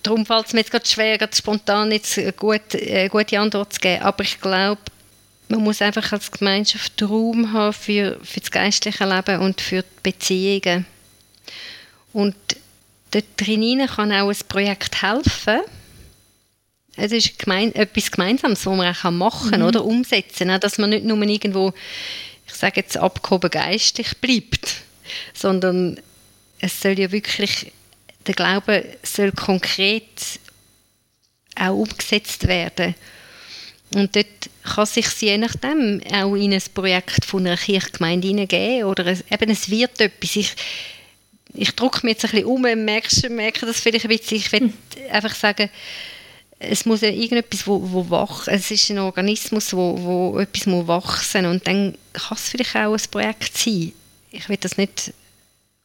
darum 0.05 0.25
fällt 0.25 0.47
es 0.47 0.53
mir 0.53 0.61
jetzt 0.61 0.71
gerade 0.71 0.87
schwer, 0.87 1.19
gerade 1.19 1.37
spontan 1.37 1.91
jetzt 1.91 2.19
gute, 2.37 2.79
eine 2.79 3.09
gute 3.09 3.39
Antwort 3.39 3.73
zu 3.73 3.81
geben. 3.81 4.03
Aber 4.03 4.23
ich 4.23 4.41
glaube, 4.41 4.81
man 5.49 5.61
muss 5.61 5.83
einfach 5.83 6.13
als 6.13 6.31
Gemeinschaft 6.31 7.03
Raum 7.03 7.53
haben 7.53 7.73
für, 7.73 8.19
für 8.23 8.41
das 8.41 8.51
geistliche 8.51 9.05
Leben 9.05 9.41
und 9.41 9.61
für 9.61 9.83
die 9.83 10.11
Beziehungen. 10.11 10.87
Und 12.13 12.37
dort 13.11 13.25
drin 13.37 13.87
kann 13.87 14.13
auch 14.13 14.29
ein 14.29 14.49
Projekt 14.49 15.03
helfen. 15.03 15.61
Es 16.97 17.13
ist 17.13 17.39
gemein, 17.39 17.75
etwas 17.75 18.11
Gemeinsames, 18.11 18.67
was 18.67 18.77
man 18.77 18.95
auch 18.95 19.11
machen 19.11 19.51
kann 19.51 19.61
mhm. 19.61 19.67
oder 19.67 19.85
umsetzen 19.85 20.49
kann. 20.49 20.61
Dass 20.61 20.79
man 20.79 20.91
nicht 20.91 21.05
nur 21.05 21.21
irgendwo, 21.23 21.73
ich 22.47 22.55
sage 22.55 22.81
jetzt, 22.81 22.97
abgehoben 22.97 23.51
geistig 23.51 24.19
bleibt, 24.21 24.83
sondern 25.33 25.99
es 26.61 26.81
soll 26.81 26.99
ja 26.99 27.11
wirklich, 27.11 27.73
der 28.27 28.35
Glaube 28.35 28.85
soll 29.03 29.33
konkret 29.33 30.41
auch 31.57 31.75
umgesetzt 31.75 32.47
werden. 32.47 32.95
Und 33.95 34.17
dort 34.17 34.27
kann 34.63 34.87
sich 34.87 35.07
je 35.21 35.37
nachdem 35.37 36.01
auch 36.13 36.35
in 36.35 36.55
ein 36.55 36.63
Projekt 36.73 37.25
von 37.25 37.47
einer 37.47 37.57
Kirchgemeinde 37.57 38.29
hineingeben 38.29 38.85
oder 38.85 39.07
es, 39.07 39.25
eben 39.31 39.51
es 39.51 39.69
wird 39.69 40.01
etwas. 40.01 40.37
Ich, 40.37 40.55
ich 41.55 41.75
drücke 41.75 42.01
mir 42.03 42.13
jetzt 42.13 42.25
ein 42.25 42.31
bisschen 42.31 42.47
um, 42.47 42.63
merkst, 42.63 43.29
merke 43.29 43.67
das 43.67 43.81
vielleicht 43.81 44.07
ein 44.07 44.17
bisschen. 44.17 44.39
Ich 44.39 44.53
will 44.53 44.61
hm. 44.61 44.73
einfach 45.11 45.35
sagen, 45.35 45.69
es 46.63 46.87
muss 46.87 47.01
ja 47.01 47.09
irgendetwas, 47.09 47.67
wo, 47.67 47.81
wo 47.93 48.09
wach, 48.11 48.47
es 48.49 48.71
ist 48.71 48.91
ein 48.91 48.99
Organismus, 48.99 49.73
wo, 49.73 49.99
wo 50.03 50.39
etwas 50.39 50.67
muss 50.67 50.87
wachsen 50.87 51.47
und 51.47 51.67
dann 51.67 51.97
kann 52.13 52.37
es 52.37 52.49
vielleicht 52.49 52.77
auch 52.77 52.93
ein 52.93 53.11
Projekt 53.11 53.57
sein. 53.57 53.93
Ich 54.31 54.49
will 54.49 54.57
das 54.59 54.77
nicht 54.77 55.13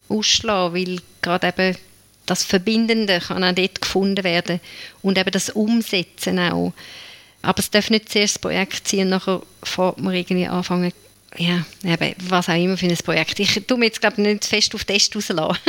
ausschlagen, 0.07 0.75
weil 0.75 1.01
gerade 1.21 1.47
eben 1.47 1.77
das 2.25 2.43
Verbindende 2.43 3.19
kann 3.19 3.43
auch 3.43 3.53
dort 3.53 3.81
gefunden 3.81 4.23
werden 4.23 4.59
und 5.01 5.17
eben 5.17 5.31
das 5.31 5.49
Umsetzen 5.49 6.39
auch. 6.39 6.73
Aber 7.41 7.59
es 7.59 7.71
darf 7.71 7.89
nicht 7.89 8.09
zuerst 8.09 8.35
das 8.35 8.41
Projekt 8.41 8.87
sein 8.87 9.01
und 9.01 9.09
nachher 9.09 9.41
fährt 9.63 9.99
man 9.99 10.13
irgendwie 10.13 10.47
anfangen, 10.47 10.91
ja, 11.39 11.65
eben, 11.83 12.15
was 12.29 12.49
auch 12.49 12.55
immer 12.55 12.77
für 12.77 12.87
ein 12.87 12.97
Projekt. 12.97 13.39
Ich 13.39 13.61
tue 13.67 13.77
mir 13.77 13.85
jetzt, 13.85 14.01
glaube 14.01 14.15
ich, 14.17 14.27
nicht 14.27 14.45
fest 14.45 14.73
auf 14.73 14.85
Test 14.85 15.15
rauslassen. 15.15 15.61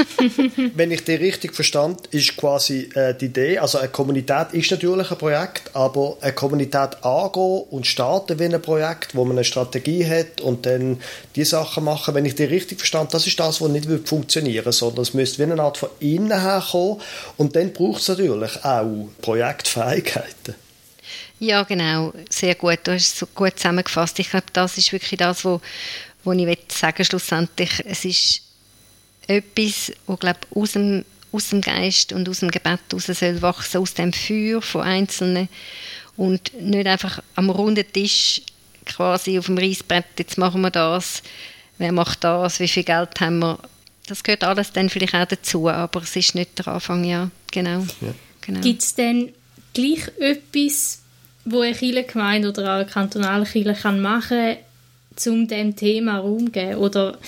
Wenn 0.74 0.90
ich 0.90 1.04
dich 1.04 1.20
richtig 1.20 1.54
verstand, 1.54 2.06
ist 2.06 2.36
quasi 2.36 2.88
äh, 2.94 3.14
die 3.14 3.26
Idee, 3.26 3.58
also 3.58 3.78
eine 3.78 3.88
Kommunität 3.88 4.48
ist 4.52 4.70
natürlich 4.70 5.10
ein 5.10 5.18
Projekt, 5.18 5.74
aber 5.74 6.16
eine 6.20 6.32
Kommunität 6.32 7.04
angehen 7.04 7.64
und 7.70 7.86
starten 7.86 8.38
wie 8.38 8.44
ein 8.44 8.62
Projekt, 8.62 9.14
wo 9.14 9.24
man 9.24 9.36
eine 9.36 9.44
Strategie 9.44 10.06
hat 10.06 10.40
und 10.40 10.64
dann 10.64 11.00
die 11.36 11.44
Sachen 11.44 11.84
machen. 11.84 12.14
Wenn 12.14 12.24
ich 12.24 12.34
dich 12.34 12.50
richtig 12.50 12.78
verstand, 12.78 13.12
das 13.12 13.26
ist 13.26 13.38
das, 13.38 13.60
was 13.60 13.68
nicht 13.68 14.08
funktionieren 14.08 14.64
würde, 14.64 14.72
sondern 14.72 15.02
es 15.02 15.12
müsste 15.12 15.38
wie 15.38 15.52
eine 15.52 15.62
Art 15.62 15.76
von 15.76 15.90
innen 16.00 16.40
her 16.40 16.64
kommen 16.70 17.00
und 17.36 17.56
dann 17.56 17.72
braucht 17.72 18.00
es 18.00 18.08
natürlich 18.08 18.64
auch 18.64 19.08
Projektfähigkeiten. 19.20 20.54
Ja, 21.40 21.62
genau. 21.62 22.12
Sehr 22.30 22.54
gut. 22.54 22.80
Du 22.84 22.92
hast 22.92 23.02
es 23.02 23.18
so 23.20 23.26
gut 23.26 23.56
zusammengefasst. 23.56 24.18
Ich 24.18 24.30
glaube, 24.30 24.46
das 24.52 24.76
ist 24.78 24.92
wirklich 24.92 25.18
das, 25.18 25.44
wo, 25.44 25.60
wo 26.24 26.32
ich 26.32 26.58
sagen 26.68 27.04
schlussendlich. 27.04 27.82
Es 27.84 28.04
ist 28.04 28.42
etwas, 29.26 29.92
wo 30.06 30.16
glaube 30.16 30.40
aus 30.54 30.72
dem, 30.72 31.04
aus 31.30 31.50
dem 31.50 31.60
Geist 31.60 32.12
und 32.12 32.28
aus 32.28 32.40
dem 32.40 32.50
Gebet 32.50 32.80
heraus 32.90 33.06
soll 33.06 33.42
wachsen, 33.42 33.80
aus 33.80 33.94
dem 33.94 34.12
Feuer 34.12 34.62
von 34.62 34.82
Einzelnen 34.82 35.48
und 36.16 36.52
nicht 36.60 36.86
einfach 36.86 37.22
am 37.36 37.50
runden 37.50 37.90
Tisch 37.92 38.42
quasi 38.84 39.38
auf 39.38 39.46
dem 39.46 39.58
Reisbrett, 39.58 40.06
jetzt 40.18 40.38
machen 40.38 40.62
wir 40.62 40.70
das, 40.70 41.22
wer 41.78 41.92
macht 41.92 42.24
das, 42.24 42.58
wie 42.58 42.68
viel 42.68 42.84
Geld 42.84 43.20
haben 43.20 43.38
wir. 43.38 43.58
Das 44.06 44.22
gehört 44.22 44.42
alles 44.42 44.72
dann 44.72 44.88
vielleicht 44.88 45.14
auch 45.14 45.26
dazu, 45.26 45.68
aber 45.68 46.02
es 46.02 46.16
ist 46.16 46.34
nicht 46.34 46.58
der 46.58 46.68
Anfang, 46.68 47.04
ja, 47.04 47.30
genau. 47.52 47.86
Ja. 48.00 48.14
genau. 48.40 48.60
Gibt 48.60 48.82
es 48.82 48.94
denn 48.94 49.32
gleich 49.74 50.08
etwas, 50.18 51.02
wo 51.50 51.60
eine 51.60 51.74
Kirchengemeinde 51.74 52.48
oder 52.48 52.64
auch 52.64 52.80
eine 52.80 52.86
kantonale 52.86 53.44
Kirche 53.44 53.92
machen 53.92 54.56
kann, 55.18 55.32
um 55.32 55.48
diesem 55.48 55.76
Thema 55.76 56.18
Raum 56.18 56.46
zu 56.46 56.52
geben? 56.52 56.76
Oder 56.76 57.18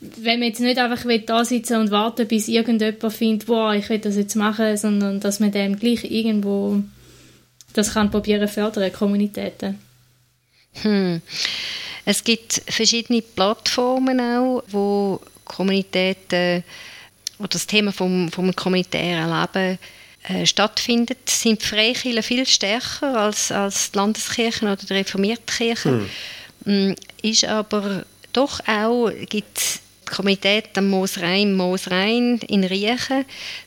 wenn 0.00 0.38
man 0.38 0.48
jetzt 0.48 0.60
nicht 0.60 0.78
einfach 0.78 1.04
da 1.26 1.44
sitzen 1.44 1.76
und 1.80 1.90
warten, 1.90 2.26
bis 2.26 2.48
irgendjemand 2.48 3.12
findet, 3.12 3.48
wow, 3.48 3.74
ich 3.74 3.88
will 3.88 3.98
das 3.98 4.16
jetzt 4.16 4.34
machen, 4.34 4.76
sondern 4.76 5.20
dass 5.20 5.40
man 5.40 5.52
dem 5.52 5.78
gleich 5.78 6.04
irgendwo 6.04 6.82
das 7.72 7.94
kann 7.94 8.10
probieren 8.10 8.48
fördern, 8.48 8.92
Kommunitäten. 8.92 9.78
Hm. 10.82 11.22
Es 12.04 12.24
gibt 12.24 12.62
verschiedene 12.66 13.22
Plattformen 13.22 14.20
auch, 14.20 14.62
wo 14.68 15.20
Kommunitäten 15.44 16.64
oder 17.38 17.48
das 17.48 17.66
Thema 17.66 17.92
vom, 17.92 18.30
vom 18.30 18.54
kommunitären 18.54 19.30
Leben 19.30 19.78
äh, 20.28 20.46
stattfindet, 20.46 21.28
sind 21.28 21.62
die 21.62 21.66
Freikirchen 21.66 22.22
viel 22.22 22.46
stärker 22.46 23.16
als, 23.16 23.50
als 23.50 23.90
die 23.90 23.98
Landeskirchen 23.98 24.68
oder 24.68 24.76
die 24.76 24.92
reformierte 24.92 25.42
Kirche. 25.46 26.06
Hm. 26.64 26.94
Ist 27.22 27.44
aber 27.44 28.04
doch 28.32 28.60
auch, 28.66 29.10
gibt 29.28 29.58
es 29.58 29.80
Komität 30.04 30.76
am 30.76 30.88
Moosrhein, 30.88 31.54
Moosrhein 31.54 32.38
in 32.48 32.64
Riechen. 32.64 33.24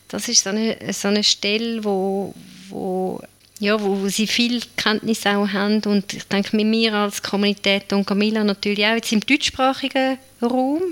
Das 0.08 0.28
ist 0.28 0.44
so 0.44 0.50
eine, 0.50 0.76
so 0.92 1.08
eine 1.08 1.24
Stelle, 1.24 1.82
wo, 1.82 2.34
wo 2.68 3.20
ja, 3.60 3.80
wo 3.80 4.08
sie 4.08 4.26
viel 4.26 4.60
Kenntnis 4.76 5.26
auch 5.26 5.48
haben 5.48 5.80
und 5.86 6.12
ich 6.12 6.24
denke 6.24 6.56
mit 6.56 6.66
mir 6.66 6.92
als 6.92 7.22
Kommunität 7.22 7.92
und 7.92 8.06
Camilla 8.06 8.42
natürlich 8.42 8.84
auch 8.84 8.94
jetzt 8.94 9.12
im 9.12 9.20
deutschsprachigen 9.20 10.18
Raum 10.42 10.82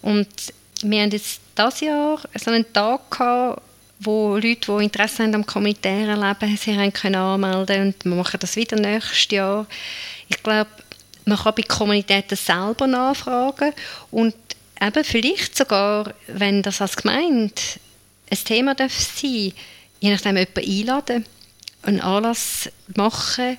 und 0.00 0.28
wir 0.82 1.02
haben 1.02 1.10
jetzt 1.10 1.40
dieses 1.58 1.80
Jahr 1.80 2.20
so 2.36 2.50
einen 2.50 2.72
Tag 2.72 3.10
gehabt, 3.10 3.62
wo 4.04 4.36
Leute, 4.36 4.76
die 4.76 4.84
Interesse 4.84 5.22
haben 5.22 5.34
am 5.34 5.46
kommunitären 5.46 6.20
Leben, 6.20 6.56
sich 6.56 6.76
haben 6.76 6.92
können 6.92 7.14
anmelden 7.16 7.86
und 7.86 8.04
wir 8.04 8.14
machen 8.14 8.40
das 8.40 8.56
wieder 8.56 8.76
nächstes 8.76 9.30
Jahr. 9.30 9.66
Ich 10.28 10.42
glaube, 10.42 10.70
man 11.24 11.38
kann 11.38 11.54
bei 11.54 11.62
Kommunitäten 11.62 12.36
selber 12.36 12.86
nachfragen 12.86 13.72
und 14.10 14.34
eben 14.80 15.04
vielleicht 15.04 15.56
sogar, 15.56 16.12
wenn 16.26 16.62
das 16.62 16.80
als 16.80 16.96
Gemeinde 16.96 17.54
ein 18.30 18.38
Thema 18.44 18.74
darf 18.74 18.92
sein, 18.92 19.52
je 20.00 20.10
nachdem 20.10 20.36
jemanden 20.36 20.60
einladen, 20.60 21.26
einen 21.82 22.00
Anlass 22.00 22.70
machen, 22.96 23.58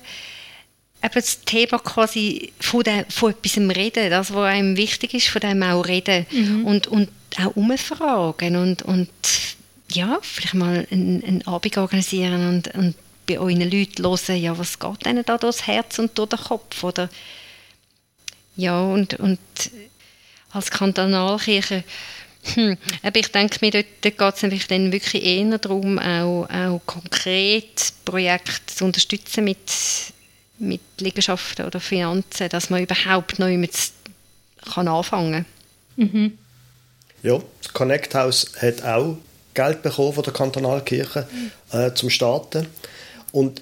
eben 1.02 1.14
das 1.14 1.40
Thema 1.42 1.78
quasi 1.78 2.52
von, 2.60 2.82
der, 2.82 3.06
von 3.08 3.30
etwas 3.32 3.56
reden, 3.56 4.10
das, 4.10 4.32
was 4.32 4.44
einem 4.44 4.76
wichtig 4.76 5.14
ist, 5.14 5.28
von 5.28 5.40
dem 5.40 5.62
auch 5.62 5.82
reden 5.82 6.26
mhm. 6.30 6.64
und, 6.64 6.86
und 6.88 7.08
auch 7.38 7.54
umfragen 7.56 8.56
und, 8.56 8.82
und 8.82 9.08
ja, 9.96 10.18
vielleicht 10.22 10.54
mal 10.54 10.86
einen, 10.90 11.24
einen 11.24 11.46
Abend 11.46 11.76
organisieren 11.78 12.48
und, 12.48 12.74
und 12.74 12.94
bei 13.26 13.38
euren 13.38 13.70
Leuten 13.70 14.04
hören, 14.04 14.40
ja, 14.40 14.56
was 14.56 14.78
geht 14.78 15.06
ihnen 15.06 15.24
da 15.24 15.38
durchs 15.38 15.66
Herz 15.66 15.98
und 15.98 16.16
durch 16.16 16.30
den 16.30 16.38
Kopf, 16.38 16.84
oder? 16.84 17.08
Ja, 18.56 18.80
und, 18.80 19.14
und 19.14 19.38
als 20.52 20.70
Kantonalkirche, 20.70 21.82
hm, 22.54 22.76
aber 23.02 23.18
ich 23.18 23.32
denke 23.32 23.58
mir, 23.60 23.70
dort, 23.72 23.86
dort 24.02 24.42
geht 24.42 24.52
es 24.52 24.66
dann 24.68 24.92
wirklich 24.92 25.22
eher 25.22 25.58
darum, 25.58 25.98
auch, 25.98 26.48
auch 26.48 26.80
konkret 26.86 27.92
Projekte 28.04 28.74
zu 28.74 28.84
unterstützen 28.84 29.44
mit, 29.44 29.58
mit 30.58 30.80
Liegenschaften 30.98 31.66
oder 31.66 31.80
Finanzen, 31.80 32.48
dass 32.48 32.70
man 32.70 32.82
überhaupt 32.82 33.38
noch 33.38 33.48
mit 33.48 33.72
kann 34.72 34.88
anfangen 34.88 35.44
kann. 35.96 36.10
Mhm. 36.12 36.38
Ja, 37.22 37.40
das 37.62 37.72
Connect 37.72 38.14
House 38.14 38.52
hat 38.60 38.82
auch 38.82 39.18
Geld 39.56 39.82
bekommen 39.82 40.12
von 40.12 40.22
der 40.22 40.32
Kantonalkirche 40.32 41.26
äh, 41.72 41.92
zum 41.94 42.10
Starten. 42.10 42.68
Und 43.32 43.60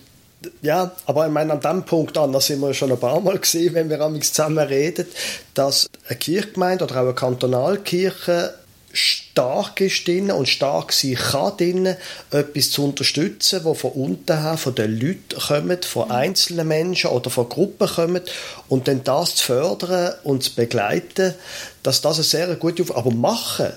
ja, 0.61 0.93
aber 1.07 1.27
ich 1.27 1.33
meine, 1.33 1.55
an 1.55 1.61
dem 1.61 1.85
Punkt 1.85 2.19
an, 2.19 2.33
da 2.33 2.41
sind 2.41 2.61
wir 2.61 2.75
schon 2.75 2.93
ein 2.93 3.01
paar 3.01 3.21
Mal 3.21 3.39
gesehen, 3.41 3.73
wenn 3.75 3.89
wir 3.89 4.21
zusammen 4.21 4.59
reden, 4.59 5.07
dass 5.55 5.89
eine 6.09 6.19
Kirchgemeinde 6.19 6.85
oder 6.85 6.97
auch 6.97 7.05
eine 7.05 7.15
Kantonalkirche 7.15 8.55
stark 8.93 9.81
ist 9.81 10.07
drin 10.07 10.31
und 10.31 10.49
stark 10.49 10.93
sein 10.93 11.17
kann 11.17 11.57
drin, 11.57 11.97
etwas 12.31 12.71
zu 12.71 12.85
unterstützen, 12.85 13.65
wo 13.65 13.75
von 13.75 13.91
unten 13.91 14.41
her 14.41 14.57
von 14.57 14.75
den 14.75 15.01
Leuten 15.01 15.41
kommt, 15.49 15.85
von 15.85 16.11
einzelnen 16.13 16.69
Menschen 16.69 17.11
oder 17.11 17.29
von 17.29 17.49
Gruppen 17.49 17.89
kommt 17.89 18.33
und 18.69 18.87
dann 18.87 19.03
das 19.03 19.35
zu 19.35 19.47
fördern 19.47 20.15
und 20.23 20.45
zu 20.45 20.55
begleiten, 20.55 21.35
dass 21.83 22.03
das 22.03 22.17
eine 22.17 22.25
sehr 22.25 22.55
gute 22.55 22.83
Aufgabe 22.83 23.01
aber 23.01 23.11
machen 23.11 23.73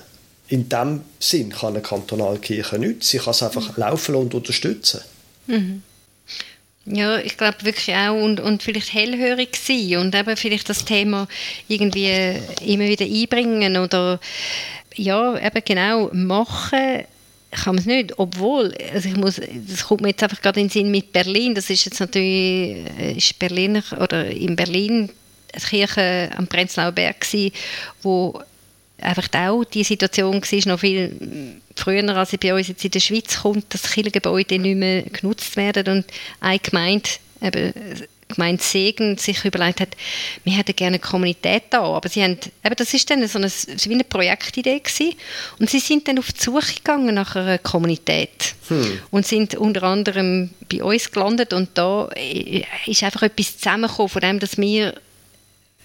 in 0.49 0.69
dem 0.69 1.01
Sinn 1.19 1.49
kann 1.49 1.73
eine 1.73 1.81
Kantonalkirche 1.81 2.79
nichts. 2.79 3.09
Sie 3.09 3.17
kann 3.17 3.31
es 3.31 3.43
einfach 3.43 3.75
mhm. 3.75 3.81
laufen 3.81 4.15
und 4.15 4.33
unterstützen. 4.33 5.01
Mhm. 5.47 5.83
Ja, 6.85 7.17
ich 7.19 7.37
glaube 7.37 7.57
wirklich 7.63 7.93
auch 7.95 8.15
und, 8.15 8.39
und 8.39 8.63
vielleicht 8.63 8.93
hellhörig 8.93 9.57
sein 9.57 9.97
und 9.97 10.15
eben 10.15 10.37
vielleicht 10.37 10.69
das 10.69 10.85
Thema 10.85 11.27
irgendwie 11.67 12.09
immer 12.65 12.85
wieder 12.85 13.05
einbringen 13.05 13.75
oder 13.75 14.21
ja, 14.95 15.37
eben 15.37 15.61
genau 15.65 16.09
machen 16.13 17.03
kann 17.51 17.75
man 17.75 17.81
es 17.81 17.85
nicht, 17.85 18.19
obwohl, 18.19 18.73
also 18.93 19.07
ich 19.07 19.15
muss, 19.15 19.35
das 19.67 19.85
kommt 19.85 20.01
mir 20.01 20.09
jetzt 20.09 20.23
einfach 20.23 20.41
gerade 20.41 20.59
in 20.59 20.67
den 20.67 20.71
Sinn 20.71 20.91
mit 20.91 21.13
Berlin, 21.13 21.55
das 21.55 21.69
ist 21.69 21.85
jetzt 21.85 21.99
natürlich, 21.99 22.85
äh, 22.99 23.13
ist 23.13 23.39
Berliner, 23.39 23.83
oder 23.99 24.25
in 24.25 24.55
Berlin 24.55 25.09
eine 25.53 25.63
Kirche 25.63 26.29
am 26.35 26.47
Prenzlauer 26.47 26.91
Berg 26.91 27.21
gewesen, 27.21 27.53
wo 28.01 28.41
einfach 29.01 29.27
auch 29.33 29.63
die 29.63 29.83
Situation 29.83 30.41
war 30.41 30.67
noch 30.67 30.79
viel 30.79 31.59
früher, 31.75 32.15
als 32.15 32.35
bei 32.37 32.53
uns 32.53 32.67
jetzt 32.67 32.83
in 32.83 32.91
der 32.91 32.99
Schweiz 32.99 33.41
kommt, 33.41 33.73
dass 33.73 33.91
Kirchengebäude 33.91 34.59
nicht 34.59 34.77
mehr 34.77 35.03
genutzt 35.03 35.55
werden 35.55 35.97
und 35.97 36.05
eine 36.39 36.59
Gemeinde 36.59 37.09
eben 37.41 37.73
Gemeinde 38.27 38.61
Segen 38.61 39.17
sich 39.17 39.45
überlegt 39.45 39.79
hat, 39.79 39.95
wir 40.43 40.53
hätten 40.53 40.75
gerne 40.75 40.95
eine 40.95 40.99
Kommunität 40.99 41.63
da, 41.69 41.83
aber 41.83 42.09
sie 42.09 42.21
haben, 42.21 42.37
eben 42.63 42.75
das 42.75 42.93
ist 42.93 43.09
dann 43.09 43.25
so 43.27 43.39
eine, 43.39 43.47
wie 43.49 43.93
eine 43.93 44.03
Projektidee 44.03 44.79
gewesen. 44.79 45.13
und 45.59 45.69
sie 45.69 45.79
sind 45.79 46.07
dann 46.07 46.19
auf 46.19 46.33
die 46.33 46.43
Suche 46.43 46.75
gegangen 46.75 47.15
nach 47.15 47.35
einer 47.35 47.57
Kommunität 47.57 48.55
hm. 48.67 48.99
und 49.11 49.25
sind 49.25 49.55
unter 49.55 49.83
anderem 49.83 50.49
bei 50.69 50.83
uns 50.83 51.11
gelandet 51.11 51.53
und 51.53 51.69
da 51.75 52.09
ist 52.85 53.03
einfach 53.03 53.23
etwas 53.23 53.57
zusammengekommen 53.57 54.09
von 54.09 54.21
dem, 54.21 54.39
dass 54.39 54.57
wir 54.57 54.93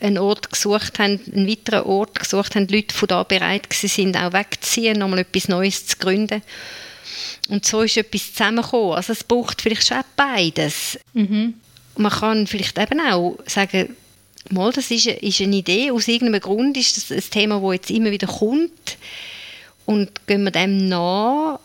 einen 0.03 0.19
Ort 0.19 0.51
gesucht 0.51 0.99
haben, 0.99 1.21
einen 1.33 1.49
weiteren 1.49 1.85
Ort 1.85 2.19
gesucht 2.19 2.55
haben, 2.55 2.69
Leute 2.69 2.95
von 2.95 3.09
da 3.09 3.23
bereit 3.23 3.73
sind, 3.73 4.17
auch 4.17 4.33
wegzuziehen, 4.33 4.99
nochmal 4.99 5.21
etwas 5.21 5.49
Neues 5.49 5.87
zu 5.87 5.97
gründen. 5.97 6.43
Und 7.49 7.65
so 7.65 7.83
ist 7.83 7.97
etwas 7.97 8.33
zusammengekommen. 8.33 8.95
Also 8.95 9.13
es 9.13 9.25
braucht 9.25 9.63
vielleicht 9.63 9.87
schon 9.87 10.01
beides. 10.17 10.99
Mhm 11.13 11.55
man 11.97 12.11
kann 12.11 12.47
vielleicht 12.47 12.79
eben 12.79 13.01
auch 13.01 13.39
sagen, 13.47 13.97
mal, 14.51 14.73
das 14.73 14.91
ist, 14.91 15.07
ist 15.07 15.41
eine 15.41 15.57
Idee, 15.57 15.91
aus 15.91 16.09
irgendeinem 16.09 16.41
Grund 16.41 16.77
ist 16.77 16.97
das 16.97 17.11
ein 17.11 17.31
Thema, 17.31 17.61
das 17.61 17.75
jetzt 17.75 17.91
immer 17.91 18.11
wieder 18.11 18.27
kommt 18.27 18.99
und 19.87 20.27
gehen 20.27 20.45
wir 20.45 20.51
dem 20.51 20.89
nach 20.89 21.59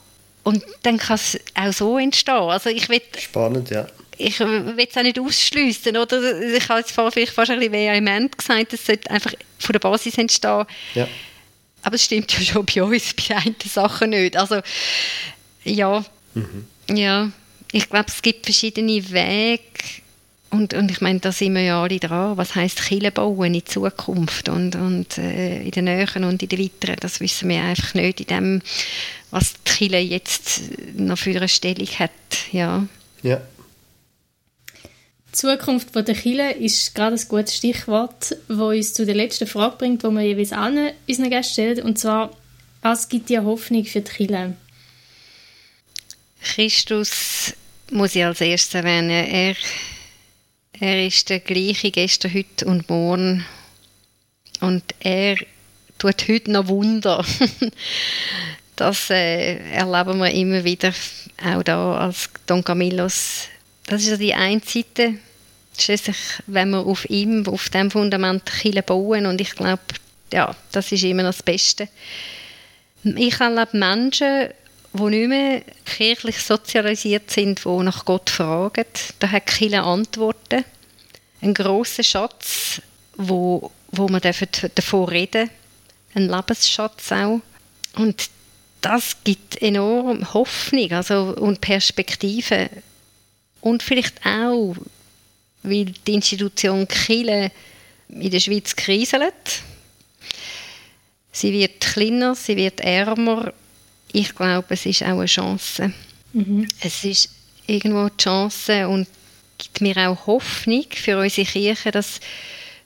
und 0.43 0.63
dann 0.83 0.97
kann 0.97 1.15
es 1.15 1.39
auch 1.55 1.73
so 1.73 1.97
entstehen. 1.97 2.35
Also 2.35 2.69
ich 2.69 2.87
will, 2.89 3.01
Spannend, 3.17 3.69
ja. 3.69 3.87
Ich 4.17 4.39
will 4.39 4.75
es 4.77 4.97
auch 4.97 5.03
nicht 5.03 5.19
ausschliessen, 5.19 5.97
oder? 5.97 6.41
Ich 6.41 6.69
habe 6.69 6.79
jetzt 6.79 6.91
vielleicht 6.91 7.33
fast 7.33 7.51
ein 7.51 7.59
bisschen 7.59 7.73
vehement 7.73 8.37
gesagt, 8.37 8.73
es 8.73 8.85
sollte 8.85 9.09
einfach 9.11 9.33
von 9.59 9.73
der 9.73 9.79
Basis 9.79 10.17
entstehen. 10.17 10.65
Ja. 10.95 11.07
Aber 11.83 11.95
es 11.95 12.05
stimmt 12.05 12.31
ja 12.33 12.41
schon 12.41 12.65
bei 12.65 12.83
uns, 12.83 13.13
bei 13.13 13.35
einigen 13.35 13.69
Sachen 13.69 14.09
nicht. 14.09 14.35
Also, 14.35 14.61
ja, 15.63 16.03
mhm. 16.33 16.65
ja. 16.95 17.31
Ich 17.71 17.89
glaube, 17.89 18.07
es 18.07 18.21
gibt 18.21 18.45
verschiedene 18.45 19.09
Wege, 19.11 19.61
und, 20.49 20.73
und 20.73 20.89
ich 20.89 21.01
meine, 21.01 21.19
da 21.19 21.31
sind 21.31 21.55
wir 21.55 21.61
ja 21.61 21.81
alle 21.81 21.99
dran. 21.99 22.37
Was 22.37 22.55
heisst 22.55 22.81
Kille 22.83 23.11
bauen 23.11 23.53
in 23.53 23.65
Zukunft 23.65 24.47
und, 24.47 24.75
und 24.75 25.17
äh, 25.17 25.61
in 25.63 25.71
der 25.71 25.83
Nähen 25.83 26.23
und 26.23 26.41
in 26.41 26.49
der 26.49 26.59
Weiteren? 26.59 26.95
Das 27.01 27.19
wissen 27.19 27.49
wir 27.49 27.61
einfach 27.61 27.93
nicht 27.93 28.21
in 28.21 28.27
dem, 28.27 28.61
was 29.29 29.53
die 29.53 29.71
Kille 29.71 29.99
jetzt 29.99 30.61
noch 30.95 31.17
für 31.17 31.35
eine 31.35 31.49
Stellung 31.49 31.87
hat. 31.99 32.11
Ja. 32.51 32.87
ja. 33.23 33.41
Die 35.37 35.41
Zukunft 35.41 35.93
der 35.93 36.15
Kille 36.15 36.51
ist 36.53 36.95
gerade 36.95 37.15
ein 37.15 37.27
gutes 37.27 37.57
Stichwort, 37.57 38.35
das 38.47 38.57
uns 38.57 38.93
zu 38.95 39.05
der 39.05 39.13
letzten 39.13 39.45
Frage 39.45 39.77
bringt, 39.77 40.01
die 40.01 40.07
wir 40.07 40.21
jeweils 40.23 40.51
allen 40.51 40.93
unseren 41.07 41.29
Gästen 41.29 41.53
stellen. 41.53 41.83
Und 41.83 41.99
zwar, 41.99 42.31
was 42.81 43.07
gibt 43.07 43.29
dir 43.29 43.43
Hoffnung 43.43 43.85
für 43.85 44.01
die 44.01 44.11
Kille? 44.11 44.57
Christus 46.41 47.53
muss 47.91 48.15
ich 48.15 48.25
als 48.25 48.41
erstes 48.41 48.73
erwähnen. 48.73 49.11
Er 49.11 49.55
er 50.79 51.05
ist 51.05 51.29
der 51.29 51.39
gleiche 51.39 51.91
gestern, 51.91 52.33
heute 52.33 52.65
und 52.65 52.89
morgen. 52.89 53.45
Und 54.59 54.83
er 54.99 55.37
tut 55.99 56.27
heute 56.27 56.51
noch 56.51 56.67
Wunder. 56.67 57.23
das 58.75 59.11
äh, 59.11 59.57
erleben 59.71 60.17
wir 60.17 60.31
immer 60.31 60.63
wieder, 60.63 60.93
auch 61.43 61.61
da 61.61 61.97
als 61.97 62.29
Don 62.47 62.63
Camillos. 62.63 63.47
Das 63.85 64.01
ist 64.01 64.09
ja 64.09 64.17
die 64.17 64.33
eine 64.33 64.61
Seite. 64.65 65.19
Schließlich, 65.77 66.17
wenn 66.47 66.71
wir 66.71 66.79
auf 66.79 67.09
ihm, 67.09 67.47
auf 67.47 67.69
dem 67.69 67.91
Fundament 67.91 68.43
Chile 68.45 68.83
bauen 68.83 69.25
und 69.25 69.39
ich 69.39 69.55
glaube, 69.55 69.81
ja, 70.33 70.55
das 70.71 70.91
ist 70.91 71.03
immer 71.03 71.23
das 71.23 71.43
Beste. 71.43 71.87
Ich 73.03 73.39
erlebe 73.39 73.77
Menschen, 73.77 74.49
die 74.93 75.03
nicht 75.03 75.29
mehr 75.29 75.61
kirchlich 75.85 76.39
sozialisiert 76.41 77.29
sind, 77.29 77.63
die 77.63 77.69
nach 77.69 78.05
Gott 78.05 78.29
fragen. 78.29 78.85
Da 79.19 79.29
hat 79.29 79.49
viele 79.49 79.83
Antworten. 79.83 80.65
Ein 81.41 81.53
großer 81.53 82.03
Schatz, 82.03 82.81
wo, 83.15 83.71
wo 83.91 84.07
man 84.07 84.21
davon 84.21 85.05
reden 85.05 85.49
Ein 86.15 86.29
Lebensschatz 86.29 87.11
auch. 87.11 87.41
Und 87.95 88.29
das 88.81 89.17
gibt 89.23 89.61
enorm 89.61 90.33
Hoffnung 90.33 90.91
also, 90.91 91.35
und 91.37 91.61
Perspektive. 91.61 92.69
Und 93.61 93.83
vielleicht 93.83 94.25
auch, 94.25 94.75
weil 95.69 95.93
die 96.05 96.13
Institution 96.13 96.87
Kille 96.87 97.51
in 98.09 98.31
der 98.31 98.39
Schweiz 98.39 98.75
kriselt. 98.75 99.61
Sie 101.31 101.51
wird 101.53 101.81
kleiner, 101.81 102.35
sie 102.35 102.55
wird 102.55 102.79
ärmer, 102.79 103.53
ich 104.11 104.33
glaube, 104.33 104.67
es 104.69 104.85
ist 104.85 105.03
auch 105.03 105.19
eine 105.19 105.25
Chance. 105.25 105.93
Mhm. 106.33 106.67
Es 106.79 107.03
ist 107.03 107.29
irgendwo 107.67 108.09
die 108.09 108.23
Chance 108.23 108.87
und 108.87 109.07
gibt 109.57 109.81
mir 109.81 110.09
auch 110.09 110.27
Hoffnung 110.27 110.85
für 110.91 111.19
unsere 111.19 111.47
Kirche, 111.47 111.91
dass 111.91 112.19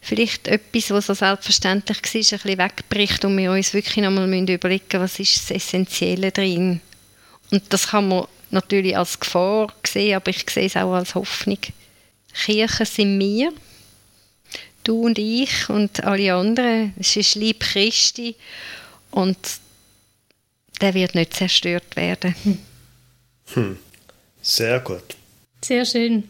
vielleicht 0.02 0.48
etwas, 0.48 0.90
was 0.90 1.06
so 1.08 1.14
selbstverständlich 1.14 1.98
war, 1.98 2.26
ein 2.26 2.32
bisschen 2.32 2.58
wegbricht 2.58 3.26
und 3.26 3.38
wir 3.38 3.52
uns 3.52 3.74
wirklich 3.74 3.98
nochmal 3.98 4.28
überlegen 4.28 4.60
müssen, 4.84 5.00
was 5.00 5.20
ist 5.20 5.50
das 5.50 5.52
Essentielle 5.52 6.32
drin. 6.32 6.82
Und 7.52 7.64
das 7.70 7.90
kann 7.90 8.08
man 8.08 8.28
natürlich 8.50 8.98
als 8.98 9.20
Gefahr 9.20 9.74
sehen, 9.86 10.16
aber 10.16 10.30
ich 10.30 10.44
sehe 10.50 10.66
es 10.66 10.76
auch 10.76 10.94
als 10.94 11.16
Hoffnung. 11.16 11.60
Kirche 12.34 12.86
sind 12.86 13.20
wir, 13.20 13.54
du 14.84 15.06
und 15.06 15.20
ich 15.20 15.70
und 15.70 16.04
alle 16.04 16.34
anderen. 16.34 16.94
Es 17.00 17.16
ist 17.16 17.36
Lieb 17.36 17.60
Christi 17.62 18.36
und 19.12 19.38
der 20.82 20.94
wird 20.94 21.16
nicht 21.16 21.34
zerstört 21.34 21.96
werden. 21.96 22.36
Hm. 23.54 23.78
Sehr 24.42 24.80
gut. 24.80 25.16
Sehr 25.64 25.86
schön. 25.86 26.28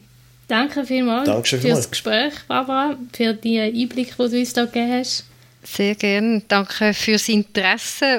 Danke 0.48 0.86
vielmals 0.86 1.28
Dankeschön 1.28 1.62
für 1.62 1.70
das 1.70 1.90
Gespräch, 1.90 2.34
Barbara, 2.48 2.98
für 3.14 3.34
die 3.34 3.58
Einblick, 3.58 4.18
den 4.18 4.32
du 4.32 4.38
uns 4.38 4.52
da 4.52 4.66
gegeben 4.66 4.92
hast. 4.92 5.26
Sehr 5.64 5.96
gerne. 5.96 6.42
Danke 6.48 6.94
fürs 6.94 7.30
Interesse. 7.30 8.18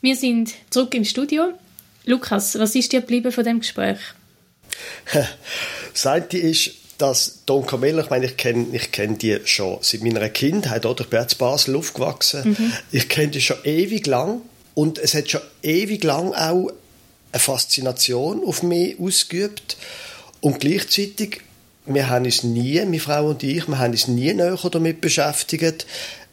Wir 0.00 0.14
sind 0.14 0.54
zurück 0.70 0.94
im 0.94 1.04
Studio. 1.04 1.58
Lukas, 2.06 2.58
was 2.58 2.74
ist 2.74 2.92
dir 2.92 3.00
geblieben 3.00 3.32
von 3.32 3.44
dem 3.44 3.60
Gespräch? 3.60 3.98
das 5.92 6.06
eine 6.06 6.26
ist, 6.26 6.70
dass 6.98 7.40
Don 7.44 7.66
Camillo, 7.66 8.00
ich 8.00 8.10
meine, 8.10 8.26
ich 8.26 8.36
kenne 8.36 8.66
ich 8.72 8.90
kenn 8.90 9.18
die 9.18 9.38
schon 9.44 9.78
seit 9.82 10.02
meiner 10.02 10.28
Kindheit, 10.30 10.86
oder? 10.86 11.02
Ich 11.02 11.10
bin 11.10 11.20
in 11.20 11.38
Basel 11.38 11.76
aufgewachsen. 11.76 12.50
Mhm. 12.50 12.72
Ich 12.90 13.08
kenne 13.08 13.28
die 13.28 13.40
schon 13.40 13.58
ewig 13.64 14.06
lang 14.06 14.40
und 14.74 14.98
es 14.98 15.14
hat 15.14 15.30
schon 15.30 15.42
ewig 15.62 16.04
lang 16.04 16.32
auch 16.32 16.70
eine 17.32 17.40
Faszination 17.40 18.42
auf 18.44 18.62
mich 18.62 18.98
ausgeübt 18.98 19.76
und 20.40 20.60
gleichzeitig 20.60 21.42
wir 21.86 22.10
haben 22.10 22.24
uns 22.24 22.42
nie, 22.42 22.80
meine 22.80 22.98
Frau 22.98 23.28
und 23.28 23.42
ich, 23.42 23.68
wir 23.68 23.78
haben 23.78 23.92
uns 23.92 24.08
nie 24.08 24.34
näher 24.34 24.58
damit 24.70 25.00
beschäftigt. 25.00 25.86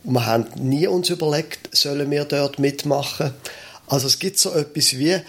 Wir 0.03 0.26
haben 0.26 0.47
nie 0.55 0.88
uns 0.88 1.09
überlegt, 1.09 1.76
sollen 1.76 2.09
wir 2.09 2.26
dort 2.26 2.57
mitmachen. 2.57 3.34
Also 3.88 4.07
es 4.07 4.17
gibt 4.17 4.39
so 4.39 4.51
etwas 4.51 4.97
wie 4.97 5.19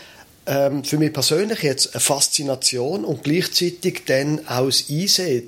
ähm, 0.47 0.85
für 0.85 0.99
mich 0.99 1.13
persönlich 1.13 1.63
jetzt 1.63 1.95
eine 1.95 2.01
Faszination 2.01 3.05
und 3.05 3.25
gleichzeitig 3.25 4.03
dann 4.07 4.47
auch 4.47 4.67
das 4.67 4.85
Einsehen, 4.91 5.45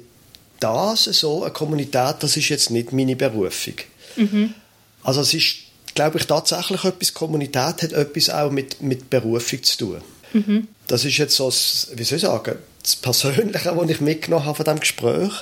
das 0.61 1.05
so 1.05 1.42
eine 1.42 1.53
Kommunität, 1.53 2.16
das 2.20 2.36
ist 2.36 2.49
jetzt 2.49 2.70
nicht 2.70 2.92
meine 2.92 3.16
Berufung. 3.16 3.74
Mhm. 4.16 4.55
Also 5.03 5.20
es 5.20 5.34
ist, 5.34 5.57
glaube 5.94 6.18
ich, 6.18 6.26
tatsächlich 6.26 6.84
etwas, 6.84 7.14
Kommunität 7.14 7.82
hat 7.82 7.92
etwas 7.92 8.30
auch 8.30 8.51
mit, 8.51 8.82
mit 8.82 9.11
Berufung 9.11 9.62
zu 9.62 9.78
tun. 9.78 10.01
Mhm. 10.32 10.68
Das 10.86 11.05
ist 11.05 11.18
jetzt 11.18 11.36
so, 11.36 11.47
das, 11.47 11.88
wie 11.94 12.05
soll 12.05 12.16
ich 12.16 12.22
sagen, 12.22 12.57
das 12.82 12.97
Persönliche, 12.97 13.76
was 13.76 13.90
ich 13.90 14.01
mitgenommen 14.01 14.47
habe 14.47 14.57
von 14.57 14.64
diesem 14.64 14.80
Gespräch. 14.80 15.32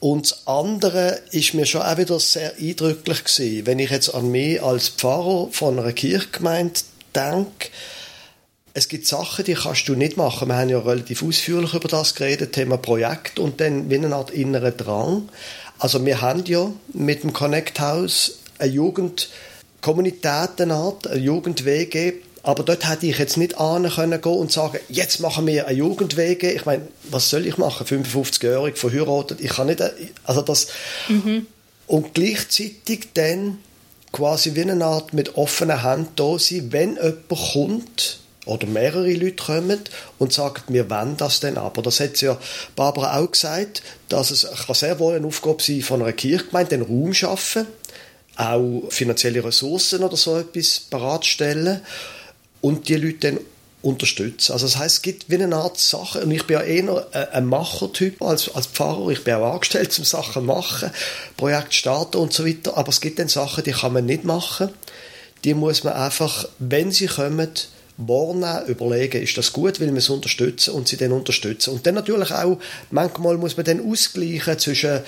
Und 0.00 0.30
das 0.30 0.46
andere 0.46 1.20
ist 1.30 1.54
mir 1.54 1.64
schon 1.64 1.82
auch 1.82 1.96
wieder 1.96 2.20
sehr 2.20 2.54
eindrücklich 2.56 3.24
gewesen, 3.24 3.66
wenn 3.66 3.78
ich 3.78 3.90
jetzt 3.90 4.14
an 4.14 4.30
mich 4.30 4.62
als 4.62 4.90
Pfarrer 4.90 5.48
von 5.50 5.78
einer 5.78 5.92
Kirchgemeinde 5.92 6.80
denke, 7.14 7.68
es 8.76 8.88
gibt 8.88 9.06
Sachen, 9.06 9.44
die 9.44 9.54
kannst 9.54 9.88
du 9.88 9.94
nicht 9.94 10.16
machen. 10.16 10.48
Wir 10.48 10.56
haben 10.56 10.68
ja 10.68 10.80
relativ 10.80 11.22
ausführlich 11.22 11.74
über 11.74 11.88
das 11.88 12.16
geredet, 12.16 12.52
Thema 12.52 12.76
Projekt 12.76 13.38
und 13.38 13.60
dann 13.60 13.88
wie 13.88 13.94
eine 13.94 14.14
Art 14.14 14.32
inneren 14.32 14.76
Drang. 14.76 15.28
Also 15.78 16.04
wir 16.04 16.20
haben 16.20 16.44
ja 16.46 16.72
mit 16.92 17.22
dem 17.22 17.32
Connect 17.32 17.78
House 17.78 18.38
eine 18.58 18.72
Jugendkommunität, 18.72 20.60
eine 20.60 20.74
Art, 20.74 21.06
eine 21.06 21.20
Jugend-WG, 21.20 22.14
aber 22.42 22.64
dort 22.64 22.88
hätte 22.88 23.06
ich 23.06 23.18
jetzt 23.18 23.36
nicht 23.36 23.58
ahnen 23.58 23.92
können 23.92 24.20
gehen 24.20 24.32
und 24.32 24.50
sagen, 24.50 24.78
jetzt 24.88 25.20
machen 25.20 25.46
wir 25.46 25.68
eine 25.68 25.78
Jugendwege. 25.78 26.50
Ich 26.50 26.66
meine, 26.66 26.88
was 27.04 27.30
soll 27.30 27.46
ich 27.46 27.56
machen? 27.56 27.86
55-jährig, 27.86 28.76
verheiratet. 28.76 29.40
Ich 29.40 29.50
kann 29.50 29.68
nicht, 29.68 29.82
also 30.24 30.42
das, 30.42 30.66
mhm. 31.08 31.46
und 31.86 32.12
gleichzeitig 32.12 33.10
dann 33.14 33.58
quasi 34.10 34.56
wie 34.56 34.62
eine 34.62 34.84
Art 34.84 35.12
mit 35.12 35.36
offenen 35.36 35.82
Händen 35.82 36.08
da 36.16 36.38
sein, 36.40 36.72
wenn 36.72 36.96
jemand 36.96 37.28
kommt 37.52 38.23
oder 38.46 38.66
mehrere 38.66 39.12
Leute 39.12 39.44
kommen 39.44 39.80
und 40.18 40.32
sagen, 40.32 40.62
wir 40.68 40.88
wollen 40.90 41.16
das 41.16 41.40
denn 41.40 41.56
aber. 41.58 41.82
Das 41.82 42.00
hat 42.00 42.20
ja 42.20 42.38
Barbara 42.76 43.18
auch 43.18 43.30
gesagt, 43.30 43.82
dass 44.08 44.30
es 44.30 44.46
kann 44.66 44.74
sehr 44.74 44.98
wohl 44.98 45.14
eine 45.14 45.26
Aufgabe 45.26 45.62
sein 45.62 45.82
von 45.82 46.02
einer 46.02 46.12
Kirchgemeinde, 46.12 46.78
den 46.78 46.82
Raum 46.82 47.14
schaffen, 47.14 47.66
auch 48.36 48.82
finanzielle 48.90 49.44
Ressourcen 49.44 50.02
oder 50.02 50.16
so 50.16 50.38
etwas 50.38 50.80
bereitstellen 50.90 51.80
und 52.60 52.88
die 52.88 52.96
Leute 52.96 53.18
dann 53.32 53.40
unterstützen. 53.84 54.52
Also 54.52 54.66
das 54.66 54.78
heißt, 54.78 54.96
es 54.96 55.02
gibt 55.02 55.30
wie 55.30 55.42
eine 55.42 55.54
Art 55.54 55.78
Sache 55.78 56.22
und 56.22 56.30
ich 56.30 56.46
bin 56.46 56.56
ja 56.56 56.62
eher 56.62 57.06
ein 57.32 57.44
Machertyp 57.46 58.22
als, 58.22 58.52
als 58.54 58.66
Pfarrer. 58.66 59.08
Ich 59.10 59.22
bin 59.24 59.34
auch 59.34 59.52
angestellt 59.52 59.92
zum 59.92 60.04
Sachen 60.04 60.46
machen, 60.46 60.90
Projekt 61.36 61.74
starten 61.74 62.16
und 62.16 62.32
so 62.32 62.46
weiter. 62.46 62.76
Aber 62.76 62.88
es 62.88 63.02
gibt 63.02 63.18
dann 63.18 63.28
Sachen, 63.28 63.62
die 63.62 63.72
kann 63.72 63.92
man 63.92 64.06
nicht 64.06 64.24
machen. 64.24 64.70
Die 65.44 65.52
muss 65.52 65.84
man 65.84 65.92
einfach, 65.92 66.48
wenn 66.58 66.90
sie 66.90 67.06
kommen, 67.06 67.50
wahrnehmen, 67.96 68.66
überlegen, 68.66 69.22
ist 69.22 69.36
das 69.38 69.52
gut, 69.52 69.80
will 69.80 69.88
man 69.88 69.98
es 69.98 70.08
unterstützen 70.08 70.74
und 70.74 70.88
sie 70.88 70.96
dann 70.96 71.12
unterstützen. 71.12 71.70
Und 71.70 71.86
dann 71.86 71.94
natürlich 71.94 72.32
auch, 72.32 72.58
manchmal 72.90 73.36
muss 73.36 73.56
man 73.56 73.66
dann 73.66 73.88
ausgleichen 73.88 74.58
zwischen 74.58 75.00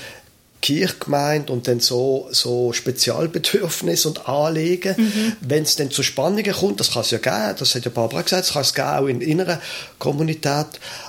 Kirchgemeinde 0.62 1.52
und 1.52 1.68
dann 1.68 1.80
so, 1.80 2.28
so 2.30 2.72
Spezialbedürfnisse 2.72 4.08
und 4.08 4.28
Anliegen. 4.28 4.94
Mhm. 4.96 5.32
Wenn 5.40 5.62
es 5.62 5.76
dann 5.76 5.90
zu 5.90 6.02
Spannungen 6.02 6.52
kommt, 6.52 6.80
das 6.80 6.92
kann 6.92 7.02
es 7.02 7.10
ja 7.10 7.18
geben, 7.18 7.56
das 7.58 7.74
hat 7.74 7.84
ja 7.84 7.90
Barbara 7.90 8.22
gesagt, 8.22 8.46
das 8.46 8.52
kann 8.52 8.62
es 8.62 8.74
geben, 8.74 8.88
auch 8.88 9.06
in 9.06 9.20
innerer 9.20 9.60
Kommunität, 9.98 10.66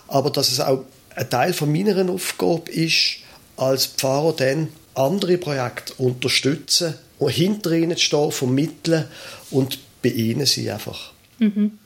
aber 0.08 0.30
dass 0.30 0.52
es 0.52 0.60
auch 0.60 0.84
ein 1.16 1.30
Teil 1.30 1.54
von 1.54 1.72
meiner 1.72 2.10
Aufgabe 2.12 2.70
ist, 2.72 3.18
als 3.56 3.88
Pfarrer 3.88 4.34
dann 4.34 4.68
andere 4.94 5.38
Projekte 5.38 5.94
unterstützen 5.98 6.96
und 7.18 7.32
hinter 7.32 7.72
ihnen 7.72 7.98
stehen, 7.98 8.32
vermitteln 8.32 9.06
und 9.50 9.80
bei 10.04 10.10
ihnen 10.10 10.46
sein 10.46 10.70
einfach. 10.70 11.14
Mhm. 11.40 11.78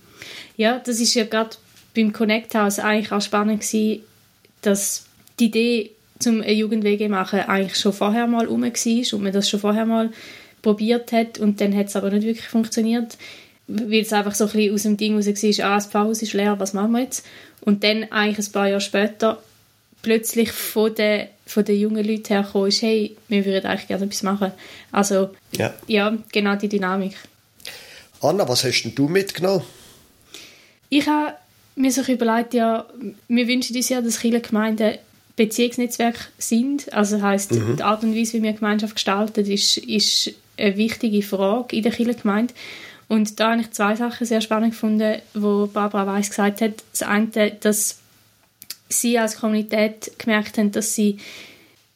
Ja, 0.57 0.79
das 0.79 0.99
ist 0.99 1.13
ja 1.13 1.23
gerade 1.23 1.55
beim 1.95 2.13
Connect 2.13 2.55
House 2.55 2.79
eigentlich 2.79 3.11
auch 3.11 3.21
spannend 3.21 3.61
gewesen, 3.61 4.03
dass 4.61 5.05
die 5.39 5.45
Idee 5.45 5.91
zum 6.19 6.43
Jugendwege 6.43 7.09
machen 7.09 7.39
eigentlich 7.39 7.77
schon 7.77 7.93
vorher 7.93 8.27
mal 8.27 8.45
rum 8.45 8.61
war 8.61 9.13
und 9.13 9.23
man 9.23 9.33
das 9.33 9.49
schon 9.49 9.59
vorher 9.59 9.85
mal 9.85 10.11
probiert 10.61 11.11
hat 11.11 11.39
und 11.39 11.59
dann 11.59 11.75
hat 11.75 11.87
es 11.87 11.95
aber 11.95 12.11
nicht 12.11 12.25
wirklich 12.25 12.47
funktioniert, 12.47 13.17
weil 13.67 14.01
es 14.01 14.13
einfach 14.13 14.35
so 14.35 14.45
ein 14.45 14.51
bisschen 14.51 14.73
aus 14.73 14.83
dem 14.83 14.97
Ding 14.97 15.15
raus 15.15 15.27
war, 15.27 15.65
ah, 15.65 15.75
das 15.75 15.87
Pfarrhaus 15.87 16.21
ist 16.21 16.33
leer, 16.33 16.59
was 16.59 16.73
machen 16.73 16.91
wir 16.91 17.01
jetzt? 17.01 17.25
Und 17.61 17.83
dann 17.83 18.11
eigentlich 18.11 18.47
ein 18.47 18.51
paar 18.51 18.67
Jahre 18.67 18.81
später 18.81 19.41
plötzlich 20.01 20.51
von 20.51 20.93
den, 20.93 21.27
von 21.45 21.65
den 21.65 21.79
jungen 21.79 22.05
Leuten 22.05 22.27
herkommen 22.27 22.67
ist, 22.67 22.81
hey, 22.81 23.15
wir 23.27 23.45
würden 23.45 23.65
eigentlich 23.65 23.87
gerne 23.87 24.05
etwas 24.05 24.23
machen. 24.23 24.51
Also, 24.91 25.29
ja, 25.51 25.73
ja 25.87 26.17
genau 26.31 26.55
die 26.55 26.69
Dynamik. 26.69 27.15
Anna, 28.21 28.47
was 28.47 28.63
hast 28.63 28.83
denn 28.83 28.95
du 28.95 29.07
mitgenommen? 29.07 29.63
Ich 30.89 31.07
habe 31.07 31.35
mir 31.75 31.91
so 31.91 32.01
überlegt, 32.01 32.53
ja, 32.53 32.85
wir 33.27 33.47
wünschen 33.47 33.75
uns 33.75 33.89
ja, 33.89 34.01
dass 34.01 34.17
viele 34.17 34.41
Gemeinden 34.41 34.97
Beziehungsnetzwerk 35.35 36.29
sind. 36.37 36.91
Also 36.93 37.21
heißt 37.21 37.51
mhm. 37.51 37.77
die 37.77 37.83
Art 37.83 38.03
und 38.03 38.15
Weise, 38.15 38.33
wie 38.37 38.43
wir 38.43 38.53
Gemeinschaft 38.53 38.95
gestalten, 38.95 39.45
ist, 39.45 39.77
ist 39.77 40.31
eine 40.57 40.77
wichtige 40.77 41.23
Frage 41.23 41.75
in 41.75 41.83
der 41.83 41.91
Kirchengemeinde. 41.91 42.53
Und 43.07 43.39
da 43.39 43.51
habe 43.51 43.61
ich 43.61 43.71
zwei 43.71 43.95
Sachen 43.95 44.25
sehr 44.25 44.41
spannend 44.41 44.71
gefunden, 44.71 45.21
wo 45.33 45.67
Barbara 45.67 46.13
Weiss 46.13 46.29
gesagt 46.29 46.61
hat. 46.61 46.83
Das 46.91 47.03
eine, 47.03 47.51
dass 47.59 47.99
sie 48.87 49.17
als 49.17 49.37
Kommunität 49.37 50.11
gemerkt 50.17 50.57
haben, 50.57 50.71
dass 50.71 50.95
sie 50.95 51.17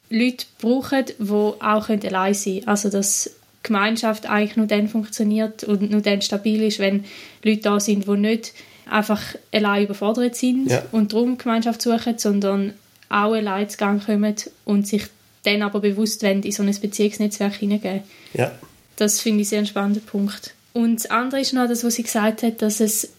Leute 0.09 0.45
brauchen, 0.59 1.05
die 1.05 1.31
auch 1.31 1.89
allein 1.89 2.33
sein 2.33 2.53
können. 2.55 2.67
Also 2.67 2.89
dass 2.89 3.31
Gemeinschaft 3.65 4.29
eigentlich 4.29 4.55
nur 4.55 4.67
dann 4.67 4.87
funktioniert 4.87 5.63
und 5.63 5.89
nur 5.91 6.01
dann 6.01 6.21
stabil 6.21 6.63
ist, 6.63 6.79
wenn 6.79 7.05
Leute 7.43 7.61
da 7.61 7.79
sind, 7.79 8.07
die 8.07 8.17
nicht 8.17 8.53
einfach 8.89 9.21
allein 9.51 9.85
überfordert 9.85 10.35
sind 10.35 10.69
ja. 10.69 10.83
und 10.91 11.11
darum 11.11 11.37
Gemeinschaft 11.37 11.81
suchen, 11.81 12.17
sondern 12.17 12.73
auch 13.09 13.33
allein 13.33 13.67
zu 13.69 13.77
Gang 13.77 14.05
kommen 14.05 14.35
und 14.63 14.87
sich 14.87 15.03
dann 15.43 15.61
aber 15.61 15.79
bewusst 15.79 16.23
wollen, 16.23 16.43
in 16.43 16.51
so 16.51 16.63
ein 16.63 16.75
Beziehungsnetzwerk 16.79 17.55
hineingeben. 17.55 18.01
Ja. 18.33 18.51
Das 18.95 19.21
finde 19.21 19.41
ich 19.41 19.49
sehr 19.49 19.59
ein 19.59 19.65
spannender 19.65 20.01
Punkt. 20.01 20.53
Und 20.73 20.95
das 20.95 21.09
andere 21.09 21.41
ist 21.41 21.53
noch 21.53 21.67
das, 21.67 21.83
was 21.83 21.95
sie 21.95 22.03
gesagt 22.03 22.43
hat, 22.43 22.61
dass 22.61 22.79
es 22.79 23.13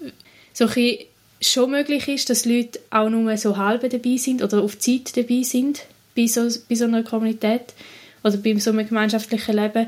so 0.53 0.66
ein 0.66 0.99
schon 1.40 1.70
möglich 1.70 2.09
ist, 2.09 2.30
dass 2.30 2.44
Leute 2.44 2.80
auch 2.90 3.09
nur 3.09 3.36
so 3.36 3.57
halb 3.57 3.88
dabei 3.88 4.16
sind 4.16 4.42
oder 4.42 4.62
auf 4.62 4.78
Zeit 4.78 5.16
dabei 5.16 5.42
sind 5.42 5.82
bei 6.16 6.26
so, 6.26 6.49
bei 6.68 6.74
so 6.74 6.84
einer 6.84 7.03
Kommunität 7.03 7.74
oder 8.24 8.36
bei 8.38 8.59
so 8.59 8.70
einem 8.70 8.88
gemeinschaftlichen 8.88 9.57
Leben, 9.57 9.86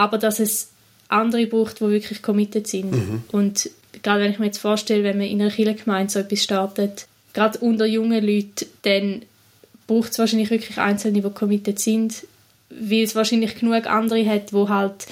aber 0.00 0.16
dass 0.16 0.40
es 0.40 0.70
andere 1.08 1.46
braucht, 1.46 1.80
die 1.80 1.90
wirklich 1.90 2.22
committed 2.22 2.66
sind. 2.66 2.92
Mhm. 2.92 3.22
Und 3.32 3.68
gerade 4.02 4.22
wenn 4.22 4.32
ich 4.32 4.38
mir 4.38 4.46
jetzt 4.46 4.58
vorstelle, 4.58 5.04
wenn 5.04 5.18
man 5.18 5.26
in 5.26 5.42
einer 5.42 5.50
Kirchengemeinde 5.50 6.10
so 6.10 6.20
etwas 6.20 6.42
startet, 6.42 7.06
gerade 7.34 7.58
unter 7.58 7.84
jungen 7.84 8.24
Leuten, 8.24 8.66
dann 8.82 9.22
braucht 9.86 10.12
es 10.12 10.18
wahrscheinlich 10.18 10.48
wirklich 10.48 10.78
Einzelne, 10.78 11.20
die 11.20 11.30
committed 11.30 11.78
sind, 11.78 12.26
weil 12.70 13.02
es 13.02 13.14
wahrscheinlich 13.14 13.56
genug 13.56 13.86
andere 13.86 14.24
hat, 14.24 14.52
die 14.52 14.68
halt 14.68 15.06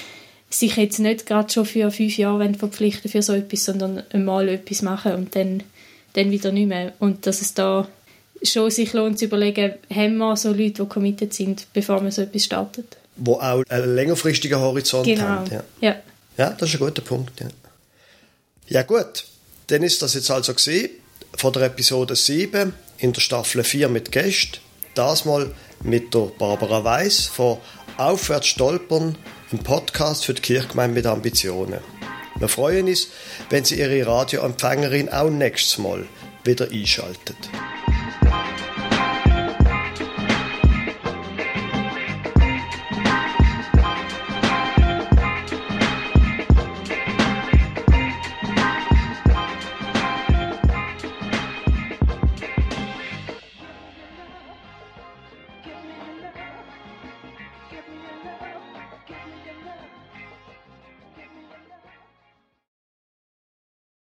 sich 0.49 0.77
jetzt 0.77 1.01
nicht 1.01 1.27
gerade 1.27 1.53
schon 1.53 1.67
für 1.67 1.91
fünf 1.91 2.17
Jahre 2.17 2.55
verpflichten 2.55 3.11
für 3.11 3.21
so 3.21 3.35
etwas, 3.35 3.67
sondern 3.67 4.03
einmal 4.11 4.49
etwas 4.49 4.81
machen 4.81 5.13
und 5.13 5.37
dann, 5.37 5.63
dann 6.15 6.31
wieder 6.31 6.51
nicht 6.51 6.69
mehr. 6.69 6.95
Und 6.99 7.27
dass 7.27 7.43
es 7.43 7.53
da 7.53 7.87
schon 8.43 8.71
sich 8.71 8.95
lohnt 8.95 9.19
zu 9.19 9.27
überlegen, 9.27 9.75
haben 9.95 10.17
wir 10.17 10.35
so 10.37 10.49
Leute, 10.49 10.83
die 10.85 10.89
committed 10.89 11.35
sind, 11.35 11.67
bevor 11.75 12.01
man 12.01 12.11
so 12.11 12.23
etwas 12.23 12.45
startet. 12.45 12.97
Wo 13.19 13.35
auch 13.35 13.63
einen 13.69 13.95
längerfristigen 13.95 14.59
Horizont 14.59 15.07
genau. 15.07 15.23
haben. 15.23 15.51
Ja. 15.51 15.63
ja. 15.81 15.97
Ja, 16.37 16.51
das 16.51 16.69
ist 16.69 16.77
ein 16.77 16.87
guter 16.87 17.03
Punkt. 17.03 17.41
Ja, 17.41 17.49
ja 18.69 18.83
gut, 18.83 19.25
dann 19.67 19.83
ist 19.83 20.01
das 20.03 20.15
jetzt 20.15 20.31
also 20.31 20.55
gesehen 20.55 20.91
von 21.37 21.53
der 21.53 21.63
Episode 21.63 22.15
7 22.15 22.73
in 22.99 23.13
der 23.13 23.21
Staffel 23.21 23.65
4 23.65 23.89
mit 23.89 24.13
Gästen. 24.13 24.59
Das 24.95 25.25
mal 25.25 25.53
mit 25.83 26.15
der 26.15 26.31
Barbara 26.39 26.85
Weiß 26.85 27.27
von 27.27 27.59
Aufwärts 27.97 28.47
stolpern, 28.47 29.17
ein 29.53 29.59
Podcast 29.59 30.25
für 30.25 30.35
die 30.35 30.43
Kirchgemeinde 30.43 30.95
mit 30.95 31.07
Ambitionen. 31.07 31.81
Wir 32.39 32.49
freuen 32.49 32.87
uns, 32.87 33.09
wenn 33.51 33.65
Sie 33.65 33.81
Ihre 33.81 34.07
Radioempfängerin 34.07 35.09
auch 35.09 35.31
nächstes 35.31 35.79
Mal 35.79 36.07
wieder 36.45 36.71
einschaltet. 36.71 37.37